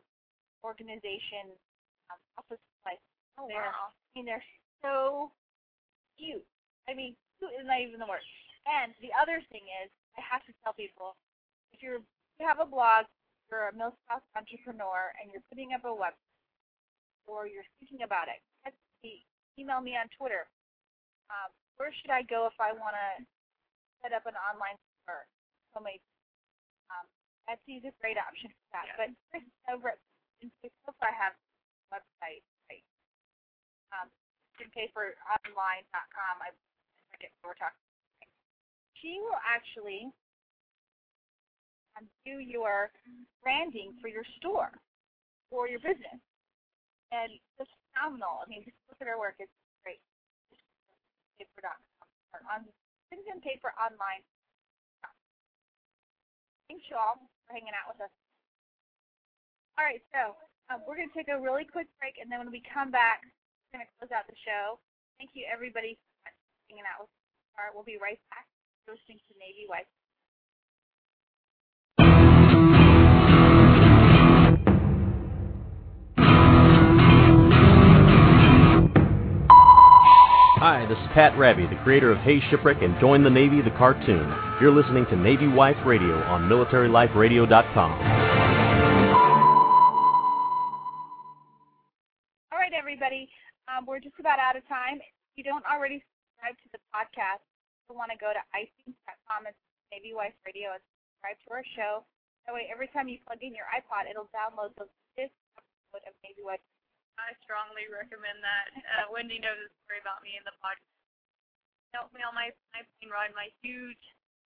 organization 0.65 1.53
um, 2.11 2.19
office 2.37 2.61
supplies. 2.77 3.01
Oh, 3.37 3.47
They're- 3.47 3.61
wow. 3.61 3.93
I 3.93 4.11
mean, 4.17 4.25
they're 4.25 4.43
so 4.81 5.29
cute. 6.17 6.41
I 6.89 6.93
mean, 6.97 7.13
cute 7.37 7.53
is 7.59 7.65
not 7.69 7.79
even 7.81 8.01
the 8.01 8.09
word. 8.09 8.25
And 8.65 8.97
the 8.99 9.13
other 9.13 9.39
thing 9.53 9.61
is, 9.85 9.89
I 10.17 10.21
have 10.25 10.41
to 10.49 10.53
tell 10.65 10.73
people, 10.73 11.13
if 11.71 11.81
you're 11.85 12.01
you 12.37 12.45
have 12.45 12.59
a 12.61 12.65
blog, 12.69 13.05
you're 13.49 13.69
a 13.69 13.73
MilSpouse 13.73 14.25
entrepreneur, 14.37 15.13
and 15.21 15.29
you're 15.33 15.45
putting 15.49 15.73
up 15.73 15.85
a 15.85 15.93
website, 15.93 16.17
or 17.25 17.45
you're 17.49 17.65
thinking 17.81 18.01
about 18.05 18.27
it, 18.29 18.37
text 18.65 18.77
me, 19.01 19.25
email 19.57 19.81
me 19.81 19.97
on 19.97 20.05
Twitter. 20.17 20.45
Um, 21.33 21.49
where 21.77 21.89
should 21.93 22.09
I 22.13 22.21
go 22.25 22.45
if 22.49 22.57
I 22.61 22.73
want 22.73 22.93
to 22.93 23.09
set 24.01 24.13
up 24.13 24.25
an 24.29 24.37
online 24.37 24.77
store? 25.05 25.25
So 25.73 25.81
many. 25.81 26.01
Um, 26.93 27.05
Etsy's 27.47 27.83
a 27.87 27.93
great 28.03 28.19
option 28.19 28.51
for 28.51 28.67
that. 28.75 28.85
Yeah. 28.91 28.97
But 28.99 29.09
Chris 29.31 29.43
over 29.71 29.95
at 29.95 29.99
Facebook, 30.59 30.99
I 30.99 31.11
have 31.15 31.33
a 31.33 31.99
website. 31.99 32.43
Right? 32.67 32.83
Um, 33.95 34.07
paperonline.com. 34.59 36.35
I 36.43 36.51
forget 37.11 37.31
what 37.41 37.55
we're 37.55 37.61
talking. 37.61 37.79
About. 38.19 38.31
She 38.99 39.19
will 39.23 39.39
actually 39.41 40.11
um, 41.95 42.05
do 42.27 42.43
your 42.43 42.91
branding 43.41 43.95
for 44.01 44.09
your 44.11 44.25
store 44.41 44.73
or 45.51 45.69
your 45.69 45.79
business 45.79 46.19
and 47.11 47.31
it's 47.59 47.71
phenomenal. 47.91 48.43
I 48.43 48.45
mean, 48.49 48.63
just 48.67 48.75
look 48.91 48.99
at 48.99 49.07
her 49.07 49.19
work; 49.19 49.39
it's 49.39 49.51
great. 49.83 50.01
Paper.com 51.39 51.79
or 52.35 52.41
on 52.51 52.67
and 53.07 53.41
Paper 53.41 53.71
Online. 53.79 54.21
Thanks 56.67 56.83
you 56.91 56.99
all 56.99 57.23
for 57.47 57.55
hanging 57.55 57.73
out 57.73 57.87
with 57.89 58.03
us. 58.03 58.13
All 59.79 59.87
right, 59.87 60.03
so 60.11 60.35
um, 60.69 60.83
we're 60.83 60.99
going 60.99 61.07
to 61.09 61.15
take 61.15 61.31
a 61.31 61.39
really 61.39 61.63
quick 61.63 61.87
break, 61.97 62.19
and 62.19 62.27
then 62.27 62.43
when 62.43 62.51
we 62.51 62.61
come 62.67 62.91
back, 62.91 63.23
we're 63.71 63.79
going 63.79 63.87
to 63.87 63.91
close 63.97 64.11
out 64.11 64.27
the 64.27 64.37
show. 64.43 64.77
Thank 65.17 65.33
you, 65.33 65.47
everybody, 65.47 65.97
for 66.21 66.29
hanging 66.67 66.85
out 66.85 67.07
with 67.07 67.11
us. 67.13 67.23
All 67.55 67.61
right, 67.65 67.73
we'll 67.73 67.87
be 67.87 67.97
right 67.97 68.19
back. 68.35 68.45
You're 68.85 68.99
listening 68.99 69.23
to 69.25 69.31
Navy 69.39 69.65
Wife. 69.65 69.89
Hi, 80.57 80.89
this 80.89 80.97
is 80.97 81.05
Pat 81.13 81.37
Rabby, 81.37 81.69
the 81.69 81.77
creator 81.85 82.09
of 82.09 82.17
Hey 82.25 82.41
Shipwreck 82.49 82.81
and 82.81 82.97
Join 82.97 83.21
the 83.21 83.29
Navy, 83.29 83.61
the 83.61 83.69
cartoon. 83.77 84.25
You're 84.57 84.73
listening 84.73 85.05
to 85.13 85.15
Navy 85.15 85.45
Wife 85.45 85.77
Radio 85.85 86.17
on 86.25 86.49
MilitaryLifeRadio.com. 86.49 87.91
All 92.49 92.57
right, 92.57 92.73
everybody. 92.73 93.29
Um, 93.69 93.85
we're 93.85 94.01
just 94.01 94.17
about 94.17 94.41
out 94.41 94.57
of 94.57 94.65
time. 94.65 94.97
If 94.97 95.37
you 95.37 95.45
don't 95.45 95.61
already 95.69 96.01
subscribe 96.01 96.57
to 96.57 96.69
the 96.73 96.81
podcast, 96.89 97.45
you'll 97.85 98.01
want 98.01 98.09
to 98.09 98.17
go 98.17 98.33
to 98.33 98.41
iTunes.com 98.57 99.45
and 99.45 99.53
Navy 99.93 100.17
Wife 100.17 100.33
Radio 100.41 100.73
and 100.73 100.81
subscribe 100.81 101.37
to 101.45 101.49
our 101.53 101.65
show. 101.77 102.01
That 102.49 102.57
way, 102.57 102.65
every 102.73 102.89
time 102.89 103.05
you 103.05 103.21
plug 103.29 103.45
in 103.45 103.53
your 103.53 103.69
iPod, 103.69 104.09
it'll 104.09 104.33
download 104.33 104.73
the, 104.81 104.89
episode 105.21 106.01
of 106.09 106.17
Navy 106.25 106.41
Wife 106.41 106.65
I 107.17 107.33
strongly 107.43 107.89
recommend 107.89 108.39
that. 108.45 108.67
Uh, 108.77 109.05
Wendy 109.13 109.41
knows 109.41 109.57
a 109.57 109.69
story 109.83 109.99
about 110.01 110.21
me 110.21 110.37
in 110.37 110.45
the 110.45 110.55
podcast. 110.61 110.85
Helped 111.95 112.13
me 112.13 112.21
on 112.21 112.35
my 112.35 112.51
my 112.75 112.83
plane 112.97 113.09
ride, 113.09 113.33
my 113.33 113.49
huge 113.63 114.01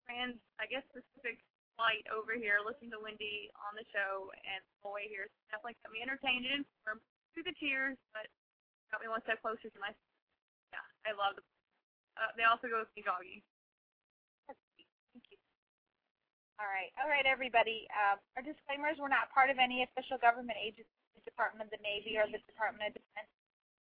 trans, 0.08 0.40
I 0.58 0.66
guess, 0.66 0.82
Pacific 0.90 1.38
flight 1.78 2.02
over 2.10 2.34
here, 2.34 2.58
listening 2.64 2.90
to 2.90 2.98
Wendy 2.98 3.52
on 3.62 3.78
the 3.78 3.86
show, 3.94 4.34
and 4.42 4.58
the 4.64 4.76
whole 4.82 4.98
way 4.98 5.06
here 5.06 5.30
it's 5.30 5.38
definitely 5.52 5.78
kept 5.84 5.94
me 5.94 6.02
entertained 6.02 6.48
and 6.48 6.66
informed 6.66 7.04
through 7.36 7.46
the 7.46 7.54
tears, 7.60 7.94
but 8.10 8.26
got 8.90 8.98
me 9.04 9.06
one 9.06 9.22
step 9.22 9.38
closer 9.38 9.70
to 9.70 9.78
my. 9.78 9.94
Yeah, 10.74 10.82
I 11.06 11.14
love 11.14 11.38
the. 11.38 11.44
Uh, 12.18 12.34
they 12.34 12.42
also 12.42 12.66
go 12.66 12.82
with 12.82 12.90
me 12.98 13.06
you. 13.06 13.38
All 16.58 16.66
right, 16.66 16.90
all 16.98 17.06
right, 17.06 17.22
everybody. 17.22 17.86
Um, 17.94 18.18
our 18.34 18.42
disclaimers: 18.42 18.98
we're 18.98 19.12
not 19.12 19.30
part 19.30 19.46
of 19.46 19.62
any 19.62 19.86
official 19.86 20.18
government 20.18 20.58
agency, 20.58 20.90
Department 21.38 21.70
of 21.70 21.78
the 21.78 21.82
Navy, 21.86 22.18
or 22.18 22.26
the 22.26 22.42
Department 22.50 22.90
of 22.90 22.98
Defense. 22.98 23.30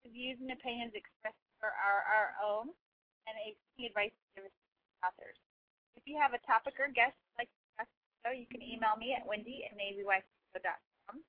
The 0.01 0.09
views 0.09 0.41
and 0.41 0.49
opinions 0.49 0.97
expressed 0.97 1.37
are 1.61 1.77
our 2.09 2.33
own, 2.41 2.73
and 3.29 3.37
a 3.37 3.53
advice 3.85 4.17
given 4.33 4.49
authors. 5.05 5.37
If 5.93 6.09
you 6.09 6.17
have 6.17 6.33
a 6.33 6.41
topic 6.49 6.81
or 6.81 6.89
guest 6.89 7.13
like 7.37 7.53
to 7.53 7.85
so 8.25 8.33
you 8.33 8.49
can 8.49 8.65
email 8.65 8.97
me 8.97 9.13
at 9.13 9.21
wendy 9.29 9.69
at 9.69 9.77
navywife.com. 9.77 11.21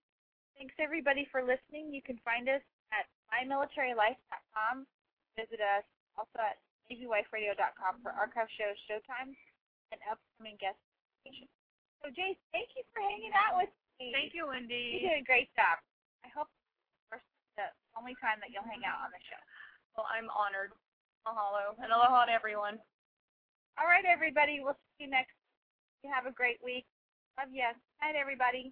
Thanks 0.55 0.76
everybody 0.80 1.28
for 1.28 1.43
listening. 1.43 1.91
You 1.91 1.99
can 1.99 2.16
find 2.24 2.47
us 2.47 2.63
at 2.95 3.11
mymilitarylife.com. 3.28 4.88
Visit 5.36 5.59
us 5.59 5.84
also 6.16 6.39
at 6.39 6.55
navywiferadio.com 6.88 7.99
for 7.99 8.16
archive 8.16 8.47
shows, 8.55 8.80
showtimes, 8.88 9.36
and 9.91 9.99
upcoming 10.07 10.55
guest 10.63 10.80
presentations. 11.20 11.51
So, 11.99 12.07
Jace, 12.16 12.39
thank 12.55 12.72
you 12.80 12.88
for 12.95 13.03
hanging 13.03 13.36
out 13.36 13.59
with 13.59 13.72
me. 13.99 14.16
Thank 14.16 14.32
you, 14.32 14.47
Wendy. 14.47 15.03
You 15.03 15.11
did 15.11 15.20
a 15.20 15.28
great 15.28 15.51
job. 15.59 15.84
I 16.26 16.34
hope 16.34 16.49
it's 17.13 17.21
the 17.53 17.69
only 17.93 18.17
time 18.17 18.41
that 18.41 18.49
you'll 18.49 18.65
hang 18.65 18.82
out 18.82 19.05
on 19.05 19.13
the 19.13 19.21
show. 19.30 19.38
Well, 19.93 20.09
I'm 20.09 20.26
honored. 20.34 20.73
Mahalo. 21.21 21.78
And 21.78 21.93
aloha 21.93 22.26
to 22.26 22.34
everyone. 22.34 22.82
All 23.78 23.86
right, 23.86 24.05
everybody. 24.09 24.61
We'll 24.61 24.78
see 24.97 25.05
you 25.05 25.09
next 25.13 25.38
you 26.05 26.13
have 26.13 26.30
a 26.30 26.32
great 26.38 26.61
week. 26.61 26.86
Love 27.34 27.49
you. 27.49 27.65
Night, 27.97 28.13
everybody. 28.13 28.69